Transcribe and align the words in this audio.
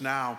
now. 0.00 0.38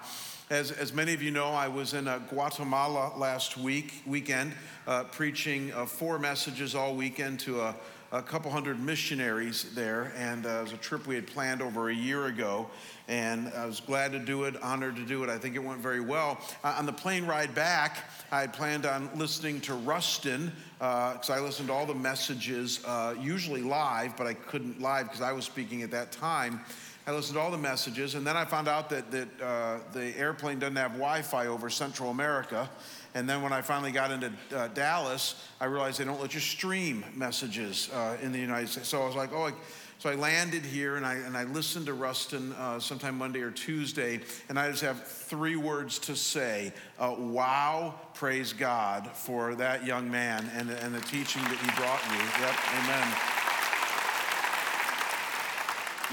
As, 0.51 0.69
as 0.71 0.93
many 0.93 1.11
of 1.15 1.23
you 1.23 1.31
know, 1.31 1.47
I 1.47 1.67
was 1.67 1.95
in 1.95 2.07
uh, 2.07 2.19
Guatemala 2.29 3.17
last 3.17 3.57
week, 3.57 4.03
weekend, 4.05 4.53
uh, 4.85 5.05
preaching 5.05 5.73
uh, 5.73 5.87
four 5.87 6.19
messages 6.19 6.75
all 6.75 6.93
weekend 6.93 7.39
to 7.39 7.61
a, 7.61 7.75
a 8.11 8.21
couple 8.21 8.51
hundred 8.51 8.79
missionaries 8.79 9.73
there. 9.73 10.13
And 10.15 10.45
uh, 10.45 10.49
it 10.49 10.61
was 10.61 10.73
a 10.73 10.77
trip 10.77 11.07
we 11.07 11.15
had 11.15 11.25
planned 11.25 11.63
over 11.63 11.89
a 11.89 11.95
year 11.95 12.27
ago. 12.27 12.69
And 13.07 13.49
I 13.57 13.65
was 13.65 13.79
glad 13.79 14.11
to 14.11 14.19
do 14.19 14.43
it, 14.43 14.61
honored 14.61 14.95
to 14.97 15.03
do 15.03 15.23
it. 15.23 15.31
I 15.31 15.39
think 15.39 15.55
it 15.55 15.63
went 15.63 15.79
very 15.79 15.99
well. 15.99 16.39
Uh, 16.63 16.75
on 16.77 16.85
the 16.85 16.93
plane 16.93 17.25
ride 17.25 17.55
back, 17.55 18.07
I 18.31 18.41
had 18.41 18.53
planned 18.53 18.85
on 18.85 19.09
listening 19.15 19.61
to 19.61 19.73
Rustin, 19.73 20.51
because 20.77 21.29
uh, 21.31 21.33
I 21.33 21.39
listened 21.39 21.69
to 21.69 21.73
all 21.73 21.87
the 21.87 21.95
messages, 21.95 22.81
usually 23.19 23.63
live, 23.63 24.15
but 24.15 24.27
I 24.27 24.35
couldn't 24.35 24.79
live 24.79 25.05
because 25.05 25.21
I 25.21 25.31
was 25.31 25.45
speaking 25.45 25.81
at 25.81 25.89
that 25.89 26.11
time. 26.11 26.59
I 27.07 27.11
listened 27.11 27.35
to 27.35 27.41
all 27.41 27.51
the 27.51 27.57
messages, 27.57 28.15
and 28.15 28.25
then 28.25 28.35
I 28.35 28.45
found 28.45 28.67
out 28.67 28.89
that, 28.89 29.11
that 29.11 29.27
uh, 29.41 29.77
the 29.93 30.17
airplane 30.17 30.57
doesn't 30.57 30.75
have 30.75 30.93
Wi 30.93 31.21
Fi 31.21 31.45
over 31.45 31.69
Central 31.69 32.09
America. 32.09 32.67
And 33.13 33.29
then 33.29 33.43
when 33.43 33.53
I 33.53 33.61
finally 33.61 33.91
got 33.91 34.09
into 34.09 34.31
uh, 34.55 34.69
Dallas, 34.69 35.35
I 35.61 35.65
realized 35.65 35.99
they 35.99 36.03
don't 36.05 36.19
let 36.19 36.33
you 36.33 36.39
stream 36.39 37.05
messages 37.13 37.91
uh, 37.93 38.17
in 38.23 38.31
the 38.31 38.39
United 38.39 38.69
States. 38.69 38.87
So 38.87 39.03
I 39.03 39.05
was 39.05 39.15
like, 39.15 39.31
oh, 39.33 39.43
I, 39.43 39.53
so 39.99 40.09
I 40.09 40.15
landed 40.15 40.65
here 40.65 40.95
and 40.95 41.05
I, 41.05 41.13
and 41.13 41.37
I 41.37 41.43
listened 41.43 41.85
to 41.85 41.93
Rustin 41.93 42.53
uh, 42.53 42.79
sometime 42.79 43.17
Monday 43.17 43.41
or 43.41 43.51
Tuesday, 43.51 44.19
and 44.49 44.59
I 44.59 44.69
just 44.71 44.81
have 44.81 45.07
three 45.07 45.55
words 45.55 45.99
to 45.99 46.15
say 46.15 46.73
uh, 46.97 47.15
Wow, 47.17 47.95
praise 48.15 48.51
God 48.51 49.11
for 49.13 49.53
that 49.55 49.85
young 49.85 50.09
man 50.09 50.49
and, 50.55 50.71
and 50.71 50.93
the 50.93 51.01
teaching 51.01 51.43
that 51.43 51.59
he 51.59 51.71
brought 51.79 52.03
me. 52.09 52.17
Yep, 52.41 52.55
amen. 52.83 53.54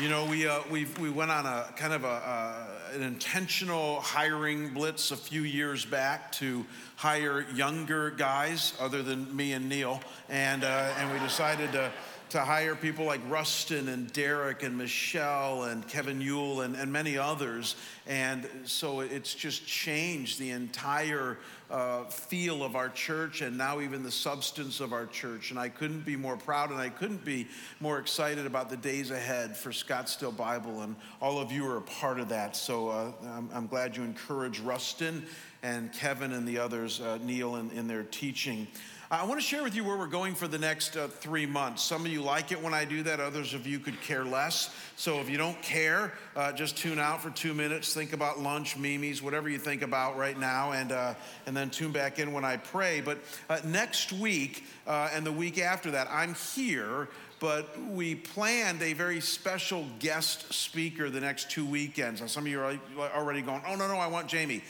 You 0.01 0.09
know, 0.09 0.25
we, 0.25 0.49
uh, 0.49 0.61
we 0.71 0.87
we 0.99 1.11
went 1.11 1.31
on 1.31 1.45
a 1.45 1.67
kind 1.77 1.93
of 1.93 2.05
a, 2.05 2.09
uh, 2.09 2.67
an 2.95 3.03
intentional 3.03 4.01
hiring 4.01 4.73
blitz 4.73 5.11
a 5.11 5.17
few 5.19 5.43
years 5.43 5.85
back 5.85 6.33
to 6.33 6.65
hire 6.97 7.45
younger 7.55 8.11
guys 8.11 8.73
other 8.81 9.03
than 9.03 9.37
me 9.37 9.53
and 9.53 9.69
Neil. 9.69 10.01
And, 10.31 10.65
uh, 10.65 10.95
and 10.97 11.13
we 11.13 11.19
decided 11.19 11.73
to, 11.73 11.93
to 12.33 12.41
hire 12.41 12.75
people 12.75 13.05
like 13.05 13.21
Rustin 13.29 13.89
and 13.89 14.11
Derek 14.11 14.63
and 14.63 14.79
Michelle 14.79 15.65
and 15.65 15.87
Kevin 15.87 16.19
Yule 16.19 16.63
and, 16.63 16.75
and 16.75 16.91
many 16.91 17.19
others. 17.19 17.77
And 18.07 18.49
so 18.65 19.01
it's 19.01 19.35
just 19.35 19.67
changed 19.67 20.39
the 20.39 20.49
entire 20.51 21.37
uh, 21.71 22.05
feel 22.05 22.65
of 22.65 22.75
our 22.75 22.89
church 22.89 23.43
and 23.43 23.59
now 23.59 23.81
even 23.81 24.03
the 24.03 24.11
substance 24.11 24.81
of 24.81 24.95
our 24.95 25.05
church. 25.05 25.51
And 25.51 25.61
I 25.61 25.69
couldn't 25.69 26.07
be 26.07 26.17
more 26.17 26.39
proud 26.39 26.71
and 26.71 26.81
I 26.81 26.89
couldn't 26.89 27.23
be 27.23 27.49
more 27.81 27.99
excited 27.99 28.47
about 28.47 28.71
the 28.71 28.79
days 28.79 29.11
ahead 29.11 29.55
for 29.55 29.69
Scottsdale 29.69 30.35
Bible. 30.35 30.81
And 30.81 30.97
all 31.21 31.39
of 31.39 31.53
you 31.53 31.67
are 31.67 31.77
a 31.77 31.83
part 31.83 32.19
of 32.19 32.31
that. 32.31 32.57
So 32.57 32.89
uh, 32.89 33.13
I'm, 33.25 33.51
I'm, 33.53 33.67
glad 33.67 33.95
you 33.95 34.05
encourage 34.05 34.59
Rustin 34.59 35.27
and 35.63 35.93
Kevin 35.93 36.33
and 36.33 36.49
the 36.49 36.59
others, 36.59 36.99
uh, 37.03 37.19
Neil, 37.23 37.57
in, 37.57 37.71
in 37.73 37.89
their 37.89 38.05
teaching. 38.05 38.67
I 39.13 39.25
want 39.25 39.39
to 39.39 39.47
share 39.47 39.63
with 39.63 39.75
you 39.75 39.85
where 39.85 39.99
we're 39.99 40.07
going 40.07 40.35
for 40.35 40.49
the 40.49 40.59
next 40.59 40.97
uh, 40.97 41.07
three 41.07 41.45
months. 41.45 41.83
Some 41.83 42.07
of 42.07 42.11
you 42.11 42.23
like 42.23 42.51
it 42.51 42.63
when 42.63 42.73
I 42.73 42.87
do 42.87 43.03
that, 43.03 43.21
others 43.21 43.53
of 43.53 43.67
you 43.67 43.79
could 43.79 44.01
care 44.01 44.25
less. 44.25 44.75
So 44.97 45.21
if 45.21 45.29
you 45.29 45.37
don't 45.37 45.61
care, 45.61 46.15
uh, 46.35 46.53
just 46.53 46.79
tune 46.79 46.99
out 46.99 47.21
for 47.21 47.29
two 47.29 47.53
minutes, 47.53 47.93
think 47.93 48.15
about 48.15 48.41
lunch, 48.41 48.79
Mimi's, 48.79 49.23
whatever 49.23 49.51
you 49.51 49.59
think 49.59 49.83
about 49.83 50.17
right 50.17 50.39
now, 50.39 50.73
and, 50.73 50.93
uh, 50.93 51.13
and 51.45 51.55
then 51.55 51.69
tune 51.69 51.93
back 51.93 52.21
in 52.21 52.33
when 52.33 52.47
I 52.47 52.57
pray. 52.57 53.03
But 53.03 53.19
uh, 53.51 53.61
next 53.67 54.15
week 54.15 54.65
uh, 54.87 55.11
and 55.13 55.27
the 55.27 55.33
week 55.33 55.59
after 55.59 55.91
that, 55.91 56.09
I'm 56.11 56.33
here 56.55 57.11
but 57.39 57.77
we 57.91 58.15
planned 58.15 58.81
a 58.83 58.93
very 58.93 59.21
special 59.21 59.85
guest 59.99 60.55
speaker 60.55 61.11
the 61.11 61.19
next 61.19 61.51
two 61.51 61.67
weekends. 61.67 62.21
Now, 62.21 62.29
some 62.29 62.45
of 62.45 62.49
you 62.49 62.61
are 62.61 62.79
already 63.17 63.43
going, 63.43 63.63
oh, 63.67 63.75
no, 63.75 63.89
no, 63.89 63.97
I 63.97 64.07
want 64.07 64.29
Jamie. 64.29 64.63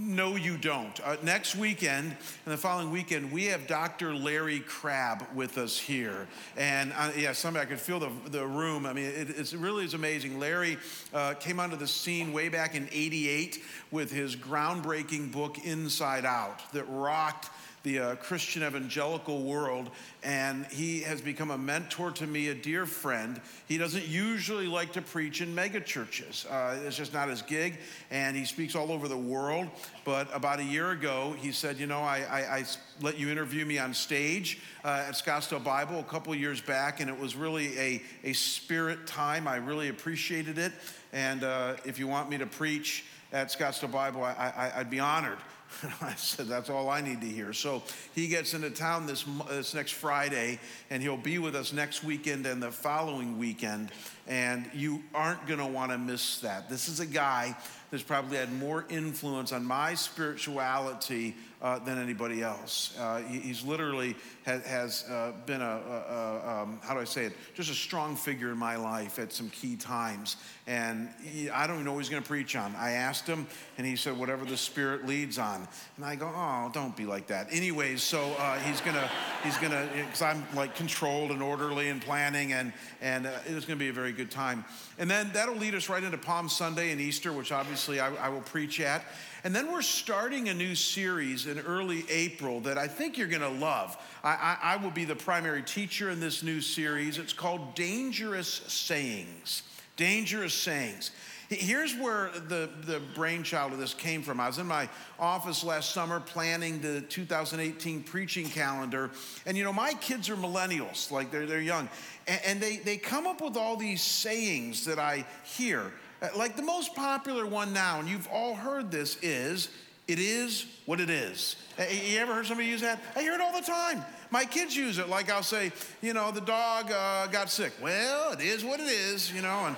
No, 0.00 0.36
you 0.36 0.56
don't. 0.56 1.00
Uh, 1.00 1.16
next 1.24 1.56
weekend 1.56 2.16
and 2.44 2.54
the 2.54 2.56
following 2.56 2.92
weekend, 2.92 3.32
we 3.32 3.46
have 3.46 3.66
Dr. 3.66 4.14
Larry 4.14 4.60
Crabb 4.60 5.26
with 5.34 5.58
us 5.58 5.76
here. 5.76 6.28
And 6.56 6.92
uh, 6.96 7.10
yeah, 7.16 7.32
somebody, 7.32 7.66
I 7.66 7.68
could 7.68 7.80
feel 7.80 7.98
the, 7.98 8.10
the 8.30 8.46
room. 8.46 8.86
I 8.86 8.92
mean, 8.92 9.06
it, 9.06 9.30
it 9.30 9.52
really 9.58 9.84
is 9.84 9.94
amazing. 9.94 10.38
Larry 10.38 10.78
uh, 11.12 11.34
came 11.34 11.58
onto 11.58 11.74
the 11.74 11.88
scene 11.88 12.32
way 12.32 12.48
back 12.48 12.76
in 12.76 12.88
88 12.92 13.60
with 13.90 14.12
his 14.12 14.36
groundbreaking 14.36 15.32
book, 15.32 15.58
Inside 15.64 16.24
Out, 16.24 16.60
that 16.72 16.84
rocked 16.84 17.50
the 17.82 17.98
uh, 17.98 18.14
Christian 18.16 18.62
evangelical 18.62 19.42
world, 19.42 19.90
and 20.22 20.66
he 20.66 21.00
has 21.00 21.20
become 21.20 21.50
a 21.50 21.58
mentor 21.58 22.10
to 22.12 22.26
me, 22.26 22.48
a 22.48 22.54
dear 22.54 22.86
friend. 22.86 23.40
He 23.66 23.78
doesn't 23.78 24.06
usually 24.06 24.66
like 24.66 24.92
to 24.92 25.02
preach 25.02 25.40
in 25.40 25.54
megachurches, 25.54 26.46
uh, 26.50 26.78
it's 26.84 26.96
just 26.96 27.12
not 27.12 27.28
his 27.28 27.42
gig, 27.42 27.78
and 28.10 28.36
he 28.36 28.44
speaks 28.44 28.74
all 28.74 28.92
over 28.92 29.08
the 29.08 29.16
world. 29.16 29.68
But 30.04 30.28
about 30.34 30.58
a 30.58 30.64
year 30.64 30.90
ago, 30.90 31.34
he 31.38 31.52
said, 31.52 31.78
You 31.78 31.86
know, 31.86 32.00
I, 32.00 32.24
I, 32.30 32.56
I 32.58 32.64
let 33.00 33.18
you 33.18 33.30
interview 33.30 33.64
me 33.64 33.78
on 33.78 33.94
stage 33.94 34.60
uh, 34.84 35.04
at 35.08 35.14
Scottsdale 35.14 35.62
Bible 35.62 35.98
a 36.00 36.04
couple 36.04 36.34
years 36.34 36.60
back, 36.60 37.00
and 37.00 37.08
it 37.08 37.18
was 37.18 37.36
really 37.36 37.78
a, 37.78 38.02
a 38.24 38.32
spirit 38.32 39.06
time. 39.06 39.46
I 39.46 39.56
really 39.56 39.88
appreciated 39.88 40.58
it. 40.58 40.72
And 41.12 41.44
uh, 41.44 41.76
if 41.84 41.98
you 41.98 42.06
want 42.06 42.28
me 42.28 42.38
to 42.38 42.46
preach 42.46 43.04
at 43.32 43.48
Scottsdale 43.48 43.92
Bible, 43.92 44.24
I, 44.24 44.32
I, 44.32 44.80
I'd 44.80 44.90
be 44.90 45.00
honored. 45.00 45.38
I 46.00 46.14
said, 46.14 46.46
That's 46.48 46.70
all 46.70 46.88
I 46.88 47.00
need 47.00 47.20
to 47.20 47.26
hear. 47.26 47.52
So 47.52 47.82
he 48.14 48.28
gets 48.28 48.54
into 48.54 48.70
town 48.70 49.06
this, 49.06 49.24
this 49.48 49.74
next 49.74 49.92
Friday, 49.92 50.58
and 50.90 51.02
he'll 51.02 51.16
be 51.16 51.38
with 51.38 51.54
us 51.54 51.72
next 51.72 52.04
weekend 52.04 52.46
and 52.46 52.62
the 52.62 52.70
following 52.70 53.38
weekend. 53.38 53.90
And 54.26 54.68
you 54.74 55.02
aren't 55.14 55.46
going 55.46 55.60
to 55.60 55.66
want 55.66 55.92
to 55.92 55.98
miss 55.98 56.40
that. 56.40 56.68
This 56.68 56.88
is 56.88 57.00
a 57.00 57.06
guy 57.06 57.56
that's 57.90 58.02
probably 58.02 58.36
had 58.36 58.52
more 58.52 58.84
influence 58.88 59.52
on 59.52 59.64
my 59.64 59.94
spirituality 59.94 61.34
uh, 61.60 61.78
than 61.80 61.98
anybody 61.98 62.42
else. 62.42 62.96
Uh, 62.98 63.18
he, 63.22 63.38
he's 63.38 63.64
literally 63.64 64.14
has, 64.44 64.64
has 64.64 65.04
uh, 65.10 65.32
been 65.46 65.60
a, 65.60 65.64
a, 65.64 65.68
a 65.68 66.62
um, 66.62 66.80
how 66.82 66.94
do 66.94 67.00
I 67.00 67.04
say 67.04 67.26
it, 67.26 67.32
just 67.54 67.70
a 67.70 67.74
strong 67.74 68.16
figure 68.16 68.50
in 68.50 68.58
my 68.58 68.76
life 68.76 69.18
at 69.18 69.32
some 69.32 69.50
key 69.50 69.76
times. 69.76 70.36
And 70.66 71.08
he, 71.22 71.48
I 71.50 71.66
don't 71.66 71.84
know 71.84 71.92
what 71.92 72.00
he's 72.00 72.10
going 72.10 72.22
to 72.22 72.28
preach 72.28 72.54
on. 72.54 72.74
I 72.76 72.92
asked 72.92 73.26
him, 73.26 73.46
and 73.78 73.86
he 73.86 73.96
said, 73.96 74.18
whatever 74.18 74.44
the 74.44 74.56
Spirit 74.56 75.06
leads 75.06 75.38
on. 75.38 75.66
And 75.96 76.04
I 76.04 76.14
go, 76.14 76.30
oh, 76.34 76.70
don't 76.72 76.96
be 76.96 77.06
like 77.06 77.26
that. 77.28 77.48
Anyways, 77.50 78.02
so 78.02 78.34
uh, 78.38 78.58
he's 78.60 78.80
going 78.80 78.96
to, 78.96 79.10
he's 79.42 79.56
going 79.56 79.72
to, 79.72 79.88
because 79.94 80.22
I'm 80.22 80.46
like 80.54 80.74
controlled 80.74 81.30
and 81.30 81.42
orderly 81.42 81.88
and 81.88 82.02
planning, 82.02 82.52
and, 82.52 82.72
and 83.00 83.26
uh, 83.26 83.30
it's 83.46 83.66
going 83.66 83.78
to 83.78 83.84
be 83.84 83.88
a 83.88 83.92
very 83.94 84.12
good 84.12 84.30
time. 84.30 84.64
And 84.98 85.10
then 85.10 85.30
that'll 85.32 85.56
lead 85.56 85.74
us 85.74 85.88
right 85.88 86.02
into 86.02 86.18
Palm 86.18 86.48
Sunday 86.48 86.92
and 86.92 87.00
Easter, 87.00 87.32
which 87.32 87.50
obviously 87.50 88.00
I, 88.00 88.14
I 88.16 88.28
will 88.28 88.42
preach 88.42 88.80
at. 88.80 89.04
And 89.48 89.56
then 89.56 89.72
we're 89.72 89.80
starting 89.80 90.50
a 90.50 90.54
new 90.54 90.74
series 90.74 91.46
in 91.46 91.58
early 91.60 92.04
April 92.10 92.60
that 92.60 92.76
I 92.76 92.86
think 92.86 93.16
you're 93.16 93.28
going 93.28 93.40
to 93.40 93.48
love. 93.48 93.96
I, 94.22 94.28
I, 94.28 94.58
I, 94.74 94.76
will 94.76 94.90
be 94.90 95.06
the 95.06 95.16
primary 95.16 95.62
teacher 95.62 96.10
in 96.10 96.20
this 96.20 96.42
new 96.42 96.60
series. 96.60 97.16
It's 97.16 97.32
called 97.32 97.74
Dangerous 97.74 98.46
Sayings. 98.46 99.62
Dangerous 99.96 100.52
Sayings. 100.52 101.12
Here's 101.48 101.96
where 101.96 102.30
the, 102.48 102.68
the 102.84 103.00
brainchild 103.14 103.72
of 103.72 103.78
this 103.78 103.94
came 103.94 104.20
from. 104.20 104.38
I 104.38 104.48
was 104.48 104.58
in 104.58 104.66
my 104.66 104.86
office 105.18 105.64
last 105.64 105.94
summer 105.94 106.20
planning 106.20 106.82
the 106.82 107.00
2018 107.00 108.02
preaching 108.02 108.44
calendar. 108.44 109.10
And 109.46 109.56
you 109.56 109.64
know, 109.64 109.72
my 109.72 109.94
kids 109.94 110.28
are 110.28 110.36
millennials, 110.36 111.10
like 111.10 111.30
they're, 111.30 111.46
they're 111.46 111.62
young. 111.62 111.88
And, 112.26 112.40
and 112.44 112.60
they, 112.60 112.76
they 112.76 112.98
come 112.98 113.26
up 113.26 113.40
with 113.40 113.56
all 113.56 113.78
these 113.78 114.02
sayings 114.02 114.84
that 114.84 114.98
I 114.98 115.24
hear. 115.44 115.90
Uh, 116.20 116.28
like 116.36 116.56
the 116.56 116.62
most 116.62 116.94
popular 116.94 117.46
one 117.46 117.72
now, 117.72 118.00
and 118.00 118.08
you've 118.08 118.28
all 118.28 118.54
heard 118.54 118.90
this, 118.90 119.16
is 119.22 119.68
it 120.08 120.18
is 120.18 120.66
what 120.86 121.00
it 121.00 121.10
is. 121.10 121.56
Uh, 121.78 121.84
you 121.90 122.18
ever 122.18 122.34
heard 122.34 122.46
somebody 122.46 122.68
use 122.68 122.80
that? 122.80 123.00
I 123.14 123.20
hear 123.20 123.34
it 123.34 123.40
all 123.40 123.52
the 123.52 123.66
time. 123.66 124.04
My 124.30 124.44
kids 124.44 124.76
use 124.76 124.98
it. 124.98 125.08
Like 125.08 125.30
I'll 125.30 125.42
say, 125.42 125.70
you 126.02 126.14
know, 126.14 126.30
the 126.32 126.40
dog 126.40 126.90
uh, 126.90 127.26
got 127.28 127.50
sick. 127.50 127.72
Well, 127.80 128.32
it 128.32 128.40
is 128.40 128.64
what 128.64 128.80
it 128.80 128.88
is, 128.88 129.32
you 129.32 129.42
know. 129.42 129.66
And 129.66 129.76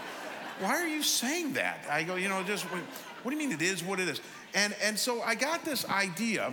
why 0.61 0.81
are 0.81 0.87
you 0.87 1.03
saying 1.03 1.55
that? 1.55 1.85
I 1.91 2.05
go, 2.05 2.17
you 2.17 2.29
know, 2.29 2.43
just 2.43 2.65
what 2.65 3.31
do 3.31 3.37
you 3.37 3.37
mean 3.37 3.53
it 3.53 3.63
is 3.63 3.85
what 3.85 4.01
it 4.01 4.09
is? 4.09 4.21
And 4.55 4.75
and 4.83 4.99
so 4.99 5.21
I 5.23 5.35
got 5.35 5.65
this 5.65 5.85
idea 5.89 6.53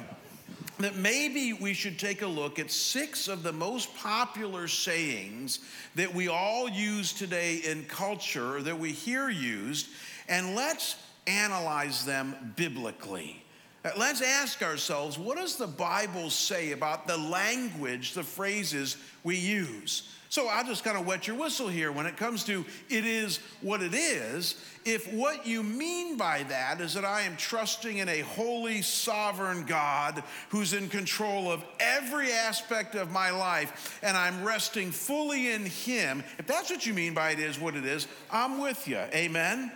that 0.80 0.96
maybe 0.96 1.54
we 1.54 1.74
should 1.74 1.98
take 1.98 2.22
a 2.22 2.28
look 2.28 2.60
at 2.60 2.70
six 2.72 3.28
of 3.28 3.44
the 3.44 3.52
most 3.52 3.96
popular 3.96 4.68
sayings 4.68 5.60
that 5.96 6.14
we 6.14 6.28
all 6.28 6.70
use 6.70 7.14
today 7.14 7.58
in 7.58 7.84
culture, 7.86 8.62
that 8.62 8.78
we 8.78 8.92
hear 8.92 9.30
used, 9.30 9.88
and 10.28 10.56
let's 10.56 10.96
analyze 11.26 12.06
them 12.06 12.54
biblically. 12.56 13.44
Uh, 13.84 13.92
let's 13.98 14.22
ask 14.22 14.62
ourselves 14.62 15.18
what 15.18 15.38
does 15.38 15.56
the 15.56 15.68
Bible 15.68 16.30
say 16.30 16.72
about 16.72 17.08
the 17.08 17.18
language, 17.18 18.14
the 18.14 18.24
phrases 18.24 18.98
we 19.24 19.36
use? 19.36 20.10
So 20.38 20.48
I'll 20.50 20.64
just 20.64 20.84
kind 20.84 20.96
of 20.96 21.08
wet 21.08 21.26
your 21.26 21.36
whistle 21.36 21.68
here 21.68 21.92
when 21.92 22.06
it 22.06 22.16
comes 22.16 22.44
to 22.44 22.64
it 22.92 23.08
is 23.08 23.40
what 23.62 23.82
it 23.82 23.96
is. 23.96 24.64
If 24.86 25.12
what 25.12 25.48
you 25.48 25.64
mean 25.64 26.16
by 26.16 26.44
that 26.44 26.80
is 26.80 26.94
that 26.94 27.04
I 27.04 27.22
am 27.22 27.36
trusting 27.38 27.98
in 27.98 28.08
a 28.08 28.20
holy, 28.20 28.84
sovereign 28.84 29.66
God 29.66 30.24
who's 30.50 30.74
in 30.74 30.90
control 30.90 31.52
of 31.52 31.66
every 31.80 32.32
aspect 32.32 32.94
of 32.94 33.10
my 33.12 33.32
life 33.32 34.00
and 34.04 34.16
I'm 34.16 34.44
resting 34.44 34.92
fully 34.92 35.54
in 35.54 35.66
Him, 35.66 36.24
if 36.38 36.46
that's 36.46 36.70
what 36.70 36.86
you 36.86 36.94
mean 36.94 37.16
by 37.16 37.32
it 37.32 37.40
is 37.40 37.60
what 37.60 37.76
it 37.76 37.86
is, 37.86 38.08
I'm 38.30 38.62
with 38.62 38.88
you. 38.88 39.00
Amen? 39.16 39.72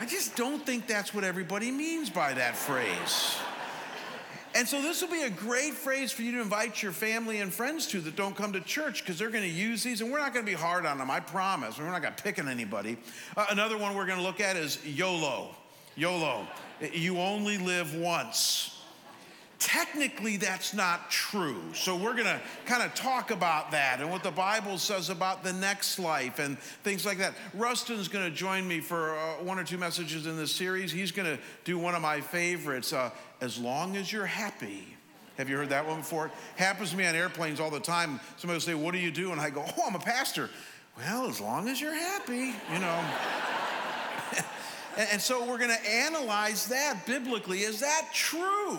I 0.00 0.06
just 0.06 0.34
don't 0.34 0.66
think 0.66 0.88
that's 0.88 1.14
what 1.14 1.22
everybody 1.22 1.70
means 1.70 2.10
by 2.10 2.34
that 2.34 2.56
phrase. 2.56 3.36
And 4.54 4.68
so 4.68 4.80
this 4.80 5.02
will 5.02 5.10
be 5.10 5.22
a 5.22 5.30
great 5.30 5.74
phrase 5.74 6.12
for 6.12 6.22
you 6.22 6.30
to 6.32 6.40
invite 6.40 6.80
your 6.80 6.92
family 6.92 7.40
and 7.40 7.52
friends 7.52 7.88
to 7.88 8.00
that 8.02 8.14
don't 8.14 8.36
come 8.36 8.52
to 8.52 8.60
church 8.60 9.02
because 9.02 9.18
they're 9.18 9.30
going 9.30 9.42
to 9.42 9.50
use 9.50 9.82
these 9.82 10.00
and 10.00 10.12
we're 10.12 10.20
not 10.20 10.32
going 10.32 10.46
to 10.46 10.50
be 10.50 10.56
hard 10.56 10.86
on 10.86 10.98
them, 10.98 11.10
I 11.10 11.18
promise. 11.18 11.76
We're 11.78 11.90
not 11.90 12.02
going 12.02 12.14
to 12.14 12.22
pick 12.22 12.38
on 12.38 12.48
anybody. 12.48 12.96
Uh, 13.36 13.46
another 13.50 13.76
one 13.76 13.96
we're 13.96 14.06
going 14.06 14.18
to 14.18 14.24
look 14.24 14.40
at 14.40 14.56
is 14.56 14.78
YOLO. 14.86 15.56
YOLO. 15.96 16.46
You 16.92 17.18
only 17.18 17.58
live 17.58 17.96
once. 17.96 18.73
Technically, 19.64 20.36
that's 20.36 20.74
not 20.74 21.10
true. 21.10 21.62
So, 21.72 21.96
we're 21.96 22.12
going 22.12 22.26
to 22.26 22.38
kind 22.66 22.82
of 22.82 22.94
talk 22.94 23.30
about 23.30 23.70
that 23.70 24.00
and 24.00 24.10
what 24.10 24.22
the 24.22 24.30
Bible 24.30 24.76
says 24.76 25.08
about 25.08 25.42
the 25.42 25.54
next 25.54 25.98
life 25.98 26.38
and 26.38 26.58
things 26.58 27.06
like 27.06 27.16
that. 27.16 27.32
Rustin's 27.54 28.06
going 28.06 28.30
to 28.30 28.30
join 28.30 28.68
me 28.68 28.80
for 28.80 29.16
uh, 29.16 29.42
one 29.42 29.58
or 29.58 29.64
two 29.64 29.78
messages 29.78 30.26
in 30.26 30.36
this 30.36 30.52
series. 30.52 30.92
He's 30.92 31.12
going 31.12 31.34
to 31.34 31.42
do 31.64 31.78
one 31.78 31.94
of 31.94 32.02
my 32.02 32.20
favorites, 32.20 32.92
uh, 32.92 33.10
As 33.40 33.58
Long 33.58 33.96
as 33.96 34.12
You're 34.12 34.26
Happy. 34.26 34.86
Have 35.38 35.48
you 35.48 35.56
heard 35.56 35.70
that 35.70 35.86
one 35.86 36.00
before? 36.00 36.30
Happens 36.56 36.90
to 36.90 36.96
me 36.98 37.06
on 37.06 37.14
airplanes 37.14 37.58
all 37.58 37.70
the 37.70 37.80
time. 37.80 38.20
Somebody 38.36 38.56
will 38.56 38.60
say, 38.60 38.74
What 38.74 38.92
do 38.92 38.98
you 38.98 39.10
do? 39.10 39.32
And 39.32 39.40
I 39.40 39.48
go, 39.48 39.64
Oh, 39.78 39.84
I'm 39.86 39.94
a 39.94 39.98
pastor. 39.98 40.50
Well, 40.98 41.26
as 41.26 41.40
long 41.40 41.68
as 41.70 41.80
you're 41.80 41.94
happy, 41.94 42.52
you 42.70 42.78
know. 42.80 43.04
And 44.96 45.20
so 45.20 45.44
we're 45.44 45.58
going 45.58 45.76
to 45.76 45.90
analyze 45.90 46.66
that 46.68 47.04
biblically. 47.06 47.60
Is 47.60 47.80
that 47.80 48.08
true? 48.12 48.78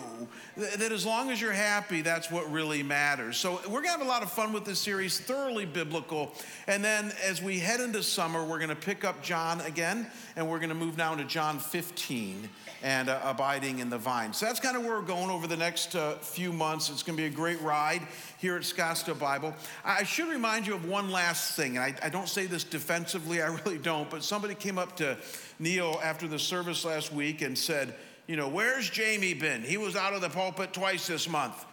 That 0.56 0.92
as 0.92 1.04
long 1.04 1.30
as 1.30 1.40
you're 1.40 1.52
happy, 1.52 2.00
that's 2.00 2.30
what 2.30 2.50
really 2.50 2.82
matters. 2.82 3.36
So 3.36 3.60
we're 3.66 3.82
going 3.82 3.84
to 3.84 3.90
have 3.90 4.00
a 4.00 4.04
lot 4.04 4.22
of 4.22 4.30
fun 4.30 4.52
with 4.52 4.64
this 4.64 4.78
series, 4.78 5.20
thoroughly 5.20 5.66
biblical. 5.66 6.32
And 6.66 6.82
then 6.82 7.12
as 7.22 7.42
we 7.42 7.58
head 7.58 7.80
into 7.80 8.02
summer, 8.02 8.42
we're 8.42 8.58
going 8.58 8.70
to 8.70 8.74
pick 8.74 9.04
up 9.04 9.22
John 9.22 9.60
again, 9.62 10.06
and 10.36 10.48
we're 10.48 10.58
going 10.58 10.70
to 10.70 10.74
move 10.74 10.96
now 10.96 11.14
to 11.14 11.24
John 11.24 11.58
15 11.58 12.48
and 12.82 13.08
uh, 13.08 13.20
abiding 13.24 13.80
in 13.80 13.90
the 13.90 13.98
vine. 13.98 14.32
So 14.32 14.46
that's 14.46 14.60
kind 14.60 14.76
of 14.76 14.84
where 14.84 14.98
we're 14.98 15.06
going 15.06 15.30
over 15.30 15.46
the 15.46 15.56
next 15.56 15.94
uh, 15.94 16.14
few 16.16 16.52
months. 16.52 16.88
It's 16.88 17.02
going 17.02 17.16
to 17.16 17.22
be 17.22 17.26
a 17.26 17.30
great 17.30 17.60
ride 17.60 18.02
here 18.38 18.56
at 18.56 18.62
Scottsdale 18.62 19.18
Bible. 19.18 19.54
I 19.84 20.04
should 20.04 20.28
remind 20.28 20.66
you 20.66 20.74
of 20.74 20.88
one 20.88 21.10
last 21.10 21.56
thing, 21.56 21.76
and 21.76 21.84
I, 21.84 21.94
I 22.02 22.08
don't 22.08 22.28
say 22.28 22.46
this 22.46 22.64
defensively, 22.64 23.42
I 23.42 23.48
really 23.64 23.78
don't, 23.78 24.08
but 24.08 24.22
somebody 24.22 24.54
came 24.54 24.78
up 24.78 24.96
to 24.96 25.16
Neil 25.58 26.00
after 26.02 26.28
the 26.28 26.38
service 26.38 26.84
last 26.84 27.12
week 27.12 27.42
and 27.42 27.56
said, 27.56 27.94
You 28.26 28.36
know, 28.36 28.48
where's 28.48 28.90
Jamie 28.90 29.34
been? 29.34 29.62
He 29.62 29.76
was 29.76 29.96
out 29.96 30.12
of 30.12 30.20
the 30.20 30.28
pulpit 30.28 30.72
twice 30.72 31.06
this 31.06 31.28
month. 31.28 31.64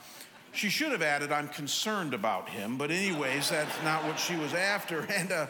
She 0.54 0.70
should 0.70 0.92
have 0.92 1.02
added, 1.02 1.32
I'm 1.32 1.48
concerned 1.48 2.14
about 2.14 2.48
him, 2.48 2.78
but, 2.78 2.92
anyways, 2.92 3.50
that's 3.50 3.84
not 3.84 4.04
what 4.06 4.20
she 4.20 4.36
was 4.36 4.54
after. 4.54 5.02
And, 5.10 5.32
uh, 5.32 5.48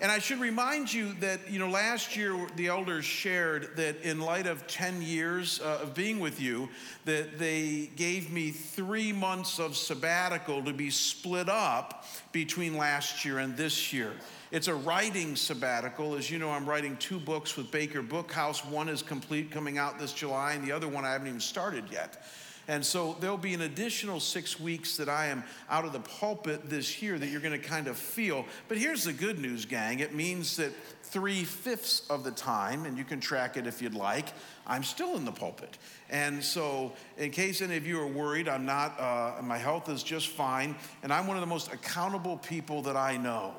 and 0.00 0.12
I 0.12 0.20
should 0.20 0.38
remind 0.38 0.92
you 0.92 1.12
that, 1.14 1.50
you 1.50 1.58
know, 1.58 1.68
last 1.68 2.14
year 2.14 2.46
the 2.54 2.68
elders 2.68 3.04
shared 3.04 3.74
that 3.76 4.00
in 4.02 4.20
light 4.20 4.46
of 4.46 4.66
10 4.68 5.02
years 5.02 5.60
uh, 5.60 5.80
of 5.82 5.92
being 5.92 6.20
with 6.20 6.40
you, 6.40 6.68
that 7.04 7.36
they 7.36 7.90
gave 7.96 8.30
me 8.30 8.52
three 8.52 9.12
months 9.12 9.58
of 9.58 9.76
sabbatical 9.76 10.62
to 10.62 10.72
be 10.72 10.90
split 10.90 11.48
up 11.48 12.04
between 12.30 12.76
last 12.76 13.24
year 13.24 13.38
and 13.38 13.56
this 13.56 13.92
year. 13.92 14.12
It's 14.50 14.68
a 14.68 14.74
writing 14.74 15.36
sabbatical. 15.36 16.14
As 16.14 16.30
you 16.30 16.38
know, 16.38 16.50
I'm 16.50 16.66
writing 16.66 16.96
two 16.96 17.18
books 17.18 17.56
with 17.56 17.70
Baker 17.70 18.02
Bookhouse. 18.02 18.64
One 18.64 18.88
is 18.88 19.02
complete 19.02 19.50
coming 19.50 19.76
out 19.76 19.98
this 19.98 20.14
July, 20.14 20.54
and 20.54 20.66
the 20.66 20.72
other 20.72 20.88
one 20.88 21.04
I 21.04 21.12
haven't 21.12 21.28
even 21.28 21.40
started 21.40 21.84
yet. 21.92 22.24
And 22.66 22.84
so 22.84 23.16
there'll 23.20 23.36
be 23.36 23.54
an 23.54 23.62
additional 23.62 24.20
six 24.20 24.58
weeks 24.58 24.96
that 24.98 25.08
I 25.08 25.26
am 25.26 25.42
out 25.68 25.84
of 25.84 25.92
the 25.92 26.00
pulpit 26.00 26.68
this 26.68 27.02
year 27.02 27.18
that 27.18 27.26
you're 27.28 27.40
going 27.40 27.58
to 27.58 27.66
kind 27.66 27.88
of 27.88 27.96
feel. 27.96 28.46
But 28.68 28.78
here's 28.78 29.04
the 29.04 29.12
good 29.12 29.38
news, 29.38 29.66
gang 29.66 30.00
it 30.00 30.14
means 30.14 30.56
that 30.56 30.72
three 31.02 31.44
fifths 31.44 32.08
of 32.08 32.24
the 32.24 32.30
time, 32.30 32.86
and 32.86 32.96
you 32.96 33.04
can 33.04 33.20
track 33.20 33.58
it 33.58 33.66
if 33.66 33.82
you'd 33.82 33.94
like, 33.94 34.28
I'm 34.66 34.84
still 34.84 35.16
in 35.16 35.24
the 35.24 35.32
pulpit. 35.32 35.76
And 36.08 36.42
so, 36.42 36.92
in 37.16 37.30
case 37.30 37.60
any 37.62 37.76
of 37.76 37.86
you 37.86 38.00
are 38.00 38.06
worried, 38.06 38.48
I'm 38.48 38.66
not, 38.66 38.98
uh, 38.98 39.42
my 39.42 39.58
health 39.58 39.88
is 39.88 40.02
just 40.02 40.28
fine, 40.28 40.74
and 41.02 41.12
I'm 41.12 41.26
one 41.26 41.36
of 41.36 41.42
the 41.42 41.46
most 41.46 41.72
accountable 41.72 42.38
people 42.38 42.82
that 42.82 42.96
I 42.96 43.18
know. 43.18 43.54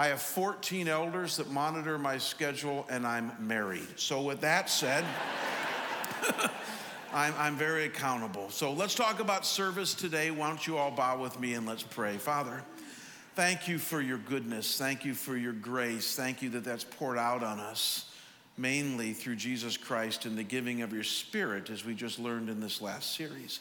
I 0.00 0.06
have 0.06 0.22
14 0.22 0.88
elders 0.88 1.36
that 1.36 1.50
monitor 1.50 1.98
my 1.98 2.16
schedule, 2.16 2.86
and 2.88 3.06
I'm 3.06 3.32
married. 3.38 3.86
So, 3.96 4.22
with 4.22 4.40
that 4.40 4.70
said, 4.70 5.04
I'm, 7.12 7.34
I'm 7.36 7.54
very 7.54 7.84
accountable. 7.84 8.48
So 8.48 8.72
let's 8.72 8.94
talk 8.94 9.20
about 9.20 9.44
service 9.44 9.92
today. 9.92 10.30
Why 10.30 10.48
don't 10.48 10.66
you 10.66 10.78
all 10.78 10.90
bow 10.90 11.20
with 11.20 11.38
me 11.38 11.52
and 11.52 11.66
let's 11.66 11.82
pray. 11.82 12.16
Father, 12.16 12.62
thank 13.34 13.68
you 13.68 13.76
for 13.76 14.00
your 14.00 14.16
goodness. 14.16 14.78
Thank 14.78 15.04
you 15.04 15.12
for 15.12 15.36
your 15.36 15.52
grace. 15.52 16.16
Thank 16.16 16.40
you 16.40 16.48
that 16.48 16.64
that's 16.64 16.84
poured 16.84 17.18
out 17.18 17.42
on 17.42 17.60
us, 17.60 18.06
mainly 18.56 19.12
through 19.12 19.36
Jesus 19.36 19.76
Christ 19.76 20.24
and 20.24 20.38
the 20.38 20.44
giving 20.44 20.80
of 20.80 20.94
your 20.94 21.04
spirit, 21.04 21.68
as 21.68 21.84
we 21.84 21.94
just 21.94 22.18
learned 22.18 22.48
in 22.48 22.58
this 22.58 22.80
last 22.80 23.14
series. 23.14 23.60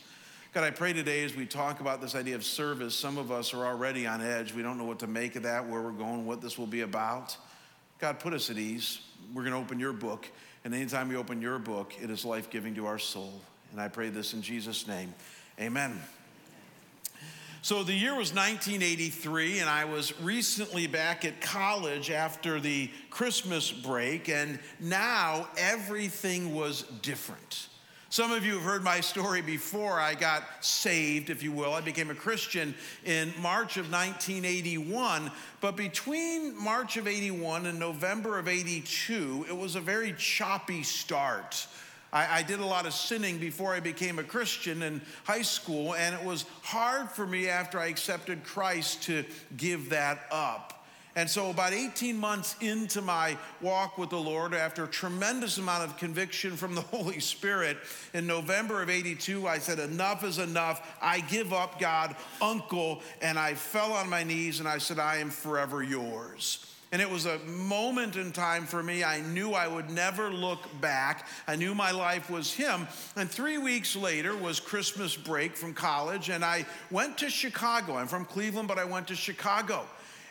God, 0.51 0.63
I 0.63 0.71
pray 0.71 0.93
today 0.93 1.23
as 1.23 1.35
we 1.35 1.45
talk 1.45 1.79
about 1.79 2.01
this 2.01 2.15
idea 2.15 2.33
of 2.33 2.43
service, 2.43 2.95
some 2.95 3.19
of 3.19 3.31
us 3.31 3.53
are 3.53 3.67
already 3.67 4.07
on 4.07 4.19
edge. 4.19 4.51
We 4.51 4.63
don't 4.63 4.79
know 4.79 4.83
what 4.83 4.97
to 4.99 5.07
make 5.07 5.35
of 5.35 5.43
that, 5.43 5.67
where 5.69 5.79
we're 5.79 5.91
going, 5.91 6.25
what 6.25 6.41
this 6.41 6.57
will 6.57 6.65
be 6.65 6.81
about. 6.81 7.37
God, 7.99 8.19
put 8.19 8.33
us 8.33 8.49
at 8.49 8.57
ease. 8.57 8.99
We're 9.31 9.43
going 9.43 9.53
to 9.53 9.59
open 9.59 9.79
your 9.79 9.93
book. 9.93 10.27
And 10.65 10.73
anytime 10.73 11.11
you 11.11 11.17
open 11.17 11.39
your 11.39 11.59
book, 11.59 11.93
it 12.01 12.09
is 12.09 12.25
life 12.25 12.49
giving 12.49 12.73
to 12.75 12.87
our 12.87 12.97
soul. 12.97 13.41
And 13.71 13.79
I 13.79 13.89
pray 13.89 14.09
this 14.09 14.33
in 14.33 14.41
Jesus' 14.41 14.87
name. 14.87 15.13
Amen. 15.59 16.01
So 17.61 17.83
the 17.83 17.93
year 17.93 18.15
was 18.15 18.33
1983, 18.33 19.59
and 19.59 19.69
I 19.69 19.85
was 19.85 20.19
recently 20.19 20.87
back 20.87 21.25
at 21.25 21.41
college 21.41 22.09
after 22.09 22.59
the 22.59 22.89
Christmas 23.11 23.71
break, 23.71 24.29
and 24.29 24.57
now 24.79 25.47
everything 25.57 26.55
was 26.55 26.81
different. 27.03 27.68
Some 28.11 28.31
of 28.31 28.43
you 28.43 28.55
have 28.55 28.63
heard 28.63 28.83
my 28.83 29.01
story 29.01 29.43
before. 29.43 29.99
I 29.99 30.15
got 30.15 30.43
saved, 30.61 31.29
if 31.29 31.43
you 31.43 31.51
will. 31.51 31.73
I 31.73 31.81
became 31.81 32.09
a 32.09 32.15
Christian 32.15 32.73
in 33.05 33.31
March 33.39 33.77
of 33.77 33.91
1981. 33.91 35.29
But 35.61 35.75
between 35.75 36.59
March 36.59 36.97
of 36.97 37.07
81 37.07 37.67
and 37.67 37.77
November 37.77 38.39
of 38.39 38.47
82, 38.47 39.45
it 39.47 39.55
was 39.55 39.75
a 39.75 39.79
very 39.79 40.15
choppy 40.17 40.81
start. 40.81 41.67
I, 42.11 42.39
I, 42.39 42.41
did 42.41 42.59
a 42.59 42.65
lot 42.65 42.87
of 42.87 42.93
sinning 42.93 43.37
before 43.37 43.75
I 43.75 43.79
became 43.79 44.17
a 44.17 44.23
Christian 44.23 44.81
in 44.81 45.03
high 45.23 45.43
school, 45.43 45.93
and 45.93 46.15
it 46.15 46.23
was 46.23 46.45
hard 46.63 47.11
for 47.11 47.27
me 47.27 47.47
after 47.47 47.79
I 47.79 47.89
accepted 47.89 48.43
Christ 48.43 49.03
to 49.03 49.23
give 49.55 49.89
that 49.91 50.21
up. 50.31 50.78
And 51.15 51.29
so, 51.29 51.49
about 51.49 51.73
18 51.73 52.17
months 52.17 52.55
into 52.61 53.01
my 53.01 53.37
walk 53.61 53.97
with 53.97 54.11
the 54.11 54.19
Lord, 54.19 54.53
after 54.53 54.83
a 54.83 54.87
tremendous 54.87 55.57
amount 55.57 55.83
of 55.83 55.97
conviction 55.97 56.55
from 56.55 56.75
the 56.75 56.81
Holy 56.93 57.19
Spirit, 57.19 57.77
in 58.13 58.27
November 58.27 58.81
of 58.81 58.89
82, 58.89 59.47
I 59.47 59.57
said, 59.57 59.79
Enough 59.79 60.23
is 60.23 60.37
enough. 60.37 60.97
I 61.01 61.21
give 61.21 61.51
up, 61.51 61.79
God, 61.79 62.15
uncle. 62.41 63.01
And 63.21 63.39
I 63.39 63.55
fell 63.55 63.93
on 63.93 64.09
my 64.09 64.23
knees 64.23 64.59
and 64.59 64.69
I 64.69 64.77
said, 64.77 64.99
I 64.99 65.17
am 65.17 65.29
forever 65.29 65.81
yours. 65.81 66.65
And 66.91 67.01
it 67.03 67.09
was 67.09 67.27
a 67.27 67.37
moment 67.39 68.15
in 68.15 68.31
time 68.31 68.65
for 68.65 68.81
me. 68.81 69.03
I 69.03 69.21
knew 69.21 69.51
I 69.51 69.67
would 69.67 69.91
never 69.91 70.31
look 70.31 70.59
back. 70.81 71.27
I 71.47 71.55
knew 71.55 71.75
my 71.75 71.91
life 71.91 72.31
was 72.31 72.51
Him. 72.51 72.87
And 73.15 73.29
three 73.29 73.59
weeks 73.59 73.95
later 73.95 74.35
was 74.35 74.59
Christmas 74.59 75.15
break 75.15 75.55
from 75.55 75.75
college, 75.75 76.29
and 76.29 76.43
I 76.43 76.65
went 76.89 77.19
to 77.19 77.29
Chicago. 77.29 77.95
I'm 77.95 78.07
from 78.07 78.25
Cleveland, 78.25 78.67
but 78.67 78.79
I 78.79 78.85
went 78.85 79.07
to 79.09 79.15
Chicago. 79.15 79.85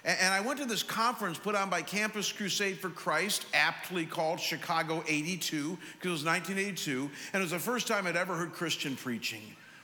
And 0.09 0.33
I 0.33 0.41
went 0.41 0.59
to 0.61 0.65
this 0.65 0.83
conference 0.83 1.37
put 1.37 1.55
on 1.55 1.69
by 1.69 1.83
Campus 1.83 2.33
Crusade 2.33 2.79
for 2.79 2.89
Christ, 2.89 3.45
aptly 3.53 4.07
called 4.07 4.41
Chicago 4.41 5.05
82, 5.07 5.77
because 5.93 6.09
it 6.09 6.11
was 6.11 6.25
1982. 6.25 7.11
And 7.35 7.41
it 7.41 7.45
was 7.45 7.51
the 7.51 7.59
first 7.59 7.87
time 7.87 8.07
I'd 8.07 8.17
ever 8.17 8.35
heard 8.35 8.55
Christian 8.55 8.97
preaching. 8.97 9.43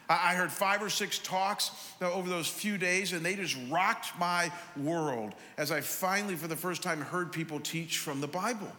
I 0.09 0.35
heard 0.35 0.50
five 0.50 0.83
or 0.83 0.88
six 0.88 1.19
talks 1.19 1.73
uh, 2.00 2.11
over 2.11 2.31
those 2.31 2.49
few 2.49 2.78
days, 2.78 3.12
and 3.12 3.25
they 3.25 3.37
just 3.37 3.57
rocked 3.69 4.19
my 4.19 4.50
world 4.78 5.35
as 5.59 5.71
I 5.71 5.83
finally, 5.83 6.37
for 6.37 6.49
the 6.49 6.57
first 6.57 6.83
time, 6.83 7.02
heard 7.02 7.31
people 7.31 7.61
teach 7.61 7.99
from 7.99 8.23
the 8.23 8.26
Bible. 8.26 8.73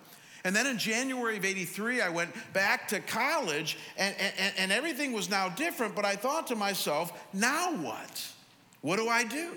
And 0.45 0.55
then 0.55 0.65
in 0.65 0.79
January 0.79 1.37
of 1.37 1.45
83, 1.45 2.01
I 2.01 2.09
went 2.09 2.31
back 2.53 2.87
to 2.87 2.99
college, 3.01 3.77
and, 3.97 4.15
and, 4.19 4.53
and 4.57 4.71
everything 4.71 5.13
was 5.13 5.29
now 5.29 5.49
different. 5.49 5.95
But 5.95 6.05
I 6.05 6.15
thought 6.15 6.47
to 6.47 6.55
myself, 6.55 7.11
now 7.33 7.75
what? 7.75 8.27
What 8.81 8.97
do 8.97 9.07
I 9.09 9.23
do? 9.23 9.51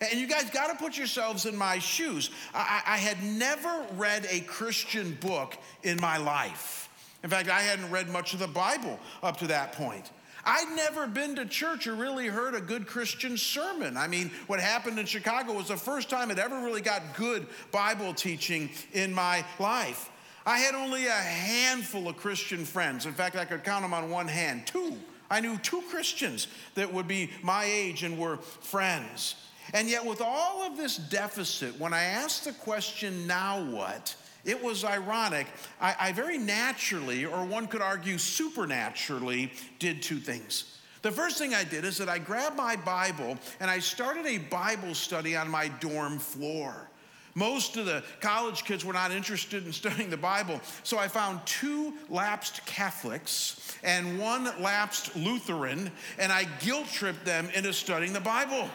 And 0.00 0.20
you 0.20 0.26
guys 0.26 0.48
got 0.50 0.68
to 0.68 0.76
put 0.76 0.96
yourselves 0.96 1.44
in 1.44 1.56
my 1.56 1.78
shoes. 1.78 2.30
I, 2.54 2.82
I, 2.86 2.96
had 2.98 3.22
never 3.22 3.84
read 3.96 4.26
a 4.30 4.40
Christian 4.40 5.18
book 5.20 5.56
in 5.82 6.00
my 6.00 6.18
life. 6.18 6.88
In 7.24 7.30
fact, 7.30 7.48
I 7.48 7.60
hadn't 7.60 7.90
read 7.90 8.08
much 8.08 8.32
of 8.32 8.38
the 8.38 8.46
Bible 8.46 9.00
up 9.24 9.38
to 9.38 9.48
that 9.48 9.72
point. 9.72 10.10
I'd 10.44 10.72
never 10.76 11.06
been 11.08 11.34
to 11.36 11.46
church 11.46 11.86
or 11.88 11.94
really 11.94 12.28
heard 12.28 12.54
a 12.54 12.60
good 12.60 12.86
Christian 12.86 13.36
sermon. 13.36 13.96
I 13.96 14.06
mean, 14.06 14.30
what 14.46 14.60
happened 14.60 14.98
in 14.98 15.06
Chicago 15.06 15.52
was 15.52 15.68
the 15.68 15.76
first 15.76 16.08
time 16.08 16.30
I'd 16.30 16.38
ever 16.38 16.60
really 16.60 16.80
got 16.80 17.02
good 17.16 17.46
Bible 17.72 18.14
teaching 18.14 18.70
in 18.92 19.12
my 19.12 19.44
life. 19.58 20.10
I 20.46 20.58
had 20.58 20.74
only 20.74 21.06
a 21.06 21.10
handful 21.10 22.08
of 22.08 22.16
Christian 22.16 22.64
friends. 22.64 23.04
In 23.04 23.12
fact, 23.12 23.36
I 23.36 23.44
could 23.44 23.64
count 23.64 23.82
them 23.82 23.92
on 23.92 24.10
one 24.10 24.28
hand. 24.28 24.66
Two. 24.66 24.96
I 25.30 25.40
knew 25.40 25.58
two 25.58 25.82
Christians 25.90 26.46
that 26.74 26.90
would 26.90 27.06
be 27.06 27.30
my 27.42 27.64
age 27.64 28.02
and 28.02 28.16
were 28.16 28.38
friends. 28.38 29.34
And 29.74 29.88
yet, 29.88 30.04
with 30.04 30.20
all 30.20 30.62
of 30.62 30.76
this 30.76 30.96
deficit, 30.96 31.78
when 31.78 31.92
I 31.92 32.02
asked 32.02 32.44
the 32.44 32.52
question, 32.52 33.26
now 33.26 33.62
what? 33.64 34.14
it 34.44 34.62
was 34.62 34.82
ironic. 34.82 35.46
I, 35.80 35.94
I 36.00 36.12
very 36.12 36.38
naturally, 36.38 37.26
or 37.26 37.44
one 37.44 37.66
could 37.66 37.82
argue 37.82 38.16
supernaturally, 38.16 39.52
did 39.78 40.02
two 40.02 40.16
things. 40.16 40.78
The 41.02 41.12
first 41.12 41.38
thing 41.38 41.54
I 41.54 41.64
did 41.64 41.84
is 41.84 41.98
that 41.98 42.08
I 42.08 42.18
grabbed 42.18 42.56
my 42.56 42.74
Bible 42.74 43.38
and 43.60 43.70
I 43.70 43.78
started 43.78 44.26
a 44.26 44.38
Bible 44.38 44.94
study 44.94 45.36
on 45.36 45.48
my 45.48 45.68
dorm 45.68 46.18
floor. 46.18 46.88
Most 47.34 47.76
of 47.76 47.86
the 47.86 48.02
college 48.20 48.64
kids 48.64 48.84
were 48.84 48.92
not 48.92 49.12
interested 49.12 49.64
in 49.64 49.72
studying 49.74 50.10
the 50.10 50.16
Bible, 50.16 50.60
so 50.82 50.98
I 50.98 51.08
found 51.08 51.44
two 51.46 51.92
lapsed 52.08 52.64
Catholics 52.66 53.76
and 53.84 54.18
one 54.18 54.44
lapsed 54.60 55.14
Lutheran, 55.14 55.90
and 56.18 56.32
I 56.32 56.44
guilt 56.60 56.86
tripped 56.88 57.24
them 57.24 57.48
into 57.54 57.72
studying 57.72 58.12
the 58.12 58.20
Bible. 58.20 58.68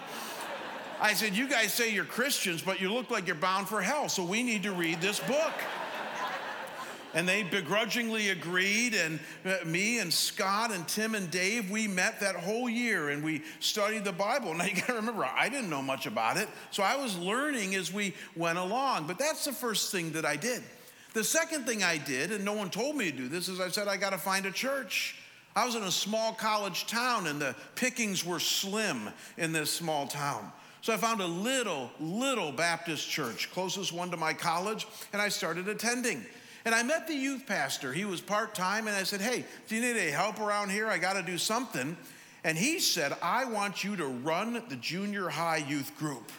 I 1.03 1.13
said, 1.13 1.35
You 1.35 1.49
guys 1.49 1.73
say 1.73 1.91
you're 1.91 2.05
Christians, 2.05 2.61
but 2.61 2.79
you 2.79 2.91
look 2.91 3.11
like 3.11 3.27
you're 3.27 3.35
bound 3.35 3.67
for 3.67 3.81
hell, 3.81 4.07
so 4.07 4.23
we 4.23 4.41
need 4.41 4.63
to 4.63 4.71
read 4.71 5.01
this 5.01 5.19
book. 5.19 5.51
And 7.13 7.27
they 7.27 7.43
begrudgingly 7.43 8.29
agreed. 8.29 8.95
And 8.95 9.19
uh, 9.45 9.57
me 9.65 9.99
and 9.99 10.11
Scott 10.11 10.73
and 10.73 10.87
Tim 10.87 11.13
and 11.13 11.29
Dave, 11.29 11.69
we 11.69 11.87
met 11.87 12.21
that 12.21 12.35
whole 12.35 12.67
year 12.67 13.09
and 13.09 13.23
we 13.23 13.43
studied 13.59 14.03
the 14.03 14.13
Bible. 14.13 14.55
Now 14.55 14.63
you 14.63 14.75
got 14.75 14.87
to 14.87 14.93
remember, 14.93 15.23
I 15.23 15.47
didn't 15.47 15.69
know 15.69 15.83
much 15.83 16.07
about 16.07 16.37
it. 16.37 16.49
So 16.71 16.81
I 16.81 16.95
was 16.95 17.15
learning 17.15 17.75
as 17.75 17.93
we 17.93 18.15
went 18.35 18.57
along. 18.57 19.05
But 19.05 19.19
that's 19.19 19.45
the 19.45 19.51
first 19.51 19.91
thing 19.91 20.13
that 20.13 20.25
I 20.25 20.37
did. 20.37 20.63
The 21.13 21.23
second 21.23 21.67
thing 21.67 21.83
I 21.83 21.99
did, 21.99 22.31
and 22.31 22.43
no 22.43 22.53
one 22.53 22.71
told 22.71 22.95
me 22.95 23.11
to 23.11 23.15
do 23.15 23.27
this, 23.27 23.47
is 23.47 23.59
I 23.59 23.67
said, 23.67 23.87
I 23.87 23.97
got 23.97 24.09
to 24.13 24.17
find 24.17 24.47
a 24.47 24.51
church. 24.51 25.17
I 25.55 25.67
was 25.67 25.75
in 25.75 25.83
a 25.83 25.91
small 25.91 26.33
college 26.33 26.87
town 26.87 27.27
and 27.27 27.39
the 27.39 27.55
pickings 27.75 28.25
were 28.25 28.39
slim 28.39 29.11
in 29.37 29.51
this 29.51 29.69
small 29.69 30.07
town. 30.07 30.51
So 30.83 30.91
I 30.91 30.97
found 30.97 31.21
a 31.21 31.25
little, 31.25 31.89
little 32.01 32.51
Baptist 32.51 33.09
church, 33.09 33.49
closest 33.53 33.93
one 33.93 34.11
to 34.11 34.17
my 34.17 34.33
college, 34.33 34.85
and 35.13 35.21
I 35.21 35.29
started 35.29 35.69
attending. 35.69 36.25
And 36.65 36.75
I 36.75 36.83
met 36.83 37.07
the 37.07 37.13
youth 37.13 37.47
pastor. 37.47 37.93
He 37.93 38.03
was 38.03 38.19
part 38.19 38.53
time, 38.53 38.87
and 38.87 38.95
I 38.97 39.03
said, 39.03 39.21
Hey, 39.21 39.45
do 39.69 39.75
you 39.75 39.81
need 39.81 39.95
any 39.95 40.11
help 40.11 40.41
around 40.41 40.71
here? 40.71 40.87
I 40.87 40.97
got 40.97 41.13
to 41.13 41.21
do 41.21 41.37
something. 41.37 41.95
And 42.43 42.57
he 42.57 42.79
said, 42.79 43.15
I 43.21 43.45
want 43.45 43.85
you 43.85 43.95
to 43.95 44.05
run 44.05 44.61
the 44.67 44.75
junior 44.75 45.29
high 45.29 45.63
youth 45.65 45.97
group. 45.97 46.29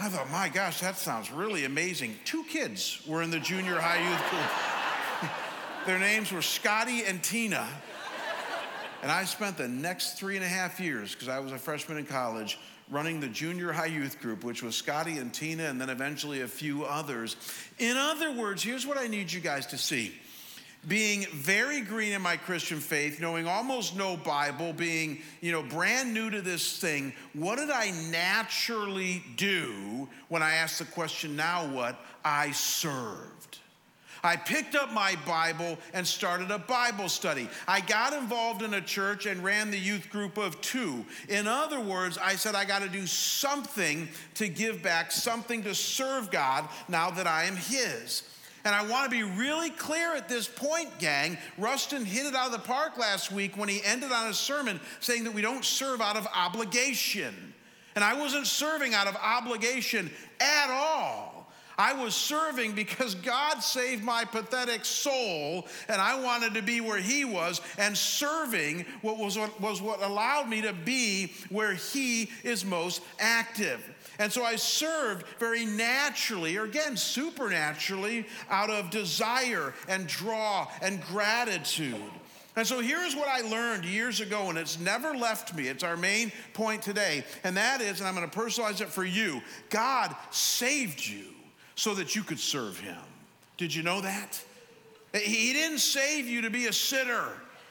I 0.00 0.08
thought, 0.08 0.28
my 0.32 0.48
gosh, 0.48 0.80
that 0.80 0.96
sounds 0.96 1.30
really 1.30 1.64
amazing. 1.64 2.16
Two 2.24 2.42
kids 2.42 3.00
were 3.06 3.22
in 3.22 3.30
the 3.30 3.38
junior 3.38 3.78
high 3.78 4.02
youth 4.10 4.30
group. 4.30 5.30
Their 5.86 6.00
names 6.00 6.32
were 6.32 6.42
Scotty 6.42 7.04
and 7.04 7.22
Tina. 7.22 7.68
And 9.02 9.10
I 9.12 9.22
spent 9.24 9.56
the 9.56 9.68
next 9.68 10.18
three 10.18 10.34
and 10.34 10.44
a 10.44 10.48
half 10.48 10.80
years, 10.80 11.12
because 11.12 11.28
I 11.28 11.38
was 11.38 11.52
a 11.52 11.58
freshman 11.58 11.98
in 11.98 12.06
college, 12.06 12.58
running 12.92 13.20
the 13.20 13.28
junior 13.28 13.72
high 13.72 13.86
youth 13.86 14.20
group, 14.20 14.44
which 14.44 14.62
was 14.62 14.76
Scotty 14.76 15.18
and 15.18 15.32
Tina, 15.32 15.64
and 15.64 15.80
then 15.80 15.88
eventually 15.88 16.42
a 16.42 16.48
few 16.48 16.84
others. 16.84 17.36
In 17.78 17.96
other 17.96 18.30
words, 18.32 18.62
here's 18.62 18.86
what 18.86 18.98
I 18.98 19.06
need 19.06 19.32
you 19.32 19.40
guys 19.40 19.66
to 19.68 19.78
see. 19.78 20.12
Being 20.86 21.26
very 21.32 21.80
green 21.80 22.12
in 22.12 22.20
my 22.20 22.36
Christian 22.36 22.80
faith, 22.80 23.20
knowing 23.20 23.46
almost 23.46 23.96
no 23.96 24.16
Bible, 24.16 24.72
being, 24.72 25.22
you 25.40 25.52
know, 25.52 25.62
brand 25.62 26.12
new 26.12 26.28
to 26.28 26.42
this 26.42 26.78
thing, 26.78 27.14
what 27.34 27.56
did 27.56 27.70
I 27.70 27.92
naturally 28.10 29.22
do 29.36 30.08
when 30.28 30.42
I 30.42 30.54
asked 30.54 30.80
the 30.80 30.84
question, 30.84 31.36
now 31.36 31.72
what? 31.72 31.98
I 32.24 32.50
served. 32.50 33.58
I 34.24 34.36
picked 34.36 34.74
up 34.74 34.92
my 34.92 35.16
Bible 35.26 35.78
and 35.92 36.06
started 36.06 36.50
a 36.50 36.58
Bible 36.58 37.08
study. 37.08 37.48
I 37.66 37.80
got 37.80 38.12
involved 38.12 38.62
in 38.62 38.74
a 38.74 38.80
church 38.80 39.26
and 39.26 39.42
ran 39.42 39.70
the 39.70 39.78
youth 39.78 40.10
group 40.10 40.38
of 40.38 40.60
two. 40.60 41.04
In 41.28 41.48
other 41.48 41.80
words, 41.80 42.18
I 42.18 42.36
said, 42.36 42.54
I 42.54 42.64
got 42.64 42.82
to 42.82 42.88
do 42.88 43.06
something 43.06 44.08
to 44.34 44.48
give 44.48 44.82
back, 44.82 45.10
something 45.10 45.64
to 45.64 45.74
serve 45.74 46.30
God 46.30 46.68
now 46.88 47.10
that 47.10 47.26
I 47.26 47.44
am 47.44 47.56
His. 47.56 48.22
And 48.64 48.74
I 48.74 48.86
want 48.86 49.10
to 49.10 49.10
be 49.10 49.24
really 49.24 49.70
clear 49.70 50.14
at 50.14 50.28
this 50.28 50.46
point, 50.46 50.98
gang. 51.00 51.36
Rustin 51.58 52.04
hit 52.04 52.26
it 52.26 52.34
out 52.34 52.46
of 52.46 52.52
the 52.52 52.58
park 52.60 52.96
last 52.96 53.32
week 53.32 53.56
when 53.56 53.68
he 53.68 53.82
ended 53.84 54.12
on 54.12 54.28
a 54.28 54.34
sermon 54.34 54.78
saying 55.00 55.24
that 55.24 55.34
we 55.34 55.42
don't 55.42 55.64
serve 55.64 56.00
out 56.00 56.16
of 56.16 56.28
obligation. 56.32 57.34
And 57.96 58.04
I 58.04 58.14
wasn't 58.14 58.46
serving 58.46 58.94
out 58.94 59.08
of 59.08 59.16
obligation 59.16 60.10
at 60.40 60.70
all. 60.70 61.31
I 61.78 61.92
was 61.92 62.14
serving 62.14 62.72
because 62.72 63.14
God 63.14 63.62
saved 63.62 64.04
my 64.04 64.24
pathetic 64.24 64.84
soul, 64.84 65.66
and 65.88 66.00
I 66.00 66.20
wanted 66.20 66.54
to 66.54 66.62
be 66.62 66.80
where 66.80 66.98
He 66.98 67.24
was, 67.24 67.60
and 67.78 67.96
serving 67.96 68.84
what 69.00 69.18
was, 69.18 69.38
what 69.38 69.60
was 69.60 69.80
what 69.80 70.02
allowed 70.02 70.48
me 70.48 70.62
to 70.62 70.72
be 70.72 71.32
where 71.48 71.74
He 71.74 72.30
is 72.44 72.64
most 72.64 73.02
active. 73.18 73.82
And 74.18 74.32
so 74.32 74.44
I 74.44 74.56
served 74.56 75.26
very 75.38 75.64
naturally, 75.64 76.56
or 76.56 76.64
again, 76.64 76.96
supernaturally, 76.96 78.26
out 78.50 78.70
of 78.70 78.90
desire 78.90 79.74
and 79.88 80.06
draw 80.06 80.68
and 80.82 81.02
gratitude. 81.02 81.96
And 82.54 82.66
so 82.66 82.80
here's 82.80 83.16
what 83.16 83.28
I 83.28 83.40
learned 83.40 83.84
years 83.86 84.20
ago, 84.20 84.50
and 84.50 84.58
it's 84.58 84.78
never 84.78 85.14
left 85.16 85.54
me. 85.54 85.68
It's 85.68 85.82
our 85.82 85.96
main 85.96 86.30
point 86.52 86.82
today, 86.82 87.24
and 87.44 87.56
that 87.56 87.80
is, 87.80 88.00
and 88.00 88.08
I'm 88.08 88.14
going 88.14 88.28
to 88.28 88.38
personalize 88.38 88.80
it 88.80 88.88
for 88.88 89.04
you 89.04 89.40
God 89.70 90.14
saved 90.30 91.04
you 91.04 91.31
so 91.82 91.94
that 91.94 92.14
you 92.14 92.22
could 92.22 92.38
serve 92.38 92.78
him. 92.78 93.02
Did 93.56 93.74
you 93.74 93.82
know 93.82 94.00
that? 94.02 94.40
He 95.12 95.52
didn't 95.52 95.80
save 95.80 96.28
you 96.28 96.42
to 96.42 96.48
be 96.48 96.66
a 96.68 96.72
sitter. 96.72 97.24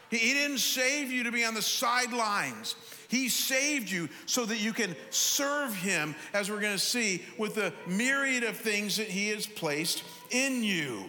He 0.09 0.33
didn't 0.33 0.57
save 0.57 1.09
you 1.09 1.23
to 1.23 1.31
be 1.31 1.45
on 1.45 1.53
the 1.53 1.61
sidelines. 1.61 2.75
He 3.07 3.29
saved 3.29 3.89
you 3.89 4.09
so 4.25 4.43
that 4.43 4.59
you 4.59 4.73
can 4.73 4.97
serve 5.11 5.73
Him, 5.73 6.13
as 6.33 6.51
we're 6.51 6.59
going 6.59 6.73
to 6.73 6.77
see, 6.77 7.23
with 7.37 7.55
the 7.55 7.71
myriad 7.87 8.43
of 8.43 8.57
things 8.57 8.97
that 8.97 9.07
He 9.07 9.29
has 9.29 9.47
placed 9.47 10.03
in 10.29 10.61
you. 10.61 11.05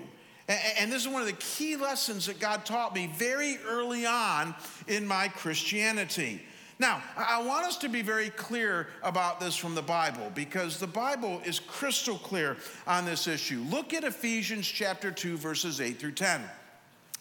And 0.48 0.92
this 0.92 1.02
is 1.02 1.08
one 1.08 1.22
of 1.22 1.26
the 1.26 1.34
key 1.34 1.74
lessons 1.74 2.26
that 2.26 2.38
God 2.38 2.64
taught 2.64 2.94
me 2.94 3.10
very 3.16 3.58
early 3.68 4.06
on 4.06 4.54
in 4.86 5.08
my 5.08 5.26
Christianity. 5.26 6.40
Now, 6.82 7.00
I 7.16 7.40
want 7.40 7.64
us 7.64 7.76
to 7.76 7.88
be 7.88 8.02
very 8.02 8.30
clear 8.30 8.88
about 9.04 9.38
this 9.38 9.54
from 9.54 9.76
the 9.76 9.82
Bible 9.82 10.32
because 10.34 10.80
the 10.80 10.86
Bible 10.88 11.40
is 11.44 11.60
crystal 11.60 12.18
clear 12.18 12.56
on 12.88 13.04
this 13.04 13.28
issue. 13.28 13.64
Look 13.70 13.94
at 13.94 14.02
Ephesians 14.02 14.66
chapter 14.66 15.12
2, 15.12 15.36
verses 15.36 15.80
8 15.80 16.00
through 16.00 16.10
10. 16.10 16.42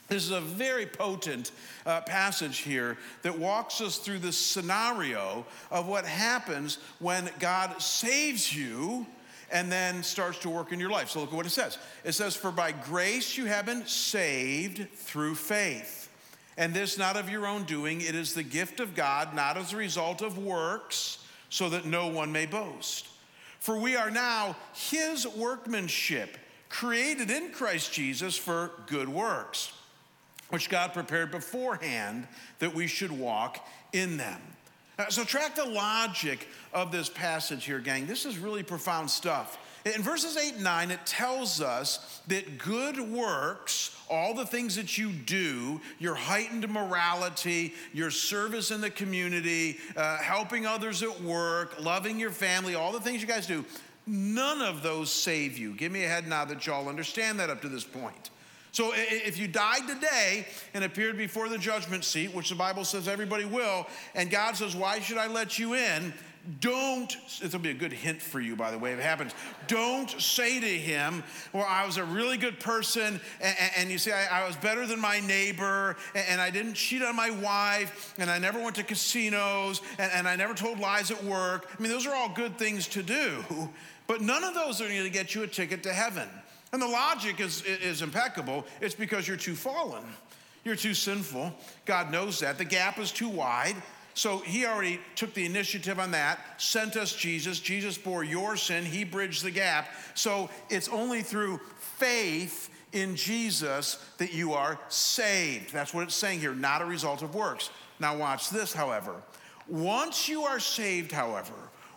This 0.08 0.24
is 0.24 0.32
a 0.32 0.42
very 0.42 0.88
potent 0.88 1.52
uh, 1.86 2.02
passage 2.02 2.58
here 2.58 2.98
that 3.22 3.38
walks 3.38 3.82
us 3.82 4.00
through 4.00 4.18
the 4.18 4.32
scenario 4.32 5.46
of 5.70 5.88
what 5.88 6.08
happens 6.08 6.80
when 6.98 7.30
God 7.40 7.80
saves 7.80 8.52
you 8.56 9.06
and 9.52 9.72
then 9.72 10.02
starts 10.02 10.40
to 10.40 10.50
work 10.50 10.72
in 10.72 10.80
your 10.80 10.90
life. 10.90 11.12
So 11.12 11.20
look 11.20 11.30
at 11.30 11.36
what 11.36 11.46
it 11.46 11.52
says. 11.52 11.78
It 12.04 12.14
says, 12.14 12.36
For 12.36 12.52
by 12.52 12.72
grace 12.72 13.38
you 13.38 13.46
have 13.46 13.68
been 13.68 13.86
saved 13.86 14.90
through 14.96 15.36
faith. 15.36 16.01
And 16.58 16.74
this 16.74 16.98
not 16.98 17.18
of 17.18 17.30
your 17.30 17.48
own 17.48 17.64
doing, 17.64 18.02
it 18.02 18.16
is 18.16 18.34
the 18.34 18.44
gift 18.44 18.80
of 18.80 18.96
God, 18.96 19.34
not 19.34 19.58
as 19.58 19.74
a 19.74 19.78
result 19.78 20.22
of 20.22 20.38
works, 20.38 21.20
so 21.50 21.70
that 21.70 21.86
no 21.86 22.08
one 22.08 22.32
may 22.32 22.46
boast. 22.46 23.08
For 23.60 23.78
we 23.78 23.96
are 23.96 24.12
now 24.12 24.56
his 24.74 25.28
workmanship, 25.28 26.38
created 26.70 27.30
in 27.30 27.52
Christ 27.52 27.94
Jesus 27.94 28.36
for 28.36 28.72
good 28.88 29.08
works, 29.08 29.72
which 30.50 30.70
God 30.70 30.94
prepared 30.94 31.32
beforehand 31.32 32.28
that 32.60 32.74
we 32.74 32.88
should 32.88 33.12
walk 33.12 33.66
in 33.94 34.18
them. 34.18 34.42
Uh, 34.98 35.10
so, 35.10 35.24
track 35.24 35.56
the 35.56 35.66
logic 35.66 36.48
of 36.74 36.92
this 36.92 37.10
passage 37.10 37.66
here, 37.66 37.80
gang. 37.80 38.06
This 38.06 38.26
is 38.26 38.38
really 38.38 38.62
profound 38.62 39.10
stuff. 39.10 39.58
In 39.84 40.04
verses 40.04 40.38
8 40.38 40.56
and 40.56 40.64
9, 40.64 40.92
it 40.92 41.06
tells 41.06 41.60
us 41.60 42.22
that 42.28 42.60
good 42.60 43.00
works, 43.00 43.96
all 44.10 44.36
the 44.36 44.46
things 44.46 44.76
that 44.76 44.98
you 44.98 45.12
do, 45.12 45.82
your 45.98 46.14
heightened 46.14 46.70
morality, 46.70 47.74
your 47.92 48.12
service 48.12 48.70
in 48.70 48.80
the 48.80 48.92
community, 48.92 49.78
uh, 49.98 50.18
helping 50.18 50.68
others 50.68 51.02
at 51.02 51.22
work, 51.22 51.82
loving 51.84 52.20
your 52.20 52.30
family, 52.30 52.76
all 52.76 52.92
the 52.92 53.00
things 53.00 53.22
you 53.22 53.28
guys 53.28 53.48
do, 53.48 53.66
none 54.06 54.62
of 54.62 54.84
those 54.84 55.12
save 55.12 55.58
you. 55.58 55.74
Give 55.74 55.92
me 55.92 56.04
a 56.04 56.08
head 56.08 56.28
nod 56.28 56.50
that 56.50 56.66
y'all 56.68 56.88
understand 56.88 57.40
that 57.40 57.50
up 57.50 57.62
to 57.62 57.70
this 57.70 57.84
point. 57.84 58.30
So 58.74 58.94
if 58.96 59.38
you 59.38 59.48
died 59.48 59.88
today 59.88 60.48
and 60.74 60.84
appeared 60.84 61.18
before 61.18 61.50
the 61.50 61.58
judgment 61.58 62.06
seat, 62.06 62.34
which 62.34 62.50
the 62.50 62.56
Bible 62.56 62.86
says 62.86 63.08
everybody 63.08 63.44
will, 63.44 63.86
and 64.16 64.32
God 64.32 64.56
says, 64.56 64.76
Why 64.76 65.00
should 65.00 65.18
I 65.18 65.28
let 65.28 65.60
you 65.60 65.74
in? 65.74 66.14
Don't, 66.60 67.16
this 67.40 67.54
will 67.54 67.60
be 67.60 67.70
a 67.70 67.76
good 67.76 67.94
hint 67.94 68.20
for 68.20 68.40
you, 68.40 68.56
by 68.56 68.72
the 68.72 68.80
way, 68.80 68.94
if 68.94 69.00
it 69.00 69.04
happens. 69.04 69.34
Don't 69.68 70.10
say 70.20 70.60
to 70.60 70.66
him, 70.66 71.24
Well, 71.54 71.66
I 71.68 71.86
was 71.86 71.98
a 71.98 72.04
really 72.04 72.38
good 72.38 72.60
person, 72.60 73.22
and, 73.40 73.56
and 73.78 73.92
you 73.92 74.00
see, 74.00 74.12
I, 74.12 74.42
I, 74.42 74.48
was 74.48 74.56
better 74.56 74.88
than 74.88 75.00
my 75.00 75.20
neighbor, 75.20 75.96
and, 76.16 76.26
and, 76.30 76.42
I 76.42 76.50
didn't 76.50 76.74
cheat 76.74 77.04
on 77.04 77.16
my 77.16 77.30
wife, 77.30 78.16
and 78.18 78.30
I 78.30 78.40
never 78.40 78.60
went 78.60 78.76
to 78.78 78.84
casinos, 78.84 79.82
and, 80.00 80.12
and 80.14 80.28
I 80.28 80.36
never 80.36 80.56
told 80.56 80.80
lies 80.80 81.12
at 81.12 81.24
work. 81.24 81.70
I 81.78 81.82
mean, 81.82 81.92
those 81.92 82.08
are 82.08 82.16
all 82.16 82.30
good 82.30 82.58
things 82.58 82.88
to 82.90 83.04
do, 83.04 83.44
but 84.08 84.22
none 84.22 84.44
of 84.44 84.56
those 84.56 84.82
are 84.82 84.88
going 84.88 85.04
to 85.04 85.10
get 85.12 85.36
you 85.36 85.44
a 85.44 85.48
ticket 85.48 85.84
to 85.84 85.94
heaven. 85.94 86.28
And 86.74 86.82
the 86.82 86.88
logic 86.88 87.40
is, 87.40 87.62
is 87.64 88.02
impeccable. 88.02 88.66
It's 88.80 88.96
because 88.96 89.28
you're 89.28 89.38
too 89.38 89.56
fallen. 89.56 90.04
You're 90.64 90.76
too 90.76 90.94
sinful. 90.94 91.54
God 91.86 92.12
knows 92.12 92.40
that. 92.40 92.58
The 92.58 92.66
gap 92.66 92.98
is 92.98 93.12
too 93.12 93.30
wide. 93.30 93.76
So 94.14 94.40
he 94.40 94.66
already 94.66 95.00
took 95.16 95.34
the 95.34 95.46
initiative 95.46 96.00
on 96.00 96.12
that, 96.12 96.40
sent 96.62 96.96
us 96.98 97.14
Jesus. 97.14 97.60
Jesus 97.60 97.98
bore 97.98 98.24
your 98.24 98.58
sin, 98.58 98.86
he 98.86 99.04
bridged 99.04 99.44
the 99.44 99.52
gap. 99.52 99.90
So 100.16 100.50
it's 100.70 100.90
only 100.90 101.22
through 101.22 101.60
faith 101.98 102.70
in 102.92 103.16
Jesus 103.16 104.04
that 104.18 104.34
you 104.34 104.54
are 104.54 104.80
saved. 104.90 105.72
That's 105.74 105.94
what 105.94 106.04
it's 106.04 106.16
saying 106.16 106.40
here, 106.40 106.54
not 106.54 106.82
a 106.82 106.86
result 106.86 107.22
of 107.22 107.36
works. 107.36 107.70
Now, 108.00 108.18
watch 108.18 108.50
this, 108.50 108.74
however. 108.74 109.16
Once 109.68 110.28
you 110.28 110.44
are 110.44 110.60
saved, 110.60 111.12
however, 111.12 111.54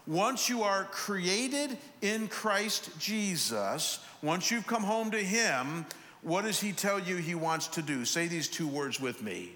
once 0.07 0.49
you 0.49 0.63
are 0.63 0.85
created 0.85 1.79
in 2.03 2.29
Christ 2.29 2.91
Jesus, 2.99 4.01
once 4.23 4.51
you've 4.51 4.67
come 4.67 4.83
home 4.83 5.11
to 5.11 5.19
Him, 5.19 5.87
what 6.23 6.45
does 6.45 6.61
He 6.61 6.73
tell 6.73 7.01
you 7.01 7.17
He 7.17 7.35
wants 7.35 7.69
to 7.69 7.83
do? 7.83 8.05
Say 8.05 8.27
these 8.27 8.49
two 8.49 8.69
words 8.69 9.01
with 9.01 9.23
me 9.23 9.53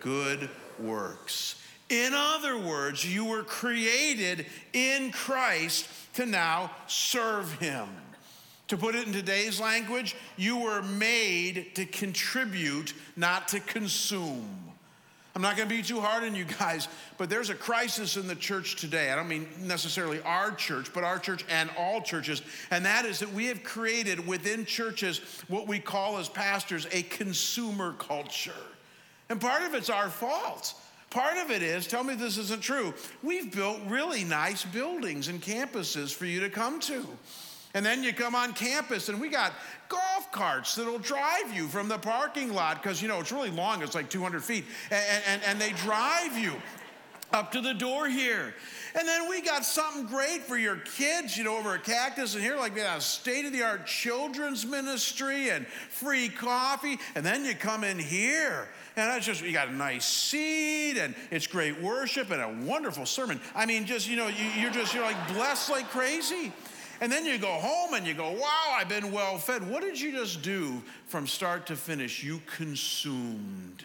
good 0.00 0.48
works. 0.78 1.57
In 1.88 2.12
other 2.12 2.58
words, 2.58 3.04
you 3.04 3.24
were 3.24 3.42
created 3.42 4.46
in 4.72 5.10
Christ 5.10 5.88
to 6.14 6.26
now 6.26 6.70
serve 6.86 7.52
Him. 7.54 7.88
To 8.68 8.76
put 8.76 8.94
it 8.94 9.06
in 9.06 9.12
today's 9.14 9.58
language, 9.58 10.14
you 10.36 10.58
were 10.58 10.82
made 10.82 11.74
to 11.76 11.86
contribute, 11.86 12.92
not 13.16 13.48
to 13.48 13.60
consume. 13.60 14.68
I'm 15.34 15.42
not 15.42 15.56
going 15.56 15.68
to 15.68 15.74
be 15.74 15.82
too 15.82 16.00
hard 16.00 16.24
on 16.24 16.34
you 16.34 16.44
guys, 16.44 16.88
but 17.16 17.30
there's 17.30 17.48
a 17.48 17.54
crisis 17.54 18.16
in 18.16 18.26
the 18.26 18.34
church 18.34 18.76
today. 18.76 19.10
I 19.10 19.16
don't 19.16 19.28
mean 19.28 19.46
necessarily 19.62 20.20
our 20.22 20.50
church, 20.50 20.92
but 20.92 21.04
our 21.04 21.18
church 21.18 21.44
and 21.48 21.70
all 21.78 22.02
churches. 22.02 22.42
And 22.72 22.84
that 22.84 23.04
is 23.04 23.20
that 23.20 23.32
we 23.32 23.46
have 23.46 23.62
created 23.62 24.26
within 24.26 24.64
churches 24.66 25.20
what 25.46 25.68
we 25.68 25.78
call 25.78 26.18
as 26.18 26.28
pastors 26.28 26.88
a 26.90 27.02
consumer 27.04 27.94
culture. 27.98 28.50
And 29.28 29.40
part 29.40 29.62
of 29.62 29.74
it's 29.74 29.90
our 29.90 30.08
fault. 30.08 30.74
Part 31.10 31.38
of 31.38 31.50
it 31.50 31.62
is, 31.62 31.86
tell 31.86 32.04
me 32.04 32.14
this 32.14 32.36
isn't 32.36 32.62
true, 32.62 32.92
we've 33.22 33.54
built 33.54 33.80
really 33.86 34.24
nice 34.24 34.64
buildings 34.64 35.28
and 35.28 35.40
campuses 35.40 36.14
for 36.14 36.26
you 36.26 36.40
to 36.40 36.50
come 36.50 36.80
to. 36.80 37.06
And 37.74 37.84
then 37.84 38.02
you 38.02 38.12
come 38.12 38.34
on 38.34 38.54
campus 38.54 39.08
and 39.08 39.20
we 39.20 39.28
got 39.28 39.52
golf 39.88 40.32
carts 40.32 40.74
that'll 40.74 40.98
drive 40.98 41.52
you 41.54 41.68
from 41.68 41.88
the 41.88 41.98
parking 41.98 42.52
lot 42.52 42.82
because, 42.82 43.00
you 43.00 43.08
know, 43.08 43.20
it's 43.20 43.32
really 43.32 43.50
long, 43.50 43.82
it's 43.82 43.94
like 43.94 44.10
200 44.10 44.42
feet. 44.42 44.64
And, 44.90 45.22
and, 45.26 45.42
and 45.44 45.60
they 45.60 45.72
drive 45.72 46.36
you 46.36 46.52
up 47.32 47.52
to 47.52 47.60
the 47.60 47.74
door 47.74 48.08
here. 48.08 48.54
And 48.98 49.06
then 49.06 49.28
we 49.28 49.42
got 49.42 49.64
something 49.64 50.06
great 50.06 50.42
for 50.42 50.56
your 50.56 50.76
kids, 50.76 51.36
you 51.36 51.44
know, 51.44 51.58
over 51.58 51.74
at 51.74 51.84
Cactus 51.84 52.34
and 52.34 52.42
here, 52.42 52.56
like 52.56 52.74
we 52.74 52.80
got 52.80 52.98
a 52.98 53.02
state 53.02 53.44
of 53.44 53.52
the 53.52 53.62
art 53.62 53.86
children's 53.86 54.64
ministry 54.64 55.50
and 55.50 55.66
free 55.66 56.28
coffee. 56.28 56.98
And 57.14 57.24
then 57.24 57.44
you 57.44 57.54
come 57.54 57.84
in 57.84 57.98
here 57.98 58.68
and 58.98 59.10
that's 59.10 59.26
just, 59.26 59.42
you 59.42 59.52
got 59.52 59.68
a 59.68 59.74
nice 59.74 60.06
seat 60.06 60.98
and 60.98 61.14
it's 61.30 61.46
great 61.46 61.80
worship 61.80 62.30
and 62.30 62.42
a 62.42 62.66
wonderful 62.66 63.06
sermon. 63.06 63.40
I 63.54 63.66
mean, 63.66 63.86
just, 63.86 64.08
you 64.08 64.16
know, 64.16 64.28
you, 64.28 64.44
you're 64.58 64.70
just, 64.70 64.94
you're 64.94 65.04
like 65.04 65.28
blessed 65.28 65.70
like 65.70 65.88
crazy. 65.90 66.52
And 67.00 67.12
then 67.12 67.24
you 67.24 67.38
go 67.38 67.52
home 67.52 67.94
and 67.94 68.04
you 68.06 68.14
go, 68.14 68.32
wow, 68.32 68.74
I've 68.76 68.88
been 68.88 69.12
well 69.12 69.38
fed. 69.38 69.68
What 69.68 69.82
did 69.82 70.00
you 70.00 70.10
just 70.10 70.42
do 70.42 70.82
from 71.06 71.28
start 71.28 71.66
to 71.66 71.76
finish? 71.76 72.24
You 72.24 72.40
consumed. 72.56 73.84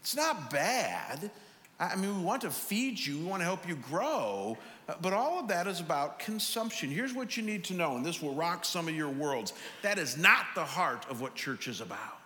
It's 0.00 0.16
not 0.16 0.50
bad. 0.50 1.30
I 1.78 1.96
mean, 1.96 2.18
we 2.18 2.22
want 2.22 2.42
to 2.42 2.50
feed 2.50 2.98
you, 2.98 3.18
we 3.18 3.24
want 3.24 3.40
to 3.40 3.44
help 3.44 3.66
you 3.66 3.74
grow, 3.76 4.58
uh, 4.86 4.94
but 5.00 5.14
all 5.14 5.40
of 5.40 5.48
that 5.48 5.66
is 5.66 5.80
about 5.80 6.18
consumption. 6.18 6.90
Here's 6.90 7.14
what 7.14 7.38
you 7.38 7.42
need 7.42 7.64
to 7.64 7.74
know, 7.74 7.96
and 7.96 8.04
this 8.04 8.20
will 8.20 8.34
rock 8.34 8.66
some 8.66 8.86
of 8.86 8.94
your 8.94 9.08
worlds. 9.08 9.54
That 9.80 9.98
is 9.98 10.18
not 10.18 10.44
the 10.54 10.64
heart 10.64 11.06
of 11.08 11.22
what 11.22 11.34
church 11.34 11.68
is 11.68 11.80
about. 11.80 12.19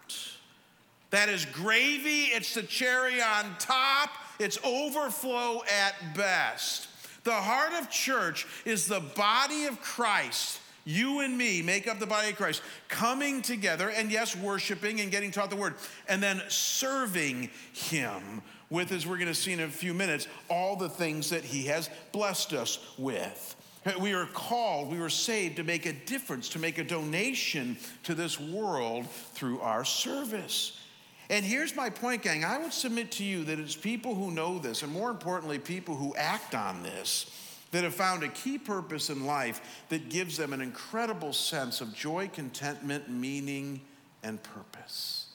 That 1.14 1.29
is 1.29 1.44
gravy, 1.44 2.24
it's 2.24 2.55
the 2.55 2.64
cherry 2.64 3.22
on 3.22 3.55
top, 3.61 4.11
it's 4.40 4.59
overflow 4.64 5.62
at 5.62 6.16
best. 6.16 6.88
The 7.22 7.31
heart 7.31 7.72
of 7.81 7.88
church 7.88 8.48
is 8.64 8.88
the 8.88 8.98
body 8.98 9.66
of 9.66 9.81
Christ. 9.81 10.59
You 10.85 11.20
and 11.20 11.38
me 11.38 11.62
make 11.62 11.87
up 11.87 12.00
the 12.00 12.07
body 12.07 12.31
of 12.31 12.37
Christ, 12.37 12.62
coming 12.88 13.42
together 13.42 13.90
and, 13.90 14.11
yes, 14.11 14.35
worshiping 14.35 15.00
and 15.03 15.12
getting 15.12 15.31
taught 15.31 15.50
the 15.50 15.57
word, 15.57 15.74
and 16.09 16.20
then 16.20 16.42
serving 16.48 17.48
Him 17.72 18.42
with, 18.68 18.90
as 18.90 19.07
we're 19.07 19.14
going 19.14 19.29
to 19.29 19.35
see 19.37 19.53
in 19.53 19.61
a 19.61 19.68
few 19.68 19.94
minutes, 19.94 20.27
all 20.50 20.74
the 20.74 20.88
things 20.88 21.31
that 21.31 21.44
He 21.44 21.66
has 21.66 21.88
blessed 22.11 22.55
us 22.55 22.85
with. 22.98 23.55
We 24.00 24.14
are 24.14 24.27
called, 24.27 24.90
we 24.90 24.98
were 24.98 25.09
saved 25.09 25.59
to 25.59 25.62
make 25.62 25.87
a 25.87 25.92
difference, 25.92 26.48
to 26.48 26.59
make 26.59 26.79
a 26.79 26.85
donation 26.85 27.77
to 28.03 28.16
this 28.16 28.40
world 28.40 29.09
through 29.09 29.61
our 29.61 29.85
service. 29.85 30.81
And 31.30 31.44
here's 31.44 31.74
my 31.74 31.90
point, 31.90 32.22
gang. 32.22 32.44
I 32.44 32.58
would 32.58 32.72
submit 32.72 33.10
to 33.12 33.24
you 33.24 33.44
that 33.44 33.58
it's 33.58 33.76
people 33.76 34.14
who 34.14 34.30
know 34.30 34.58
this, 34.58 34.82
and 34.82 34.92
more 34.92 35.10
importantly, 35.10 35.58
people 35.58 35.94
who 35.94 36.14
act 36.16 36.54
on 36.54 36.82
this, 36.82 37.30
that 37.70 37.82
have 37.82 37.94
found 37.94 38.22
a 38.22 38.28
key 38.28 38.58
purpose 38.58 39.10
in 39.10 39.26
life 39.26 39.82
that 39.88 40.08
gives 40.08 40.37
them 40.37 40.52
an 40.52 40.60
incredible 40.60 41.32
sense 41.32 41.80
of 41.80 41.94
joy, 41.94 42.30
contentment, 42.32 43.08
meaning, 43.10 43.80
and 44.22 44.42
purpose. 44.42 45.26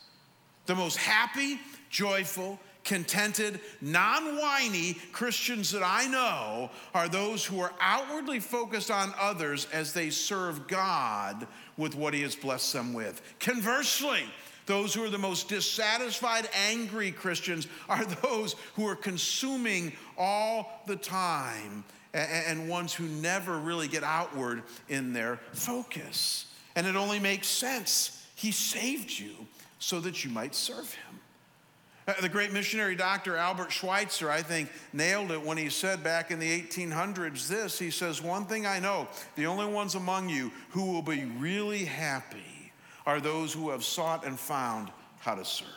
The 0.66 0.76
most 0.76 0.98
happy, 0.98 1.60
joyful, 1.90 2.60
contented, 2.84 3.60
non 3.82 4.38
whiny 4.38 4.94
Christians 5.12 5.72
that 5.72 5.84
I 5.84 6.08
know 6.08 6.70
are 6.94 7.10
those 7.10 7.44
who 7.44 7.60
are 7.60 7.74
outwardly 7.80 8.40
focused 8.40 8.92
on 8.92 9.14
others 9.20 9.68
as 9.74 9.94
they 9.94 10.10
serve 10.10 10.68
God 10.68 11.48
with 11.78 11.96
what 11.96 12.14
He 12.14 12.22
has 12.22 12.36
blessed 12.36 12.74
them 12.74 12.94
with. 12.94 13.22
Conversely, 13.40 14.24
those 14.70 14.94
who 14.94 15.04
are 15.04 15.10
the 15.10 15.18
most 15.18 15.50
dissatisfied, 15.50 16.48
angry 16.54 17.12
Christians 17.12 17.68
are 17.90 18.06
those 18.24 18.56
who 18.76 18.88
are 18.88 18.96
consuming 18.96 19.92
all 20.16 20.84
the 20.86 20.96
time 20.96 21.84
and 22.14 22.70
ones 22.70 22.94
who 22.94 23.06
never 23.06 23.58
really 23.58 23.88
get 23.88 24.04
outward 24.04 24.62
in 24.88 25.12
their 25.12 25.40
focus. 25.54 26.46
And 26.76 26.86
it 26.86 26.96
only 26.96 27.20
makes 27.20 27.48
sense. 27.48 28.24
He 28.36 28.52
saved 28.52 29.10
you 29.10 29.32
so 29.80 30.00
that 30.02 30.24
you 30.24 30.30
might 30.30 30.54
serve 30.54 30.94
him. 30.94 31.20
Uh, 32.08 32.14
the 32.22 32.30
great 32.30 32.54
missionary 32.54 32.96
doctor 32.96 33.36
Albert 33.38 33.72
Schweitzer, 33.72 34.30
I 34.30 34.44
think, 34.44 34.70
nailed 34.94 35.32
it 35.32 35.44
when 35.44 35.58
he 35.58 35.70
said 35.70 36.04
back 36.04 36.30
in 36.30 36.38
the 36.38 36.62
1800s 36.62 37.48
this. 37.48 37.80
He 37.80 37.90
says, 37.90 38.22
One 38.22 38.46
thing 38.46 38.68
I 38.68 38.80
know, 38.80 39.08
the 39.36 39.48
only 39.48 39.66
ones 39.66 39.96
among 39.96 40.30
you 40.30 40.52
who 40.70 40.92
will 40.92 41.02
be 41.02 41.26
really 41.26 41.86
happy 41.86 42.59
are 43.06 43.20
those 43.20 43.54
who 43.54 43.70
have 43.70 43.84
sought 43.84 44.26
and 44.26 44.40
found 44.40 44.90
how 45.20 45.36
to 45.36 45.46
serve. 45.46 45.68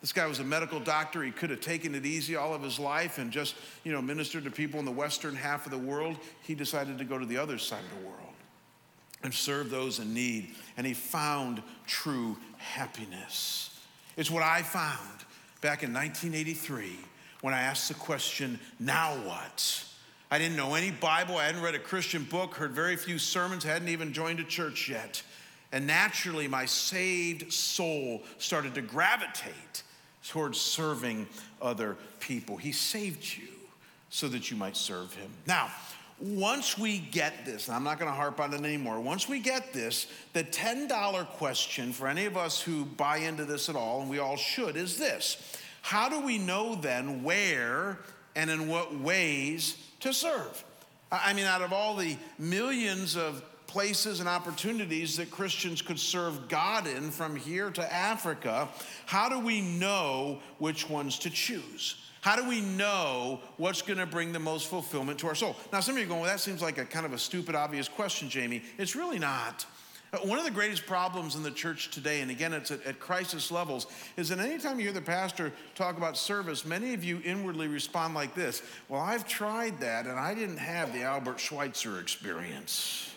This 0.00 0.12
guy 0.12 0.26
was 0.26 0.40
a 0.40 0.44
medical 0.44 0.80
doctor. 0.80 1.22
He 1.22 1.30
could 1.30 1.50
have 1.50 1.60
taken 1.60 1.94
it 1.94 2.04
easy 2.04 2.34
all 2.34 2.54
of 2.54 2.62
his 2.62 2.80
life 2.80 3.18
and 3.18 3.30
just, 3.30 3.54
you 3.84 3.92
know, 3.92 4.02
ministered 4.02 4.42
to 4.44 4.50
people 4.50 4.80
in 4.80 4.84
the 4.84 4.90
western 4.90 5.36
half 5.36 5.64
of 5.64 5.70
the 5.70 5.78
world. 5.78 6.16
He 6.42 6.56
decided 6.56 6.98
to 6.98 7.04
go 7.04 7.18
to 7.18 7.26
the 7.26 7.36
other 7.36 7.56
side 7.56 7.84
of 7.84 8.00
the 8.00 8.06
world 8.08 8.18
and 9.22 9.32
serve 9.32 9.70
those 9.70 10.00
in 10.00 10.12
need. 10.12 10.56
And 10.76 10.84
he 10.84 10.92
found 10.92 11.62
true 11.86 12.36
happiness. 12.58 13.78
It's 14.16 14.30
what 14.30 14.42
I 14.42 14.62
found 14.62 14.98
back 15.60 15.84
in 15.84 15.92
1983 15.92 16.98
when 17.40 17.54
I 17.54 17.62
asked 17.62 17.86
the 17.86 17.94
question, 17.94 18.58
now 18.80 19.12
what? 19.24 19.84
I 20.32 20.38
didn't 20.38 20.56
know 20.56 20.74
any 20.74 20.90
Bible, 20.90 21.36
I 21.36 21.44
hadn't 21.44 21.62
read 21.62 21.74
a 21.74 21.78
Christian 21.78 22.24
book, 22.24 22.54
heard 22.54 22.72
very 22.72 22.96
few 22.96 23.18
sermons, 23.18 23.64
hadn't 23.64 23.88
even 23.88 24.12
joined 24.12 24.40
a 24.40 24.44
church 24.44 24.88
yet. 24.88 25.22
And 25.72 25.86
naturally, 25.86 26.46
my 26.46 26.66
saved 26.66 27.52
soul 27.52 28.22
started 28.38 28.74
to 28.74 28.82
gravitate 28.82 29.82
towards 30.28 30.60
serving 30.60 31.26
other 31.60 31.96
people. 32.20 32.56
He 32.56 32.72
saved 32.72 33.24
you 33.36 33.48
so 34.10 34.28
that 34.28 34.50
you 34.50 34.56
might 34.56 34.76
serve 34.76 35.14
him. 35.14 35.30
Now, 35.46 35.70
once 36.20 36.78
we 36.78 36.98
get 36.98 37.44
this, 37.44 37.66
and 37.66 37.76
I'm 37.76 37.82
not 37.82 37.98
going 37.98 38.10
to 38.10 38.14
harp 38.14 38.38
on 38.38 38.52
it 38.54 38.58
anymore, 38.58 39.00
once 39.00 39.28
we 39.28 39.40
get 39.40 39.72
this, 39.72 40.06
the 40.34 40.44
$10 40.44 41.26
question 41.26 41.92
for 41.92 42.06
any 42.06 42.26
of 42.26 42.36
us 42.36 42.60
who 42.60 42.84
buy 42.84 43.16
into 43.18 43.44
this 43.44 43.68
at 43.68 43.74
all, 43.74 44.02
and 44.02 44.10
we 44.10 44.18
all 44.18 44.36
should, 44.36 44.76
is 44.76 44.98
this 44.98 45.58
How 45.80 46.08
do 46.08 46.20
we 46.20 46.38
know 46.38 46.74
then 46.76 47.24
where 47.24 47.98
and 48.36 48.50
in 48.50 48.68
what 48.68 48.96
ways 48.98 49.76
to 50.00 50.12
serve? 50.12 50.62
I 51.10 51.32
mean, 51.32 51.44
out 51.44 51.60
of 51.60 51.72
all 51.72 51.96
the 51.96 52.16
millions 52.38 53.16
of 53.16 53.42
places 53.72 54.20
and 54.20 54.28
opportunities 54.28 55.16
that 55.16 55.30
Christians 55.30 55.80
could 55.80 55.98
serve 55.98 56.46
God 56.46 56.86
in 56.86 57.10
from 57.10 57.34
here 57.34 57.70
to 57.70 57.92
Africa, 57.92 58.68
how 59.06 59.30
do 59.30 59.38
we 59.38 59.62
know 59.62 60.40
which 60.58 60.90
ones 60.90 61.18
to 61.20 61.30
choose? 61.30 61.96
How 62.20 62.36
do 62.36 62.46
we 62.46 62.60
know 62.60 63.40
what's 63.56 63.80
going 63.80 63.98
to 63.98 64.04
bring 64.04 64.30
the 64.30 64.38
most 64.38 64.68
fulfillment 64.68 65.18
to 65.20 65.26
our 65.26 65.34
soul? 65.34 65.56
Now, 65.72 65.80
some 65.80 65.94
of 65.94 66.00
you 66.00 66.04
are 66.04 66.08
going, 66.08 66.20
well, 66.20 66.30
that 66.30 66.40
seems 66.40 66.60
like 66.60 66.76
a 66.76 66.84
kind 66.84 67.06
of 67.06 67.14
a 67.14 67.18
stupid, 67.18 67.54
obvious 67.54 67.88
question, 67.88 68.28
Jamie. 68.28 68.62
It's 68.76 68.94
really 68.94 69.18
not. 69.18 69.64
Uh, 70.12 70.18
one 70.18 70.38
of 70.38 70.44
the 70.44 70.50
greatest 70.50 70.84
problems 70.84 71.34
in 71.34 71.42
the 71.42 71.50
church 71.50 71.90
today, 71.90 72.20
and 72.20 72.30
again, 72.30 72.52
it's 72.52 72.70
at, 72.70 72.84
at, 72.84 73.00
crisis 73.00 73.50
levels, 73.50 73.86
is 74.18 74.28
that 74.28 74.38
anytime 74.38 74.78
you 74.78 74.84
hear 74.84 74.92
the 74.92 75.00
pastor 75.00 75.50
talk 75.74 75.96
about 75.96 76.18
service, 76.18 76.66
many 76.66 76.92
of 76.92 77.02
you 77.02 77.22
inwardly 77.24 77.68
respond 77.68 78.12
like 78.12 78.34
this 78.34 78.62
Well, 78.90 79.00
I've 79.00 79.26
tried 79.26 79.80
that, 79.80 80.06
and 80.06 80.20
I 80.20 80.34
didn't 80.34 80.58
have 80.58 80.92
the 80.92 81.04
Albert 81.04 81.40
Schweitzer 81.40 82.00
experience. 82.00 83.11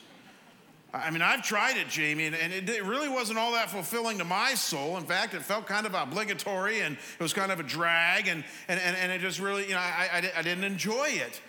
I 0.95 1.11
mean, 1.11 1.21
I've 1.21 1.43
tried 1.43 1.77
it, 1.77 1.89
Jamie, 1.89 2.25
and, 2.27 2.35
it, 2.35 2.69
it, 2.69 2.83
really 2.83 3.09
wasn't 3.09 3.37
all 3.37 3.51
that 3.51 3.69
fulfilling 3.69 4.17
to 4.19 4.23
my 4.23 4.53
soul. 4.53 4.97
In 4.97 5.03
fact, 5.03 5.33
it 5.33 5.41
felt 5.41 5.65
kind 5.65 5.85
of 5.85 5.93
obligatory 5.93 6.81
and 6.81 6.95
it 6.95 7.23
was 7.23 7.33
kind 7.33 7.51
of 7.51 7.59
a 7.59 7.63
drag, 7.63 8.27
and, 8.27 8.43
and, 8.67 8.79
and, 8.79 8.95
and 8.95 9.11
it 9.11 9.19
just 9.19 9.39
really, 9.39 9.67
you 9.67 9.73
know, 9.73 9.79
I, 9.79 10.09
I, 10.13 10.39
I 10.39 10.41
didn't 10.41 10.63
enjoy 10.63 11.09
it. 11.09 11.41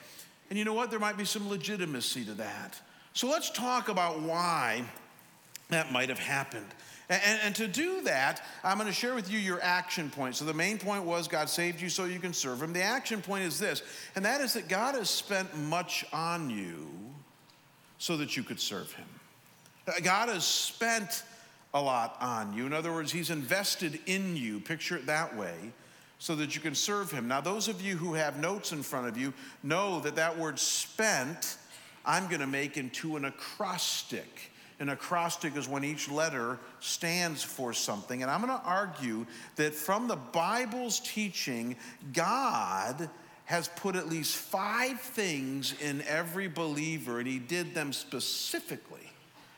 And 0.50 0.58
you 0.58 0.64
know 0.64 0.74
what? 0.74 0.90
There 0.90 0.98
might 0.98 1.16
be 1.16 1.24
some 1.24 1.48
legitimacy 1.48 2.24
to 2.24 2.34
that. 2.34 2.80
So 3.12 3.28
let's 3.28 3.50
talk 3.50 3.88
about 3.88 4.20
why 4.20 4.84
that 5.70 5.92
might 5.92 6.08
have 6.08 6.18
happened. 6.18 6.66
And, 7.08 7.40
and, 7.44 7.54
to 7.54 7.68
do 7.68 8.02
that, 8.02 8.44
I'm 8.64 8.78
going 8.78 8.88
to 8.88 8.92
share 8.92 9.14
with 9.14 9.30
you 9.30 9.38
your 9.38 9.62
action 9.62 10.10
point. 10.10 10.34
So, 10.34 10.44
the 10.44 10.52
main 10.52 10.76
point 10.76 11.04
was 11.04 11.28
God 11.28 11.48
saved 11.48 11.80
you 11.80 11.88
so 11.88 12.04
you 12.04 12.18
can 12.18 12.32
serve 12.32 12.60
Him. 12.60 12.72
The 12.72 12.82
action 12.82 13.22
point 13.22 13.44
is 13.44 13.60
this, 13.60 13.82
and 14.16 14.24
that 14.24 14.40
is 14.40 14.54
that 14.54 14.66
God 14.66 14.96
has 14.96 15.08
spent 15.08 15.56
much 15.56 16.04
on 16.12 16.50
you 16.50 16.88
so 17.98 18.16
that 18.16 18.36
you 18.36 18.42
could 18.42 18.58
serve 18.58 18.92
Him. 18.92 19.06
God 20.02 20.28
has 20.28 20.44
spent 20.44 21.22
a 21.74 21.80
lot 21.80 22.16
on 22.20 22.52
you. 22.54 22.66
In 22.66 22.72
other 22.72 22.92
words, 22.92 23.12
He's 23.12 23.30
invested 23.30 24.00
in 24.06 24.36
you, 24.36 24.60
picture 24.60 24.96
it 24.96 25.06
that 25.06 25.36
way, 25.36 25.54
so 26.18 26.34
that 26.36 26.54
you 26.54 26.60
can 26.60 26.74
serve 26.74 27.10
Him. 27.10 27.28
Now, 27.28 27.40
those 27.40 27.68
of 27.68 27.80
you 27.80 27.96
who 27.96 28.14
have 28.14 28.38
notes 28.38 28.72
in 28.72 28.82
front 28.82 29.06
of 29.06 29.16
you 29.16 29.32
know 29.62 30.00
that 30.00 30.16
that 30.16 30.36
word 30.36 30.58
spent, 30.58 31.56
I'm 32.04 32.26
going 32.26 32.40
to 32.40 32.46
make 32.46 32.76
into 32.76 33.16
an 33.16 33.26
acrostic. 33.26 34.50
An 34.80 34.88
acrostic 34.88 35.56
is 35.56 35.68
when 35.68 35.84
each 35.84 36.10
letter 36.10 36.58
stands 36.80 37.42
for 37.42 37.72
something. 37.72 38.22
And 38.22 38.30
I'm 38.30 38.42
going 38.42 38.58
to 38.58 38.66
argue 38.66 39.24
that 39.56 39.74
from 39.74 40.08
the 40.08 40.16
Bible's 40.16 41.00
teaching, 41.00 41.76
God 42.12 43.08
has 43.44 43.68
put 43.68 43.94
at 43.96 44.08
least 44.08 44.36
five 44.36 45.00
things 45.00 45.74
in 45.80 46.02
every 46.02 46.48
believer, 46.48 47.20
and 47.20 47.28
He 47.28 47.38
did 47.38 47.74
them 47.74 47.92
specifically 47.92 49.05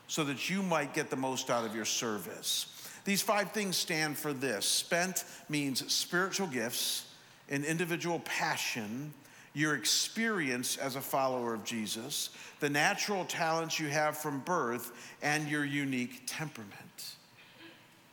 so 0.09 0.25
that 0.25 0.51
you 0.51 0.63
might 0.63 0.95
get 0.95 1.11
the 1.11 1.17
most 1.17 1.51
out 1.51 1.65
of 1.65 1.77
your 1.77 1.85
service. 1.85 2.75
These 3.05 3.23
five 3.23 3.53
things 3.53 3.77
stand 3.77 4.19
for 4.19 4.33
this 4.33 4.67
spent 4.67 5.25
means 5.49 5.91
spiritual 5.93 6.47
gifts, 6.49 7.07
an 7.49 7.65
individual 7.65 8.21
passion, 8.21 9.15
your 9.55 9.75
experience 9.75 10.77
as 10.77 10.97
a 10.97 11.01
follower 11.01 11.55
of 11.55 11.65
Jesus, 11.65 12.31
the 12.61 12.69
natural 12.69 13.25
talents 13.25 13.79
you 13.79 13.89
have 13.89 14.17
from 14.17 14.41
birth, 14.41 14.93
and 15.23 15.49
your 15.49 15.65
unique 15.65 16.23
temperament. 16.27 17.15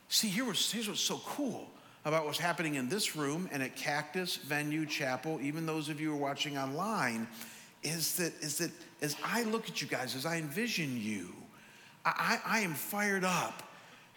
See, 0.10 0.28
here 0.28 0.46
was, 0.46 0.72
here's 0.72 0.88
what's 0.88 1.02
so 1.02 1.20
cool 1.26 1.68
about 2.06 2.26
what's 2.26 2.40
happening 2.40 2.76
in 2.76 2.88
this 2.88 3.16
room 3.16 3.50
and 3.52 3.64
at 3.64 3.76
Cactus 3.76 4.38
Venue 4.38 4.86
Chapel, 4.86 5.40
even 5.42 5.66
those 5.66 5.90
of 5.90 6.00
you 6.00 6.10
who 6.10 6.16
are 6.16 6.20
watching 6.20 6.58
online, 6.58 7.28
is 7.84 8.16
that, 8.16 8.34
is 8.42 8.58
that 8.60 8.72
as 9.02 9.16
I 9.24 9.44
look 9.44 9.68
at 9.68 9.82
you 9.82 9.88
guys, 9.88 10.16
as 10.16 10.26
I 10.26 10.38
envision 10.38 11.00
you, 11.00 11.34
I, 12.06 12.40
I 12.46 12.60
am 12.60 12.74
fired 12.74 13.24
up 13.24 13.64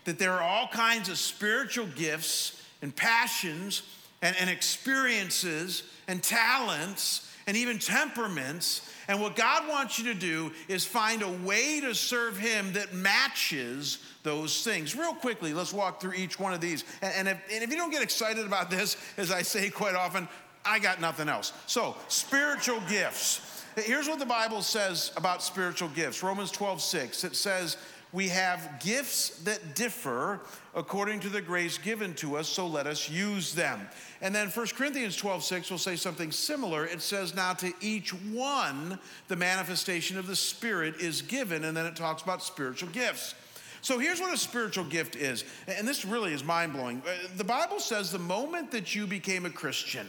that 0.05 0.18
there 0.18 0.33
are 0.33 0.42
all 0.42 0.68
kinds 0.68 1.09
of 1.09 1.18
spiritual 1.18 1.87
gifts 1.96 2.62
and 2.83 2.94
passions 2.94 3.83
and, 4.22 4.37
and 4.38 4.51
experiences 4.51 5.83
and 6.07 6.22
talents 6.22 7.31
and 7.46 7.57
even 7.57 7.79
temperaments. 7.79 8.92
And 9.09 9.20
what 9.20 9.35
God 9.35 9.68
wants 9.68 9.98
you 9.98 10.12
to 10.12 10.18
do 10.18 10.53
is 10.68 10.85
find 10.85 11.22
a 11.22 11.29
way 11.29 11.81
to 11.81 11.94
serve 11.94 12.37
Him 12.37 12.74
that 12.74 12.92
matches 12.92 13.98
those 14.22 14.62
things. 14.62 14.94
Real 14.94 15.14
quickly, 15.14 15.55
let's 15.55 15.72
walk 15.72 16.01
through 16.01 16.12
each 16.12 16.38
one 16.38 16.53
of 16.53 16.61
these. 16.61 16.85
And, 17.01 17.12
and, 17.16 17.29
if, 17.29 17.42
and 17.51 17.64
if 17.64 17.70
you 17.70 17.77
don't 17.77 17.90
get 17.90 18.03
excited 18.03 18.46
about 18.46 18.70
this, 18.70 18.98
as 19.16 19.31
I 19.31 19.42
say 19.42 19.70
quite 19.70 19.94
often, 19.94 20.29
I 20.64 20.79
got 20.79 21.01
nothing 21.01 21.29
else. 21.29 21.55
So, 21.66 21.96
spiritual 22.09 22.81
gifts. 22.88 23.47
Here's 23.85 24.09
what 24.09 24.19
the 24.19 24.27
Bible 24.27 24.62
says 24.62 25.12
about 25.17 25.43
spiritual 25.43 25.88
gifts 25.91 26.23
Romans 26.23 26.51
12, 26.51 26.81
6. 26.81 27.25
It 27.25 27.37
says, 27.37 27.77
We 28.12 28.29
have 28.29 28.81
gifts 28.81 29.38
that 29.45 29.75
differ 29.75 30.41
according 30.75 31.21
to 31.21 31.29
the 31.29 31.41
grace 31.41 31.79
given 31.79 32.14
to 32.14 32.37
us, 32.37 32.49
so 32.49 32.67
let 32.67 32.87
us 32.87 33.09
use 33.09 33.55
them. 33.55 33.81
And 34.21 34.35
then 34.35 34.49
1 34.49 34.67
Corinthians 34.69 35.17
12, 35.17 35.45
6 35.45 35.71
will 35.71 35.79
say 35.79 35.97
something 35.97 36.33
similar. 36.33 36.87
It 36.87 37.03
says, 37.03 37.35
Now 37.35 37.53
to 37.55 37.73
each 37.81 38.11
one, 38.11 38.99
the 39.29 39.37
manifestation 39.37 40.19
of 40.19 40.27
the 40.27 40.37
Spirit 40.37 40.97
is 41.01 41.23
given. 41.23 41.64
And 41.64 41.77
then 41.77 41.87
it 41.87 41.95
talks 41.95 42.23
about 42.23 42.43
spiritual 42.43 42.88
gifts. 42.91 43.35
So 43.81 43.99
here's 43.99 44.21
what 44.21 44.35
a 44.35 44.37
spiritual 44.37 44.85
gift 44.85 45.14
is. 45.14 45.45
And 45.69 45.87
this 45.87 46.05
really 46.05 46.33
is 46.33 46.43
mind 46.43 46.73
blowing. 46.73 47.01
The 47.37 47.45
Bible 47.45 47.79
says 47.79 48.11
the 48.11 48.19
moment 48.19 48.73
that 48.73 48.95
you 48.95 49.07
became 49.07 49.47
a 49.47 49.51
Christian, 49.51 50.07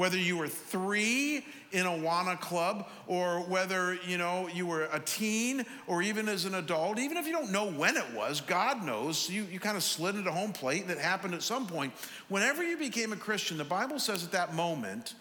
whether 0.00 0.16
you 0.16 0.34
were 0.34 0.48
three 0.48 1.44
in 1.72 1.84
a 1.84 1.90
Awana 1.90 2.40
club 2.40 2.88
or 3.06 3.40
whether, 3.40 3.98
you 4.06 4.16
know, 4.16 4.48
you 4.48 4.64
were 4.64 4.88
a 4.92 4.98
teen 4.98 5.62
or 5.86 6.00
even 6.00 6.26
as 6.26 6.46
an 6.46 6.54
adult, 6.54 6.98
even 6.98 7.18
if 7.18 7.26
you 7.26 7.34
don't 7.34 7.52
know 7.52 7.70
when 7.70 7.98
it 7.98 8.06
was, 8.14 8.40
God 8.40 8.82
knows. 8.82 9.28
You, 9.28 9.42
you 9.52 9.60
kind 9.60 9.76
of 9.76 9.82
slid 9.82 10.14
into 10.14 10.32
home 10.32 10.54
plate 10.54 10.80
and 10.80 10.90
it 10.90 10.96
happened 10.96 11.34
at 11.34 11.42
some 11.42 11.66
point. 11.66 11.92
Whenever 12.30 12.64
you 12.64 12.78
became 12.78 13.12
a 13.12 13.16
Christian, 13.16 13.58
the 13.58 13.64
Bible 13.64 13.98
says 13.98 14.24
at 14.24 14.32
that 14.32 14.54
moment, 14.54 15.12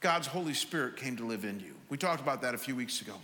God's 0.00 0.26
Holy 0.26 0.54
Spirit 0.54 0.96
came 0.96 1.18
to 1.18 1.24
live 1.26 1.44
in 1.44 1.60
you. 1.60 1.74
We 1.90 1.98
talked 1.98 2.22
about 2.22 2.40
that 2.40 2.54
a 2.54 2.58
few 2.58 2.74
weeks 2.74 3.02
ago. 3.02 3.16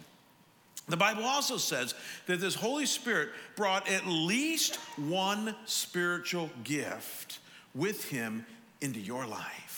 The 0.86 0.98
Bible 0.98 1.24
also 1.24 1.56
says 1.56 1.94
that 2.26 2.40
this 2.40 2.54
Holy 2.54 2.84
Spirit 2.84 3.30
brought 3.56 3.88
at 3.88 4.06
least 4.06 4.76
one 4.98 5.54
spiritual 5.64 6.50
gift 6.62 7.38
with 7.74 8.10
him 8.10 8.44
into 8.82 9.00
your 9.00 9.24
life. 9.26 9.69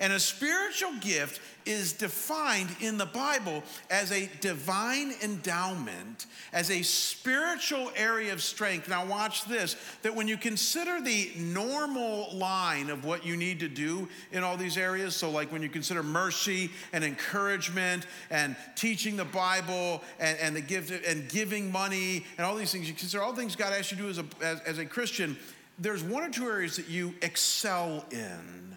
And 0.00 0.14
a 0.14 0.18
spiritual 0.18 0.94
gift 1.00 1.42
is 1.66 1.92
defined 1.92 2.70
in 2.80 2.96
the 2.96 3.04
Bible 3.04 3.62
as 3.90 4.10
a 4.12 4.30
divine 4.40 5.12
endowment, 5.22 6.24
as 6.54 6.70
a 6.70 6.80
spiritual 6.80 7.92
area 7.94 8.32
of 8.32 8.42
strength. 8.42 8.88
Now, 8.88 9.04
watch 9.04 9.44
this 9.44 9.76
that 10.00 10.14
when 10.14 10.26
you 10.26 10.38
consider 10.38 11.02
the 11.02 11.30
normal 11.36 12.34
line 12.34 12.88
of 12.88 13.04
what 13.04 13.26
you 13.26 13.36
need 13.36 13.60
to 13.60 13.68
do 13.68 14.08
in 14.32 14.42
all 14.42 14.56
these 14.56 14.78
areas, 14.78 15.14
so 15.14 15.30
like 15.30 15.52
when 15.52 15.62
you 15.62 15.68
consider 15.68 16.02
mercy 16.02 16.70
and 16.94 17.04
encouragement 17.04 18.06
and 18.30 18.56
teaching 18.76 19.16
the 19.16 19.26
Bible 19.26 20.02
and, 20.18 20.38
and 20.38 20.56
the 20.56 20.62
gift 20.62 20.90
and 21.06 21.28
giving 21.28 21.70
money 21.70 22.24
and 22.38 22.46
all 22.46 22.56
these 22.56 22.72
things, 22.72 22.88
you 22.88 22.94
consider 22.94 23.22
all 23.22 23.34
things 23.34 23.54
God 23.54 23.74
asks 23.74 23.90
you 23.92 23.98
to 23.98 24.02
do 24.04 24.08
as 24.08 24.18
a, 24.18 24.24
as, 24.42 24.60
as 24.60 24.78
a 24.78 24.86
Christian, 24.86 25.36
there's 25.78 26.02
one 26.02 26.22
or 26.22 26.30
two 26.30 26.46
areas 26.46 26.76
that 26.76 26.88
you 26.88 27.14
excel 27.20 28.06
in 28.10 28.70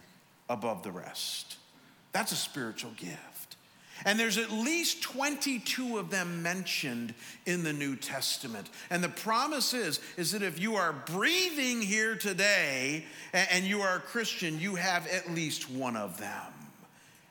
above 0.50 0.84
the 0.84 0.92
rest. 0.92 1.58
That's 2.12 2.32
a 2.32 2.38
spiritual 2.38 2.92
gift. 2.92 3.58
And 4.06 4.20
there's 4.20 4.38
at 4.38 4.52
least 4.52 5.02
22 5.04 5.98
of 5.98 6.10
them 6.10 6.44
mentioned 6.44 7.14
in 7.46 7.64
the 7.64 7.72
New 7.72 7.96
Testament. 7.96 8.70
And 8.90 9.04
the 9.04 9.10
promise 9.10 9.74
is, 9.74 10.00
is 10.18 10.32
that 10.32 10.42
if 10.42 10.60
you 10.60 10.76
are 10.76 10.94
breathing 10.94 11.82
here 11.82 12.16
today 12.16 13.06
and 13.34 13.64
you 13.64 13.82
are 13.82 13.98
a 13.98 14.02
Christian, 14.02 14.60
you 14.60 14.76
have 14.76 15.08
at 15.08 15.32
least 15.32 15.70
one 15.70 15.96
of 15.96 16.18
them. 16.18 16.54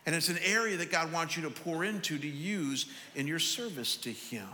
And 0.07 0.15
it's 0.15 0.29
an 0.29 0.39
area 0.45 0.77
that 0.79 0.91
God 0.91 1.13
wants 1.13 1.37
you 1.37 1.43
to 1.43 1.51
pour 1.51 1.85
into 1.85 2.19
to 2.19 2.27
use 2.27 2.87
in 3.15 3.27
your 3.27 3.39
service 3.39 3.97
to 3.99 4.11
Him. 4.11 4.49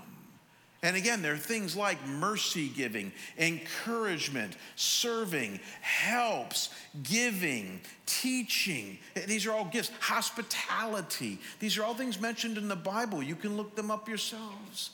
And 0.83 0.97
again, 0.97 1.23
there 1.23 1.33
are 1.33 1.39
things 1.39 1.75
like 1.75 2.05
mercy 2.07 2.69
giving, 2.69 3.13
encouragement, 3.37 4.57
serving, 4.77 5.59
helps, 5.81 6.71
giving, 7.03 7.81
teaching. 8.07 8.99
These 9.27 9.47
are 9.47 9.53
all 9.53 9.65
gifts. 9.65 9.91
Hospitality. 9.99 11.41
These 11.59 11.79
are 11.79 11.83
all 11.83 11.95
things 11.95 12.21
mentioned 12.21 12.59
in 12.59 12.69
the 12.69 12.77
Bible. 12.77 13.23
You 13.23 13.35
can 13.35 13.57
look 13.57 13.75
them 13.75 13.91
up 13.91 14.09
yourselves. 14.09 14.91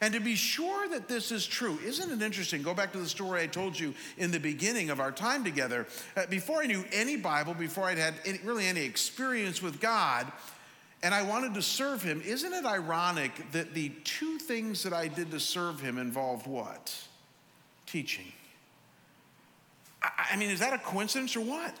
And 0.00 0.14
to 0.14 0.20
be 0.20 0.36
sure 0.36 0.88
that 0.88 1.08
this 1.08 1.32
is 1.32 1.46
true, 1.46 1.78
isn't 1.84 2.10
it 2.10 2.24
interesting? 2.24 2.62
Go 2.62 2.72
back 2.72 2.92
to 2.92 2.98
the 2.98 3.08
story 3.08 3.42
I 3.42 3.48
told 3.48 3.78
you 3.78 3.92
in 4.16 4.30
the 4.30 4.38
beginning 4.38 4.90
of 4.90 5.00
our 5.00 5.10
time 5.10 5.42
together. 5.42 5.86
Uh, 6.16 6.24
before 6.26 6.62
I 6.62 6.66
knew 6.66 6.84
any 6.92 7.16
Bible, 7.16 7.52
before 7.52 7.84
I'd 7.84 7.98
had 7.98 8.14
any, 8.24 8.38
really 8.44 8.66
any 8.66 8.82
experience 8.82 9.60
with 9.60 9.80
God, 9.80 10.30
and 11.02 11.14
I 11.14 11.22
wanted 11.22 11.54
to 11.54 11.62
serve 11.62 12.02
him. 12.02 12.20
Isn't 12.22 12.52
it 12.52 12.64
ironic 12.64 13.52
that 13.52 13.74
the 13.74 13.90
two 14.04 14.38
things 14.38 14.82
that 14.82 14.92
I 14.92 15.08
did 15.08 15.30
to 15.30 15.40
serve 15.40 15.80
him 15.80 15.98
involved 15.98 16.46
what? 16.46 16.94
Teaching. 17.86 18.32
I, 20.02 20.36
mean, 20.36 20.50
is 20.50 20.60
that 20.60 20.72
a 20.72 20.78
coincidence 20.78 21.36
or 21.36 21.40
what? 21.40 21.74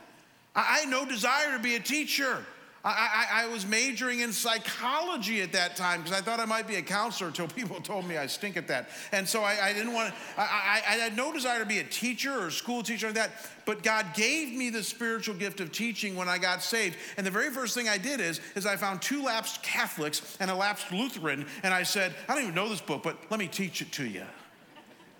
I 0.54 0.78
had 0.80 0.88
no 0.88 1.04
desire 1.04 1.56
to 1.56 1.62
be 1.62 1.76
a 1.76 1.80
teacher. 1.80 2.44
I, 2.84 2.90
I, 3.30 3.42
I, 3.42 3.46
was 3.48 3.66
majoring 3.66 4.20
in 4.20 4.32
psychology 4.32 5.42
at 5.42 5.52
that 5.52 5.74
time 5.74 6.00
because 6.02 6.16
I 6.16 6.22
thought 6.22 6.38
I 6.38 6.44
might 6.44 6.68
be 6.68 6.76
a 6.76 6.82
counselor 6.82 7.28
until 7.28 7.48
people 7.56 7.80
told 7.80 8.06
me 8.06 8.16
I 8.16 8.26
stink 8.26 8.56
at 8.56 8.68
that. 8.68 8.90
And 9.10 9.28
so 9.28 9.42
I, 9.42 9.58
I 9.62 9.72
didn't 9.72 9.92
want 9.92 10.14
to, 10.14 10.14
I, 10.40 10.80
I, 10.88 10.92
had 10.92 11.16
no 11.16 11.32
desire 11.32 11.58
to 11.58 11.66
be 11.66 11.80
a 11.80 11.84
teacher 11.84 12.32
or 12.32 12.46
a 12.46 12.52
school 12.52 12.84
teacher 12.84 13.06
like 13.06 13.16
that. 13.16 13.32
But 13.66 13.82
God 13.82 14.06
gave 14.14 14.52
me 14.52 14.70
the 14.70 14.82
spiritual 14.82 15.34
gift 15.34 15.60
of 15.60 15.72
teaching 15.72 16.14
when 16.14 16.28
I 16.28 16.38
got 16.38 16.62
saved. 16.62 16.96
And 17.16 17.26
the 17.26 17.30
very 17.32 17.50
first 17.50 17.74
thing 17.74 17.88
I 17.88 17.98
did 17.98 18.20
is, 18.20 18.40
is 18.54 18.64
I 18.64 18.76
found 18.76 19.02
two 19.02 19.24
lapsed 19.24 19.62
Catholics 19.62 20.36
and 20.38 20.50
a 20.50 20.54
lapsed 20.54 20.92
Lutheran. 20.92 21.46
And 21.64 21.74
I 21.74 21.82
said, 21.82 22.14
I 22.28 22.34
don't 22.34 22.44
even 22.44 22.54
know 22.54 22.68
this 22.68 22.80
book, 22.80 23.02
but 23.02 23.18
let 23.28 23.40
me 23.40 23.48
teach 23.48 23.82
it 23.82 23.90
to 23.92 24.06
you. 24.06 24.24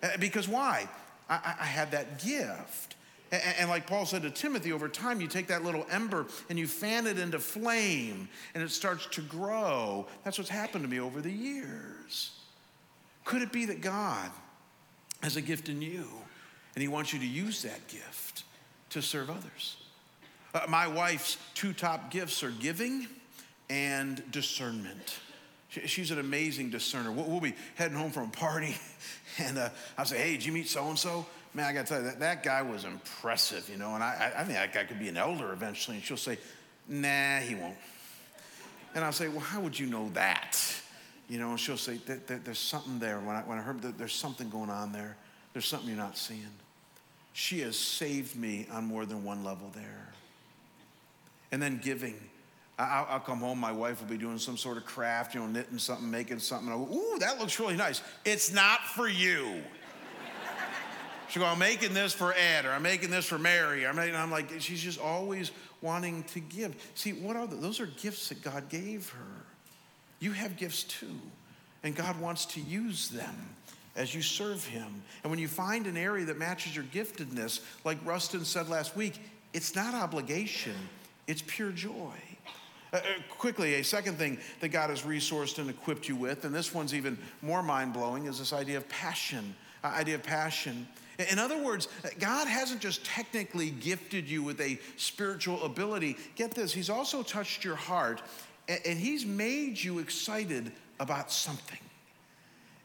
Uh, 0.01 0.09
because 0.19 0.47
why? 0.47 0.87
I 1.29 1.65
had 1.65 1.91
that 1.91 2.23
gift. 2.23 2.95
And, 3.31 3.41
and, 3.59 3.69
like 3.69 3.85
Paul 3.85 4.05
said 4.05 4.23
to 4.23 4.31
Timothy, 4.31 4.71
over 4.71 4.89
time 4.89 5.21
you 5.21 5.27
take 5.27 5.47
that 5.47 5.63
little 5.63 5.85
ember 5.91 6.25
and 6.49 6.57
you 6.57 6.67
fan 6.67 7.05
it 7.05 7.19
into 7.19 7.39
flame 7.39 8.27
and 8.53 8.63
it 8.63 8.71
starts 8.71 9.05
to 9.07 9.21
grow. 9.21 10.07
That's 10.23 10.37
what's 10.37 10.49
happened 10.49 10.83
to 10.83 10.89
me 10.89 10.99
over 10.99 11.21
the 11.21 11.31
years. 11.31 12.31
Could 13.25 13.41
it 13.41 13.51
be 13.51 13.65
that 13.65 13.81
God 13.81 14.31
has 15.21 15.35
a 15.35 15.41
gift 15.41 15.69
in 15.69 15.81
you 15.81 16.07
and 16.75 16.81
He 16.81 16.87
wants 16.87 17.13
you 17.13 17.19
to 17.19 17.27
use 17.27 17.61
that 17.63 17.87
gift 17.87 18.43
to 18.91 19.01
serve 19.01 19.29
others? 19.29 19.77
Uh, 20.53 20.61
my 20.67 20.87
wife's 20.87 21.37
two 21.53 21.73
top 21.73 22.09
gifts 22.09 22.41
are 22.41 22.51
giving 22.51 23.07
and 23.69 24.23
discernment. 24.31 25.19
She's 25.69 26.09
an 26.09 26.17
amazing 26.17 26.71
discerner. 26.71 27.11
We'll 27.11 27.39
be 27.39 27.53
heading 27.75 27.95
home 27.95 28.09
from 28.09 28.23
a 28.23 28.31
party, 28.31 28.75
and 29.37 29.59
uh, 29.59 29.69
I'll 29.99 30.05
say, 30.05 30.17
Hey, 30.17 30.31
did 30.31 30.45
you 30.45 30.51
meet 30.51 30.67
so 30.67 30.87
and 30.87 30.97
so? 30.97 31.27
Man, 31.53 31.65
I 31.65 31.73
got 31.73 31.87
to 31.87 31.93
tell 31.93 32.01
you, 32.01 32.07
that, 32.09 32.19
that 32.19 32.43
guy 32.43 32.61
was 32.61 32.85
impressive, 32.85 33.67
you 33.69 33.77
know, 33.77 33.95
and 33.95 34.03
I, 34.03 34.31
I 34.37 34.43
think 34.43 34.57
that 34.57 34.73
guy 34.73 34.83
could 34.83 34.99
be 34.99 35.09
an 35.09 35.17
elder 35.17 35.51
eventually. 35.51 35.97
And 35.97 36.05
she'll 36.05 36.17
say, 36.17 36.37
Nah, 36.87 37.39
he 37.39 37.55
won't. 37.55 37.75
And 38.95 39.03
I'll 39.03 39.11
say, 39.11 39.27
Well, 39.27 39.39
how 39.39 39.59
would 39.61 39.77
you 39.77 39.87
know 39.87 40.09
that? 40.13 40.57
You 41.27 41.39
know, 41.39 41.49
and 41.51 41.59
she'll 41.59 41.77
say, 41.77 41.99
There's 42.05 42.59
something 42.59 42.99
there. 42.99 43.19
When 43.19 43.35
I, 43.35 43.41
when 43.41 43.57
I 43.57 43.61
heard 43.61 43.81
that 43.81 43.97
there's 43.97 44.13
something 44.13 44.49
going 44.49 44.69
on 44.69 44.91
there, 44.91 45.17
there's 45.53 45.65
something 45.65 45.89
you're 45.89 45.97
not 45.97 46.17
seeing. 46.17 46.45
She 47.33 47.61
has 47.61 47.77
saved 47.77 48.35
me 48.35 48.67
on 48.71 48.85
more 48.85 49.05
than 49.05 49.23
one 49.23 49.43
level 49.43 49.71
there. 49.73 50.09
And 51.51 51.61
then 51.61 51.79
giving. 51.83 52.15
I'll, 52.77 53.07
I'll, 53.09 53.19
come 53.19 53.39
home, 53.39 53.59
my 53.59 53.71
wife 53.73 53.99
will 53.99 54.07
be 54.07 54.17
doing 54.17 54.37
some 54.37 54.55
sort 54.55 54.77
of 54.77 54.85
craft, 54.85 55.35
you 55.35 55.41
know, 55.41 55.47
knitting 55.47 55.79
something, 55.79 56.09
making 56.09 56.39
something. 56.39 56.69
I'll 56.69 56.85
go, 56.85 56.95
Ooh, 56.95 57.19
that 57.19 57.39
looks 57.39 57.59
really 57.59 57.75
nice. 57.75 58.01
It's 58.23 58.53
not 58.53 58.81
for 58.81 59.07
you. 59.07 59.61
She'll 61.29 61.43
go, 61.43 61.49
I'm 61.49 61.59
making 61.59 61.93
this 61.93 62.11
for 62.11 62.33
Ed, 62.33 62.65
or 62.65 62.71
I'm 62.71 62.81
making 62.81 63.11
this 63.11 63.25
for 63.25 63.37
Mary. 63.37 63.85
I'm, 63.85 63.99
I'm 63.99 64.31
like, 64.31 64.49
she's 64.59 64.81
just 64.81 64.99
always 64.99 65.51
wanting 65.81 66.23
to 66.23 66.39
give. 66.39 66.75
See, 66.95 67.13
what 67.13 67.35
are 67.35 67.45
those? 67.45 67.61
Those 67.61 67.79
are 67.79 67.85
gifts 67.85 68.29
that 68.29 68.41
God 68.41 68.67
gave 68.69 69.09
her. 69.09 69.45
You 70.19 70.31
have 70.31 70.57
gifts 70.57 70.83
too, 70.83 71.19
and 71.83 71.95
God 71.95 72.19
wants 72.19 72.45
to 72.47 72.61
use 72.61 73.09
them 73.09 73.35
as 73.95 74.13
you 74.15 74.21
serve 74.21 74.65
Him. 74.65 75.03
And 75.23 75.29
when 75.29 75.39
you 75.39 75.47
find 75.47 75.85
an 75.85 75.97
area 75.97 76.25
that 76.25 76.37
matches 76.37 76.75
your 76.75 76.85
giftedness, 76.85 77.61
like 77.85 77.97
Rustin 78.05 78.43
said 78.43 78.67
last 78.67 78.95
week, 78.95 79.19
it's 79.53 79.75
not 79.75 79.93
obligation, 79.93 80.75
it's 81.27 81.43
pure 81.45 81.71
joy. 81.71 82.13
Uh, 82.91 82.97
uh, 82.97 83.01
quickly, 83.29 83.75
a 83.75 83.83
second 83.83 84.17
thing 84.17 84.39
that 84.61 84.69
God 84.69 84.89
has 84.89 85.03
resourced 85.03 85.59
and 85.59 85.69
equipped 85.69 86.07
you 86.09 86.15
with, 86.15 86.43
and 86.43 86.55
this 86.55 86.73
one's 86.73 86.93
even 86.93 87.17
more 87.41 87.61
mind 87.61 87.93
blowing, 87.93 88.25
is 88.25 88.39
this 88.39 88.51
idea 88.51 88.77
of 88.77 88.89
passion. 88.89 89.55
Uh, 89.83 89.87
idea 89.87 90.15
of 90.15 90.23
passion. 90.23 90.87
In 91.19 91.37
other 91.37 91.61
words, 91.61 91.89
God 92.19 92.47
hasn't 92.47 92.79
just 92.79 93.03
technically 93.03 93.71
gifted 93.71 94.29
you 94.29 94.41
with 94.41 94.61
a 94.61 94.79
spiritual 94.95 95.63
ability. 95.63 96.15
Get 96.35 96.51
this, 96.51 96.71
He's 96.71 96.89
also 96.89 97.23
touched 97.23 97.65
your 97.65 97.75
heart 97.75 98.21
and 98.69 98.97
He's 98.97 99.25
made 99.25 99.81
you 99.81 99.99
excited 99.99 100.71
about 100.99 101.29
something. 101.29 101.79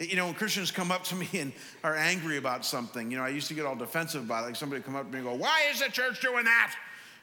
You 0.01 0.17
know, 0.17 0.27
when 0.27 0.35
Christians 0.35 0.73
come 0.73 0.91
up 0.91 1.05
to 1.05 1.15
me 1.15 1.29
and 1.35 1.53
are 1.85 1.95
angry 1.95 2.37
about 2.37 2.65
something, 2.65 3.09
you 3.09 3.17
know, 3.17 3.23
I 3.23 3.29
used 3.29 3.47
to 3.49 3.55
get 3.55 3.67
all 3.67 3.77
defensive 3.77 4.25
about 4.25 4.43
it. 4.43 4.47
Like 4.49 4.57
somebody 4.57 4.83
come 4.83 4.97
up 4.97 5.07
to 5.07 5.13
me 5.13 5.19
and 5.19 5.27
go, 5.27 5.35
Why 5.35 5.67
is 5.71 5.81
the 5.81 5.89
church 5.89 6.21
doing 6.21 6.45
that? 6.45 6.75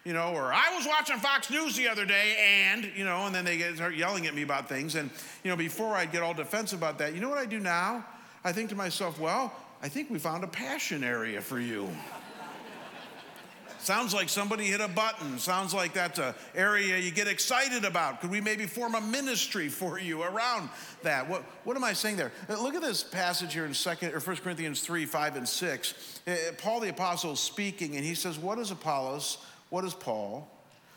You 0.05 0.13
know, 0.13 0.33
or 0.33 0.53
I 0.53 0.73
was 0.75 0.87
watching 0.87 1.17
Fox 1.17 1.51
News 1.51 1.75
the 1.75 1.89
other 1.89 2.05
day 2.05 2.35
and, 2.39 2.89
you 2.95 3.03
know, 3.03 3.25
and 3.27 3.35
then 3.35 3.45
they 3.45 3.57
get, 3.57 3.75
start 3.75 3.95
yelling 3.95 4.25
at 4.25 4.33
me 4.33 4.41
about 4.41 4.67
things. 4.67 4.95
And, 4.95 5.11
you 5.43 5.51
know, 5.51 5.57
before 5.57 5.93
I'd 5.93 6.11
get 6.11 6.23
all 6.23 6.33
defensive 6.33 6.79
about 6.79 6.97
that, 6.99 7.13
you 7.13 7.19
know 7.19 7.29
what 7.29 7.37
I 7.37 7.45
do 7.45 7.59
now? 7.59 8.03
I 8.43 8.51
think 8.51 8.69
to 8.69 8.75
myself, 8.75 9.19
well, 9.19 9.53
I 9.81 9.89
think 9.89 10.09
we 10.09 10.19
found 10.19 10.43
a 10.43 10.47
passion 10.47 11.03
area 11.03 11.41
for 11.41 11.59
you. 11.59 11.89
Sounds 13.79 14.13
like 14.13 14.29
somebody 14.29 14.67
hit 14.67 14.79
a 14.79 14.87
button. 14.87 15.39
Sounds 15.39 15.73
like 15.73 15.93
that's 15.93 16.19
an 16.19 16.35
area 16.53 16.99
you 16.99 17.09
get 17.09 17.27
excited 17.27 17.83
about. 17.83 18.21
Could 18.21 18.29
we 18.29 18.39
maybe 18.39 18.67
form 18.67 18.93
a 18.93 19.01
ministry 19.01 19.69
for 19.69 19.97
you 19.97 20.21
around 20.21 20.69
that? 21.01 21.27
What, 21.27 21.41
what 21.63 21.75
am 21.75 21.83
I 21.83 21.93
saying 21.93 22.17
there? 22.17 22.31
Uh, 22.47 22.61
look 22.61 22.75
at 22.75 22.83
this 22.83 23.03
passage 23.03 23.55
here 23.55 23.65
in 23.65 23.73
Second 23.73 24.13
or 24.13 24.19
1 24.19 24.35
Corinthians 24.37 24.81
3, 24.81 25.07
5, 25.07 25.35
and 25.35 25.49
6. 25.49 26.21
Uh, 26.27 26.35
Paul 26.59 26.81
the 26.81 26.89
Apostle 26.89 27.31
is 27.31 27.39
speaking, 27.39 27.95
and 27.95 28.05
he 28.05 28.13
says, 28.13 28.37
What 28.37 28.59
is 28.59 28.69
Apollos? 28.69 29.39
What 29.71 29.83
is 29.83 29.95
Paul? 29.95 30.47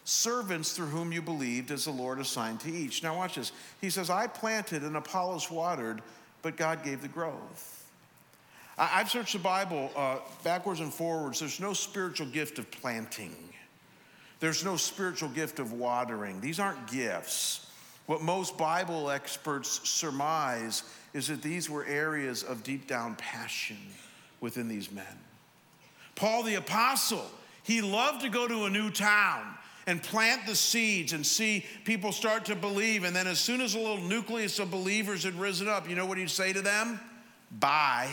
Servants 0.05 0.73
through 0.73 0.89
whom 0.89 1.11
you 1.11 1.23
believed 1.23 1.71
as 1.71 1.87
the 1.87 1.91
Lord 1.91 2.19
assigned 2.19 2.61
to 2.61 2.71
each. 2.71 3.03
Now, 3.03 3.17
watch 3.17 3.37
this. 3.37 3.53
He 3.81 3.89
says, 3.89 4.11
I 4.11 4.27
planted 4.27 4.83
and 4.83 4.99
Apollos 4.99 5.51
watered, 5.51 6.03
but 6.43 6.59
God 6.59 6.85
gave 6.85 7.01
the 7.01 7.09
growth. 7.09 7.74
I've 8.77 9.11
searched 9.11 9.35
the 9.35 9.39
Bible 9.39 9.91
uh, 9.95 10.19
backwards 10.43 10.81
and 10.81 10.93
forwards. 10.93 11.41
There's 11.41 11.61
no 11.61 11.73
spiritual 11.73 12.27
gift 12.27 12.59
of 12.59 12.71
planting, 12.71 13.37
there's 14.41 14.65
no 14.65 14.77
spiritual 14.77 15.29
gift 15.31 15.59
of 15.59 15.73
watering. 15.73 16.41
These 16.41 16.61
aren't 16.61 16.91
gifts. 16.91 17.71
What 18.07 18.21
most 18.21 18.59
Bible 18.59 19.11
experts 19.11 19.89
surmise 19.89 20.83
is 21.15 21.29
that 21.29 21.41
these 21.41 21.71
were 21.71 21.87
areas 21.87 22.43
of 22.43 22.63
deep 22.63 22.87
down 22.87 23.15
passion 23.15 23.79
within 24.41 24.69
these 24.69 24.93
men. 24.93 25.07
Paul 26.15 26.43
the 26.43 26.57
Apostle, 26.57 27.25
he 27.63 27.81
loved 27.81 28.21
to 28.21 28.29
go 28.29 28.47
to 28.47 28.65
a 28.65 28.71
new 28.71 28.91
town 28.91 29.43
and 29.87 30.03
plant 30.03 30.47
the 30.47 30.55
seeds 30.55 31.13
and 31.15 31.27
see 31.27 31.65
people 31.85 32.13
start 32.13 32.45
to 32.47 32.55
believe. 32.55 33.05
And 33.05 33.17
then, 33.17 33.27
as 33.27 33.39
soon 33.39 33.61
as 33.61 33.75
a 33.75 33.79
little 33.79 33.99
nucleus 33.99 34.59
of 34.59 34.71
believers 34.71 35.25
had 35.25 35.35
risen 35.35 35.69
up, 35.69 35.89
you 35.89 35.97
know 35.97 36.07
what 36.07 36.19
he'd 36.19 36.31
say 36.31 36.53
to 36.53 36.61
them? 36.61 37.01
Bye. 37.51 38.11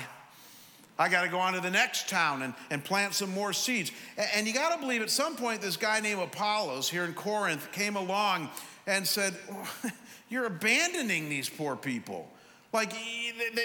I 1.00 1.10
got 1.10 1.24
to 1.24 1.30
go 1.30 1.40
on 1.40 1.54
to 1.54 1.60
the 1.60 1.72
next 1.72 2.10
town 2.10 2.42
and, 2.44 2.54
and 2.70 2.84
plant 2.84 3.14
some 3.14 3.32
more 3.32 3.54
seeds. 3.54 3.92
And, 4.18 4.28
and 4.36 4.48
you 4.48 4.54
got 4.54 4.74
to 4.74 4.80
believe 4.80 5.02
at 5.02 5.10
some 5.10 5.36
point 5.36 5.62
this 5.62 5.78
guy 5.78 6.00
named 6.00 6.22
Apollos 6.22 6.90
here 6.90 7.06
in 7.06 7.14
Corinth 7.14 7.72
came 7.72 7.96
along 7.96 8.50
and 8.88 9.08
said, 9.08 9.36
You're 10.30 10.46
abandoning 10.46 11.28
these 11.28 11.50
poor 11.50 11.76
people. 11.76 12.30
Like 12.74 12.94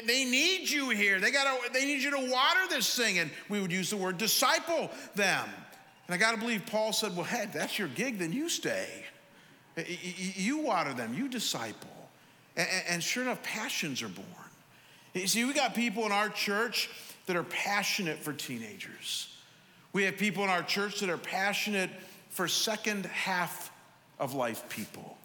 they 0.06 0.24
need 0.24 0.68
you 0.68 0.90
here. 0.90 1.20
They 1.20 1.30
got 1.30 1.72
they 1.72 1.84
need 1.84 2.02
you 2.02 2.10
to 2.10 2.30
water 2.30 2.60
this 2.68 2.96
thing. 2.96 3.20
And 3.20 3.30
we 3.48 3.60
would 3.60 3.70
use 3.70 3.90
the 3.90 3.96
word 3.96 4.18
disciple 4.18 4.90
them. 5.14 5.48
And 6.06 6.14
I 6.14 6.18
got 6.18 6.32
to 6.32 6.38
believe 6.38 6.66
Paul 6.66 6.92
said, 6.92 7.14
Well, 7.14 7.24
hey, 7.24 7.46
that's 7.52 7.78
your 7.78 7.88
gig, 7.88 8.18
then 8.18 8.32
you 8.32 8.48
stay. 8.48 9.04
You 9.76 10.58
water 10.58 10.94
them, 10.94 11.14
you 11.14 11.28
disciple. 11.28 11.90
And 12.56 13.02
sure 13.02 13.22
enough, 13.22 13.42
passions 13.42 14.02
are 14.02 14.08
born. 14.08 14.26
You 15.14 15.26
see, 15.26 15.44
we 15.44 15.52
got 15.52 15.74
people 15.74 16.04
in 16.06 16.12
our 16.12 16.28
church 16.28 16.90
that 17.26 17.36
are 17.36 17.44
passionate 17.44 18.18
for 18.18 18.32
teenagers. 18.32 19.36
We 19.92 20.04
have 20.04 20.16
people 20.16 20.44
in 20.44 20.50
our 20.50 20.62
church 20.62 21.00
that 21.00 21.10
are 21.10 21.18
passionate 21.18 21.90
for 22.30 22.48
second 22.48 23.06
half 23.06 23.72
of 24.18 24.34
life 24.34 24.68
people. 24.68 25.16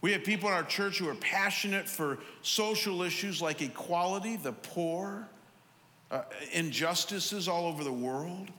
We 0.00 0.12
have 0.12 0.24
people 0.24 0.48
in 0.50 0.54
our 0.54 0.64
church 0.64 0.98
who 0.98 1.08
are 1.08 1.14
passionate 1.14 1.88
for 1.88 2.18
social 2.42 3.02
issues 3.02 3.40
like 3.40 3.62
equality, 3.62 4.36
the 4.36 4.52
poor, 4.52 5.26
uh, 6.10 6.22
injustices 6.52 7.48
all 7.48 7.66
over 7.66 7.82
the 7.82 7.92
world. 7.92 8.50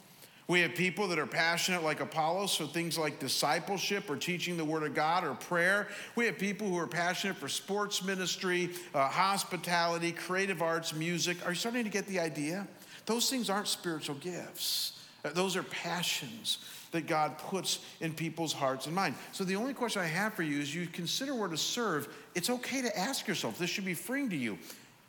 We 0.48 0.62
have 0.62 0.76
people 0.76 1.08
that 1.08 1.18
are 1.18 1.26
passionate, 1.26 1.84
like 1.84 2.02
Apollos, 2.02 2.56
for 2.56 2.66
things 2.66 3.00
like 3.00 3.20
discipleship 3.20 4.10
or 4.10 4.16
teaching 4.16 4.58
the 4.58 4.66
Word 4.66 4.84
of 4.84 4.94
God 4.94 5.24
or 5.24 5.34
prayer. 5.34 5.88
We 6.16 6.28
have 6.28 6.38
people 6.38 6.68
who 6.68 6.78
are 6.78 6.88
passionate 6.88 7.38
for 7.38 7.48
sports 7.48 8.04
ministry, 8.04 8.70
uh, 8.94 9.08
hospitality, 9.08 10.12
creative 10.12 10.62
arts, 10.62 10.94
music. 10.94 11.44
Are 11.46 11.50
you 11.50 11.56
starting 11.56 11.84
to 11.84 11.90
get 11.90 12.06
the 12.06 12.20
idea? 12.20 12.68
Those 13.08 13.30
things 13.30 13.50
aren't 13.50 13.68
spiritual 13.68 14.16
gifts, 14.16 15.00
uh, 15.24 15.32
those 15.32 15.56
are 15.56 15.64
passions 15.64 16.60
that 16.92 17.08
God 17.08 17.38
puts 17.38 17.80
in 18.00 18.14
people's 18.14 18.54
hearts 18.54 18.86
and 18.86 18.96
minds. 18.96 19.18
So 19.32 19.44
the 19.44 19.56
only 19.56 19.74
question 19.74 20.02
I 20.02 20.06
have 20.06 20.34
for 20.34 20.44
you 20.44 20.60
is 20.60 20.74
you 20.74 20.88
consider 20.88 21.36
where 21.36 21.50
to 21.50 21.58
serve. 21.58 22.08
It's 22.36 22.50
okay 22.50 22.82
to 22.84 22.98
ask 22.98 23.28
yourself, 23.28 23.58
this 23.58 23.70
should 23.70 23.84
be 23.84 23.96
freeing 23.96 24.30
to 24.30 24.36
you. 24.36 24.58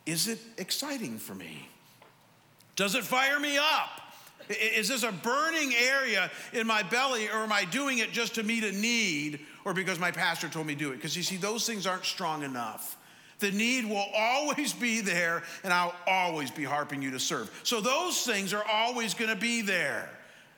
Is 0.05 0.27
it 0.27 0.41
exciting 0.59 1.19
for 1.19 1.35
me? 1.35 1.69
Does 2.75 2.95
it 2.95 3.05
fire 3.05 3.39
me 3.39 3.57
up? 3.57 4.06
Is 4.49 4.89
this 4.89 5.03
a 5.03 5.13
burning 5.13 5.75
area 5.75 6.31
in 6.53 6.67
my 6.67 6.83
belly, 6.83 7.29
or 7.29 7.39
am 7.39 7.53
I 7.53 7.65
doing 7.65 7.99
it 7.99 8.13
just 8.13 8.35
to 8.37 8.43
meet 8.43 8.65
a 8.65 8.73
need 8.73 9.41
or 9.65 9.75
because 9.75 9.99
my 9.99 10.11
pastor 10.11 10.49
told 10.49 10.67
me 10.67 10.75
to 10.75 10.79
do 10.79 10.93
it? 10.93 10.97
Because 10.97 11.17
you 11.17 11.23
see, 11.23 11.37
those 11.37 11.67
things 11.67 11.87
aren't 11.87 12.05
strong 12.05 12.43
enough. 12.43 12.97
The 13.39 13.51
need 13.51 13.85
will 13.85 14.07
always 14.17 14.73
be 14.73 15.01
there, 15.01 15.43
and 15.63 15.73
I'll 15.73 15.95
always 16.07 16.51
be 16.51 16.65
harping 16.65 17.03
you 17.03 17.11
to 17.11 17.21
serve. 17.21 17.51
So 17.65 17.81
those 17.81 18.23
things 18.23 18.55
are 18.55 18.65
always 18.65 19.13
going 19.13 19.31
to 19.31 19.37
be 19.37 19.61
there. 19.63 20.09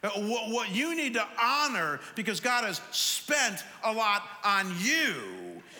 Uh, 0.02 0.11
what 0.11 0.74
you 0.74 0.94
need 0.94 1.14
to 1.14 1.26
honor, 1.42 1.98
because 2.14 2.38
God 2.38 2.64
has 2.64 2.80
spent 2.92 3.64
a 3.84 3.92
lot 3.92 4.22
on 4.44 4.72
you, 4.80 5.14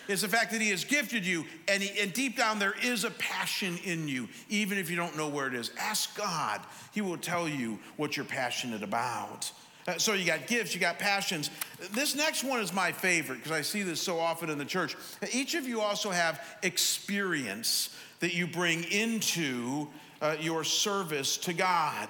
is 0.09 0.23
the 0.23 0.29
fact 0.29 0.51
that 0.53 0.61
He 0.61 0.71
has 0.71 0.85
gifted 0.85 1.25
you, 1.25 1.45
and, 1.69 1.83
he, 1.83 2.01
and 2.01 2.13
deep 2.13 2.37
down 2.37 2.59
there 2.59 2.75
is 2.83 3.05
a 3.05 3.11
passion 3.13 3.79
in 3.85 4.09
you, 4.09 4.29
even 4.49 4.77
if 4.77 4.91
you 4.91 4.97
don't 4.97 5.17
know 5.17 5.29
where 5.29 5.47
it 5.47 5.55
is. 5.55 5.71
Ask 5.79 6.17
God, 6.17 6.61
He 6.93 7.01
will 7.01 7.19
tell 7.19 7.49
you 7.49 7.79
what 7.97 8.17
you're 8.17 8.27
passionate 8.27 8.83
about. 8.83 9.53
Uh, 9.87 9.97
so 9.97 10.13
you 10.13 10.27
got 10.27 10.47
gifts, 10.47 10.75
you 10.75 10.81
got 10.81 10.99
passions. 10.99 11.51
This 11.93 12.15
next 12.15 12.45
one 12.45 12.61
is 12.61 12.75
my 12.75 12.93
favorite 12.93 13.37
because 13.37 13.53
I 13.53 13.63
see 13.63 13.83
this 13.83 14.01
so 14.01 14.19
often 14.19 14.51
in 14.51 14.59
the 14.59 14.65
church. 14.65 14.97
Each 15.33 15.55
of 15.55 15.67
you 15.67 15.81
also 15.81 16.11
have 16.11 16.45
experience 16.63 17.97
that 18.21 18.35
you 18.35 18.47
bring 18.47 18.85
into 18.85 19.89
uh, 20.21 20.37
your 20.41 20.65
service 20.65 21.37
to 21.39 21.53
God. 21.53 22.09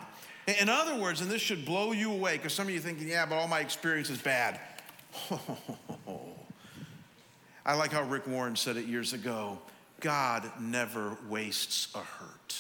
In 0.49 0.71
other 0.71 0.97
words, 0.97 1.21
and 1.21 1.31
this 1.31 1.43
should 1.43 1.67
blow 1.67 1.93
you 1.93 2.11
away 2.11 2.39
because 2.39 2.55
some 2.55 2.67
of 2.67 2.73
you 2.73 2.81
thinking, 2.81 3.07
yeah, 3.07 3.27
but 3.27 3.35
all 3.35 3.49
my 3.49 3.61
experience 3.61 4.09
is 4.09 4.23
bad. 4.23 4.59
I 7.67 7.75
like 7.75 7.93
how 7.93 8.03
Rick 8.05 8.27
Warren 8.27 8.57
said 8.57 8.79
it 8.79 8.87
years 8.87 9.13
ago. 9.13 9.59
God 10.01 10.51
never 10.59 11.19
wastes 11.29 11.89
a 11.95 11.99
hurt. 11.99 12.57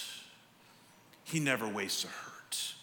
He 1.24 1.40
never 1.40 1.66
wastes 1.66 2.04
a 2.04 2.08
hurt. 2.08 2.74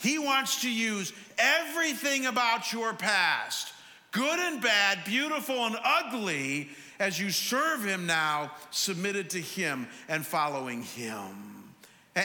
He 0.00 0.18
wants 0.18 0.62
to 0.62 0.70
use 0.70 1.12
everything 1.36 2.24
about 2.24 2.72
your 2.72 2.94
past, 2.94 3.74
good 4.12 4.38
and 4.38 4.62
bad, 4.62 5.04
beautiful 5.04 5.66
and 5.66 5.76
ugly, 5.84 6.70
as 6.98 7.20
you 7.20 7.28
serve 7.30 7.84
Him 7.84 8.06
now, 8.06 8.52
submitted 8.70 9.28
to 9.30 9.40
Him 9.40 9.88
and 10.08 10.24
following 10.24 10.82
Him. 10.82 11.57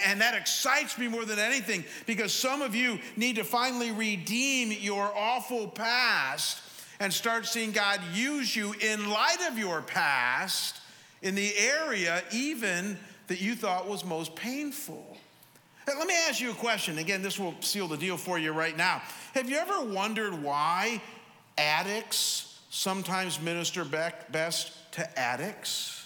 And 0.06 0.22
that 0.22 0.34
excites 0.36 0.98
me 0.98 1.08
more 1.08 1.26
than 1.26 1.40
anything 1.40 1.84
because 2.06 2.34
some 2.34 2.62
of 2.62 2.74
you 2.74 3.00
need 3.16 3.36
to 3.36 3.44
finally 3.44 3.92
redeem 3.92 4.72
your 4.72 5.12
awful 5.16 5.68
past 5.68 6.62
and 7.00 7.12
start 7.12 7.46
seeing 7.46 7.72
God 7.72 8.00
use 8.14 8.56
you 8.56 8.74
in 8.80 9.10
light 9.10 9.46
of 9.50 9.58
your 9.58 9.82
past 9.82 10.80
in 11.22 11.36
the 11.36 11.54
area 11.58 12.24
even 12.32 12.98
that 13.28 13.42
you 13.42 13.56
thought 13.56 13.88
was 13.88 14.04
most 14.06 14.36
painful. 14.36 15.18
Let 15.88 16.08
me 16.08 16.14
ask 16.30 16.40
you 16.40 16.52
a 16.52 16.56
question. 16.56 16.98
Again, 16.98 17.22
this 17.22 17.38
will 17.38 17.56
seal 17.60 17.88
the 17.88 17.98
deal 17.98 18.18
for 18.18 18.40
you 18.40 18.52
right 18.54 18.76
now. 18.76 19.02
Have 19.34 19.50
you 19.50 19.58
ever 19.58 19.82
wondered 19.82 20.42
why 20.42 21.02
addicts 21.58 22.62
sometimes 22.70 23.40
minister 23.42 23.84
best 23.84 24.92
to 24.94 25.20
addicts? 25.20 26.03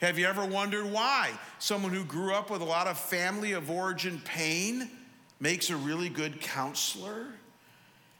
Have 0.00 0.18
you 0.18 0.26
ever 0.26 0.44
wondered 0.44 0.90
why 0.90 1.30
someone 1.58 1.92
who 1.92 2.04
grew 2.04 2.32
up 2.32 2.50
with 2.50 2.60
a 2.60 2.64
lot 2.64 2.86
of 2.86 2.98
family 2.98 3.52
of 3.52 3.70
origin 3.70 4.20
pain 4.24 4.88
makes 5.40 5.70
a 5.70 5.76
really 5.76 6.08
good 6.08 6.40
counselor? 6.40 7.26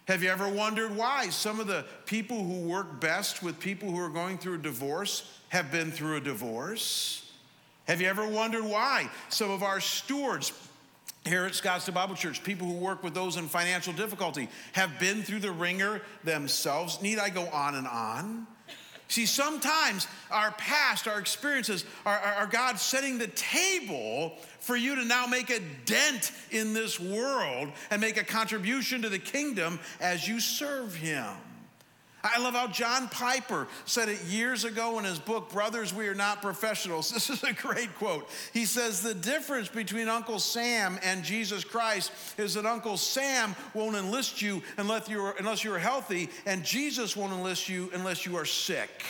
Have 0.09 0.23
you 0.23 0.31
ever 0.31 0.49
wondered 0.49 0.97
why 0.97 1.29
some 1.29 1.61
of 1.61 1.67
the 1.67 1.85
people 2.07 2.43
who 2.43 2.67
work 2.67 2.99
best 2.99 3.43
with 3.43 3.61
people 3.61 3.91
who 3.91 4.01
are 4.01 4.09
going 4.09 4.39
through 4.39 4.55
a 4.55 4.59
divorce 4.59 5.39
have 5.51 5.71
been 5.71 5.93
through 5.93 6.17
a 6.17 6.21
divorce? 6.21 7.31
Have 7.87 8.01
you 8.01 8.09
ever 8.09 8.27
wondered 8.27 8.65
why 8.65 9.11
some 9.29 9.51
of 9.51 9.63
our 9.63 9.81
stewards 9.81 10.53
here 11.25 11.45
at 11.45 11.53
Scottsdale 11.53 11.95
Bible 11.95 12.15
Church, 12.15 12.43
people 12.43 12.67
who 12.67 12.75
work 12.75 13.05
with 13.05 13.15
those 13.15 13.37
in 13.37 13.49
financial 13.49 13.93
difficulty, 13.93 14.49
have 14.73 14.99
been 14.99 15.23
through 15.23 15.41
the 15.41 15.53
wringer 15.53 16.03
themselves? 16.25 17.01
Need 17.03 17.19
I 17.19 17.29
go 17.29 17.47
on 17.49 17.75
and 17.75 17.87
on? 17.87 18.47
See, 19.09 19.25
sometimes 19.25 20.07
our 20.31 20.51
past, 20.53 21.09
our 21.09 21.19
experiences, 21.19 21.87
are, 22.05 22.19
are, 22.19 22.35
are, 22.35 22.47
God 22.47 22.79
setting 22.79 23.17
the 23.17 23.29
table 23.29 24.35
for 24.61 24.77
you 24.77 24.95
to 24.97 25.05
now 25.05 25.27
make 25.27 25.49
a 25.49 25.61
dent 25.87 26.31
in 26.51 26.75
this 26.75 27.01
world 27.01 27.71
and 27.91 28.03
make 28.03 28.19
a 28.19 28.25
contribution 28.25 29.01
to 29.03 29.09
the 29.09 29.19
kingdom 29.19 29.81
as 29.99 30.29
you 30.29 30.41
serve 30.41 30.95
Him. 30.95 31.27
I 32.25 32.41
love 32.41 32.55
how 32.55 32.67
John 32.67 33.09
Piper 33.09 33.69
said 33.85 34.09
it 34.09 34.21
years 34.25 34.65
ago 34.65 34.99
in 34.99 35.05
his 35.05 35.21
book, 35.21 35.53
Brothers, 35.53 35.95
We 35.95 36.09
Are 36.09 36.15
Not 36.15 36.43
Professionals. 36.43 37.13
This 37.19 37.31
is 37.31 37.45
a 37.45 37.53
great 37.53 37.95
quote. 37.97 38.29
He 38.53 38.65
says, 38.65 39.03
The 39.03 39.15
difference 39.15 39.69
between 39.69 40.09
Uncle 40.09 40.41
Sam 40.41 40.99
and 41.03 41.23
Jesus 41.23 41.63
Christ 41.63 42.13
is 42.37 42.55
that 42.55 42.67
Uncle 42.67 42.97
Sam 42.97 43.55
won't 43.73 43.97
enlist 43.97 44.43
you 44.43 44.63
unless 44.79 45.09
you're, 45.09 45.35
unless 45.39 45.63
you're 45.63 45.79
healthy, 45.79 46.29
and 46.45 46.65
Jesus 46.65 47.17
won't 47.17 47.33
enlist 47.33 47.69
you 47.69 47.91
unless 47.95 48.27
you 48.27 48.37
are 48.37 48.45
sick. 48.45 49.05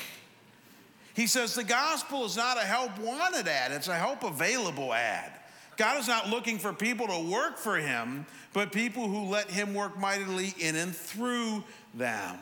He 1.14 1.26
says, 1.26 1.54
The 1.54 1.64
gospel 1.64 2.26
is 2.26 2.36
not 2.36 2.58
a 2.58 2.66
help 2.66 2.98
wanted 2.98 3.48
ad, 3.48 3.72
it's 3.72 3.88
a 3.88 3.96
help 3.96 4.22
available 4.22 4.92
ad. 4.92 5.32
God 5.78 5.98
is 5.98 6.08
not 6.08 6.28
looking 6.28 6.58
for 6.58 6.72
people 6.72 7.06
to 7.06 7.30
work 7.30 7.56
for 7.56 7.76
him, 7.76 8.26
but 8.52 8.72
people 8.72 9.08
who 9.08 9.30
let 9.30 9.48
him 9.48 9.72
work 9.72 9.98
mightily 9.98 10.52
in 10.58 10.76
and 10.76 10.94
through 10.94 11.64
them. 11.94 12.36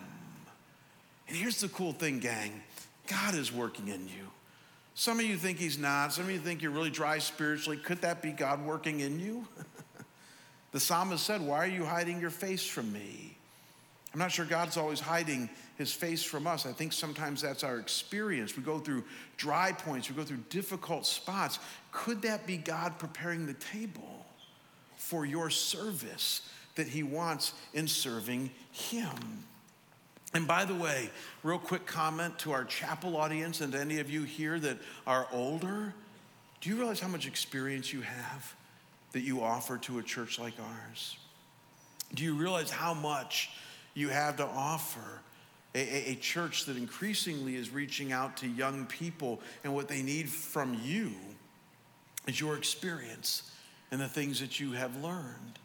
And 1.28 1.36
here's 1.36 1.60
the 1.60 1.68
cool 1.68 1.92
thing, 1.92 2.18
gang 2.18 2.62
God 3.06 3.34
is 3.34 3.52
working 3.52 3.88
in 3.88 4.06
you. 4.08 4.30
Some 4.94 5.20
of 5.20 5.26
you 5.26 5.36
think 5.36 5.58
He's 5.58 5.78
not. 5.78 6.12
Some 6.12 6.24
of 6.24 6.30
you 6.30 6.38
think 6.38 6.62
you're 6.62 6.70
really 6.70 6.90
dry 6.90 7.18
spiritually. 7.18 7.76
Could 7.76 8.00
that 8.00 8.22
be 8.22 8.30
God 8.32 8.64
working 8.64 9.00
in 9.00 9.20
you? 9.20 9.46
the 10.72 10.80
psalmist 10.80 11.24
said, 11.24 11.42
Why 11.42 11.58
are 11.58 11.68
you 11.68 11.84
hiding 11.84 12.20
your 12.20 12.30
face 12.30 12.66
from 12.66 12.92
me? 12.92 13.36
I'm 14.16 14.20
not 14.20 14.32
sure 14.32 14.46
God's 14.46 14.78
always 14.78 14.98
hiding 14.98 15.50
his 15.76 15.92
face 15.92 16.22
from 16.22 16.46
us. 16.46 16.64
I 16.64 16.72
think 16.72 16.94
sometimes 16.94 17.42
that's 17.42 17.62
our 17.62 17.78
experience. 17.78 18.56
We 18.56 18.62
go 18.62 18.78
through 18.78 19.04
dry 19.36 19.72
points, 19.72 20.08
we 20.08 20.16
go 20.16 20.24
through 20.24 20.42
difficult 20.48 21.04
spots. 21.04 21.58
Could 21.92 22.22
that 22.22 22.46
be 22.46 22.56
God 22.56 22.98
preparing 22.98 23.44
the 23.44 23.52
table 23.52 24.24
for 24.96 25.26
your 25.26 25.50
service 25.50 26.48
that 26.76 26.88
he 26.88 27.02
wants 27.02 27.52
in 27.74 27.86
serving 27.86 28.50
him? 28.72 29.44
And 30.36 30.46
by 30.46 30.66
the 30.66 30.74
way, 30.74 31.08
real 31.42 31.58
quick 31.58 31.86
comment 31.86 32.38
to 32.40 32.52
our 32.52 32.66
chapel 32.66 33.16
audience 33.16 33.62
and 33.62 33.72
to 33.72 33.80
any 33.80 34.00
of 34.00 34.10
you 34.10 34.24
here 34.24 34.60
that 34.60 34.76
are 35.06 35.26
older. 35.32 35.94
Do 36.60 36.68
you 36.68 36.76
realize 36.76 37.00
how 37.00 37.08
much 37.08 37.26
experience 37.26 37.90
you 37.90 38.02
have 38.02 38.54
that 39.12 39.22
you 39.22 39.42
offer 39.42 39.78
to 39.78 39.98
a 39.98 40.02
church 40.02 40.38
like 40.38 40.52
ours? 40.60 41.16
Do 42.12 42.22
you 42.22 42.34
realize 42.34 42.70
how 42.70 42.92
much 42.92 43.48
you 43.94 44.10
have 44.10 44.36
to 44.36 44.44
offer 44.44 45.22
a, 45.74 45.78
a, 45.78 46.12
a, 46.12 46.14
church 46.16 46.66
that 46.66 46.76
increasingly 46.76 47.56
is 47.56 47.70
reaching 47.70 48.12
out 48.12 48.36
to 48.36 48.46
young 48.46 48.84
people 48.84 49.40
and 49.64 49.74
what 49.74 49.88
they 49.88 50.02
need 50.02 50.28
from 50.28 50.78
you 50.84 51.12
is 52.26 52.38
your 52.38 52.58
experience 52.58 53.50
and 53.90 53.98
the 53.98 54.08
things 54.08 54.40
that 54.40 54.60
you 54.60 54.72
have 54.72 55.02
learned? 55.02 55.58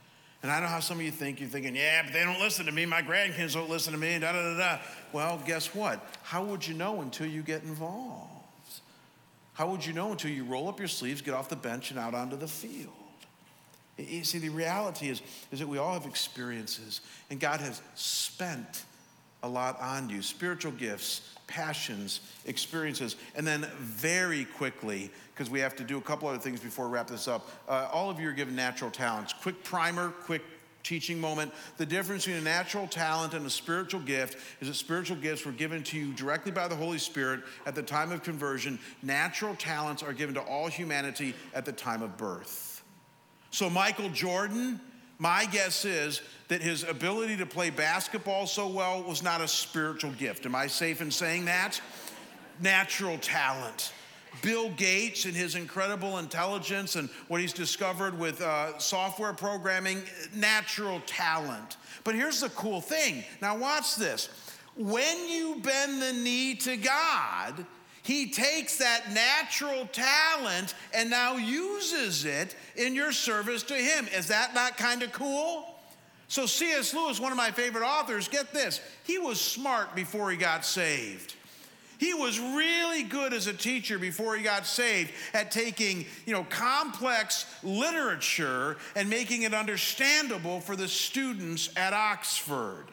And 0.44 0.52
I 0.52 0.60
know 0.60 0.68
how 0.68 0.80
some 0.80 0.98
of 0.98 1.04
you 1.04 1.12
think. 1.12 1.40
You're 1.40 1.50
thinking, 1.50 1.76
yeah, 1.76 2.02
but 2.04 2.14
they 2.14 2.24
don't 2.24 2.40
listen 2.40 2.66
to 2.66 2.72
me. 2.72 2.86
My 2.86 3.02
grandkids 3.02 3.54
don't 3.54 3.70
listen 3.70 3.94
to 3.94 4.00
me. 4.00 4.18
Da 4.20 4.32
da 4.32 4.42
da 4.42 4.58
da. 4.58 4.80
Well, 5.14 5.42
guess 5.46 5.76
what? 5.76 6.04
How 6.24 6.44
would 6.44 6.68
you 6.68 6.74
know 6.74 7.02
until 7.02 7.28
you 7.28 7.44
get 7.44 7.64
involved? 7.64 8.30
How 9.54 9.70
would 9.70 9.86
you 9.86 9.94
know 9.94 10.12
until 10.12 10.32
you 10.32 10.44
roll 10.44 10.68
up 10.70 10.80
your 10.80 10.88
sleeves, 10.88 11.22
get 11.22 11.34
off 11.34 11.50
the 11.50 11.56
bench, 11.56 11.92
and 11.92 12.00
out 12.00 12.16
onto 12.16 12.36
the 12.36 12.48
field? 12.48 12.94
You 13.98 14.24
see, 14.24 14.40
the 14.40 14.50
reality 14.50 15.10
is, 15.10 15.22
is 15.52 15.60
that 15.60 15.68
we 15.68 15.78
all 15.78 15.94
have 15.94 16.06
experiences, 16.06 17.02
and 17.30 17.40
God 17.40 17.60
has 17.60 17.82
spent 17.94 18.86
a 19.44 19.48
lot 19.48 19.80
on 19.80 20.10
you 20.10 20.22
spiritual 20.22 20.72
gifts, 20.74 21.22
passions, 21.48 22.22
experiences. 22.46 23.16
And 23.36 23.46
then, 23.46 23.68
very 23.80 24.46
quickly, 24.46 25.12
because 25.34 25.50
we 25.50 25.60
have 25.60 25.76
to 25.78 25.84
do 25.84 25.98
a 25.98 26.02
couple 26.02 26.28
other 26.28 26.40
things 26.40 26.60
before 26.60 26.88
we 26.88 26.94
wrap 26.94 27.08
this 27.08 27.28
up, 27.28 27.50
uh, 27.68 27.90
all 27.92 28.10
of 28.10 28.20
you 28.20 28.30
are 28.30 28.34
given 28.34 28.56
natural 28.56 28.92
talents. 28.92 29.34
Quick 29.34 29.64
primer, 29.64 30.10
quick 30.10 30.44
teaching 30.84 31.20
moment. 31.20 31.54
The 31.78 31.86
difference 31.86 32.26
between 32.26 32.42
a 32.42 32.46
natural 32.46 32.88
talent 32.88 33.34
and 33.34 33.46
a 33.46 33.50
spiritual 33.50 34.02
gift 34.02 34.38
is 34.62 34.68
that 34.68 34.74
spiritual 34.74 35.18
gifts 35.18 35.46
were 35.46 35.52
given 35.52 35.84
to 35.84 35.98
you 35.98 36.14
directly 36.14 36.52
by 36.52 36.68
the 36.68 36.76
Holy 36.76 36.98
Spirit 36.98 37.42
at 37.66 37.76
the 37.76 37.84
time 37.84 38.12
of 38.12 38.24
conversion. 38.24 38.80
Natural 39.04 39.56
talents 39.56 40.04
are 40.04 40.14
given 40.14 40.36
to 40.36 40.42
all 40.42 40.68
humanity 40.68 41.36
at 41.54 41.66
the 41.66 41.72
time 41.72 42.02
of 42.02 42.18
birth. 42.18 42.84
So, 43.52 43.70
Michael 43.70 44.10
Jordan, 44.10 44.80
my 45.22 45.46
guess 45.46 45.86
is 45.86 46.20
that 46.48 46.64
his 46.64 46.84
ability 46.84 47.38
to 47.38 47.46
play 47.46 47.70
basketball 47.70 48.48
so 48.48 48.68
well 48.68 49.04
was 49.04 49.22
not 49.22 49.40
a 49.40 49.48
spiritual 49.48 50.10
gift. 50.14 50.48
Am 50.48 50.56
I 50.56 50.66
safe 50.66 51.00
in 51.00 51.12
saying 51.12 51.46
that? 51.46 51.80
Natural 52.60 53.20
talent. 53.20 53.94
Bill 54.42 54.72
Gates 54.72 55.26
and 55.26 55.36
his 55.36 55.54
incredible 55.54 56.18
intelligence 56.18 56.96
and 56.96 57.08
what 57.28 57.40
he's 57.40 57.54
discovered 57.54 58.18
with 58.18 58.42
uh, 58.42 58.80
software 58.80 59.34
programming, 59.34 60.02
natural 60.34 61.04
talent. 61.06 61.78
But 62.04 62.16
here's 62.16 62.42
the 62.42 62.50
cool 62.50 62.82
thing. 62.82 63.24
Now, 63.44 63.56
watch 63.56 63.98
this. 63.98 64.28
When 64.76 65.30
you 65.30 65.62
bend 65.62 66.02
the 66.02 66.14
knee 66.14 66.56
to 66.56 66.78
God, 66.78 67.64
he 68.04 68.32
takes 68.32 68.78
that 68.78 69.12
natural 69.12 69.88
talent 69.92 70.74
and 70.94 71.10
now 71.10 71.38
uses 71.38 72.26
it 72.26 72.56
in 72.76 72.96
your 72.96 73.12
service 73.12 73.64
to 73.64 73.76
Him. 73.76 74.08
Is 74.16 74.28
that 74.28 74.54
not 74.56 74.78
kind 74.78 75.04
of 75.04 75.12
cool? 75.12 75.66
So, 76.28 76.46
C.S. 76.46 76.94
Lewis, 76.94 77.20
one 77.20 77.32
of 77.32 77.38
my 77.38 77.52
favorite 77.52 77.84
authors, 77.84 78.28
get 78.28 78.54
this, 78.54 78.80
he 79.04 79.18
was 79.18 79.40
smart 79.40 79.96
before 79.96 80.32
he 80.32 80.38
got 80.38 80.66
saved. 80.66 81.36
He 82.00 82.16
was 82.16 82.40
really 82.40 83.04
good 83.04 83.32
as 83.32 83.46
a 83.46 83.54
teacher 83.54 84.00
before 84.00 84.36
he 84.36 84.42
got 84.42 84.66
saved 84.66 85.12
at 85.36 85.52
taking, 85.52 86.06
you 86.26 86.34
know, 86.34 86.44
complex 86.46 87.46
literature 87.62 88.78
and 88.96 89.08
making 89.08 89.44
it 89.44 89.54
understandable 89.54 90.62
for 90.62 90.76
the 90.76 90.88
students 90.88 91.70
at 91.76 91.94
Oxford. 91.94 92.86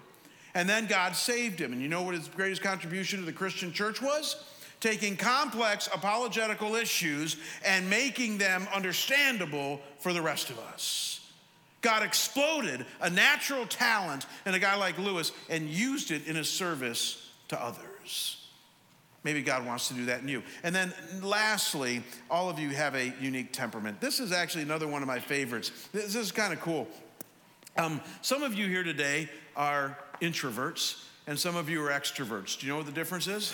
And 0.55 0.69
then 0.69 0.87
God 0.87 1.17
saved 1.17 1.59
him. 1.59 1.73
And 1.73 1.81
you 1.81 1.89
know 1.89 2.03
what 2.03 2.15
his 2.15 2.29
greatest 2.29 2.61
contribution 2.61 3.21
to 3.21 3.25
the 3.25 3.33
Christian 3.33 3.73
church 3.73 4.03
was? 4.03 4.45
Taking 4.81 5.17
complex 5.17 5.89
apologetical 5.93 6.77
issues 6.77 7.37
and 7.65 7.91
making 7.91 8.39
them 8.39 8.69
understandable 8.73 9.81
for 9.99 10.13
the 10.13 10.23
rest 10.23 10.51
of 10.51 10.59
us. 10.59 11.21
God 11.81 12.03
exploded 12.03 12.85
a 13.01 13.11
natural 13.11 13.67
talent 13.67 14.27
in 14.47 14.55
a 14.55 14.59
guy 14.59 14.77
like 14.77 14.99
Lewis 14.99 15.33
and 15.49 15.69
used 15.69 16.11
it 16.11 16.27
in 16.27 16.37
his 16.37 16.49
service 16.49 17.31
to 17.49 17.61
others. 17.61 18.47
Maybe 19.25 19.43
God 19.43 19.67
wants 19.67 19.89
to 19.89 19.95
do 19.95 20.07
that 20.07 20.23
in 20.23 20.29
you. 20.29 20.43
And 20.63 20.75
then 20.75 20.93
lastly, 21.23 22.03
all 22.31 22.49
of 22.49 22.59
you 22.59 22.71
have 22.71 22.95
a 22.95 23.13
unique 23.21 23.53
temperament. 23.53 24.01
This 24.01 24.21
is 24.21 24.33
actually 24.33 24.63
another 24.63 24.87
one 24.87 25.03
of 25.03 25.09
my 25.09 25.19
favorites. 25.19 25.71
This 25.93 26.15
is 26.15 26.33
kind 26.33 26.53
of 26.53 26.61
cool. 26.61 26.89
Um, 27.77 28.01
some 28.23 28.43
of 28.43 28.55
you 28.55 28.69
here 28.69 28.83
today 28.85 29.29
are 29.57 29.99
introverts, 30.23 31.05
and 31.27 31.39
some 31.39 31.57
of 31.57 31.69
you 31.69 31.85
are 31.85 31.91
extroverts. 31.91 32.59
Do 32.59 32.67
you 32.67 32.73
know 32.73 32.79
what 32.79 32.87
the 32.87 32.93
difference 32.93 33.27
is? 33.27 33.53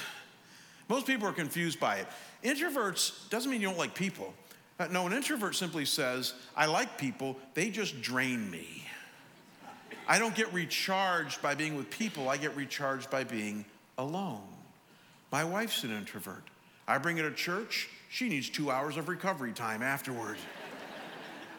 Most 0.89 1.07
people 1.07 1.27
are 1.27 1.33
confused 1.33 1.81
by 1.81 1.97
it. 1.97 2.07
Introverts 2.43 3.29
doesn't 3.31 3.51
mean 3.51 3.61
you 3.61 3.69
don't 3.69 3.79
like 3.79 3.95
people. 3.95 4.35
Uh, 4.79 4.89
no, 4.91 5.07
an 5.07 5.13
introvert 5.13 5.55
simply 5.55 5.85
says, 5.85 6.35
I 6.57 6.67
like 6.67 6.99
people, 6.99 7.37
they 7.55 7.71
just 7.71 8.03
drain 8.03 8.51
me. 8.51 8.85
I 10.07 10.19
don't 10.19 10.35
get 10.35 10.53
recharged 10.53 11.41
by 11.41 11.55
being 11.55 11.77
with 11.77 11.89
people, 11.91 12.29
I 12.29 12.37
get 12.37 12.55
recharged 12.57 13.09
by 13.09 13.25
being 13.25 13.65
alone. 13.97 14.43
My 15.31 15.45
wife's 15.45 15.85
an 15.85 15.97
introvert. 15.97 16.45
I 16.87 16.99
bring 16.99 17.17
her 17.17 17.31
to 17.31 17.35
church, 17.35 17.89
she 18.11 18.29
needs 18.29 18.51
two 18.51 18.71
hours 18.71 18.97
of 18.97 19.09
recovery 19.09 19.53
time 19.53 19.83
afterward. 19.83 20.37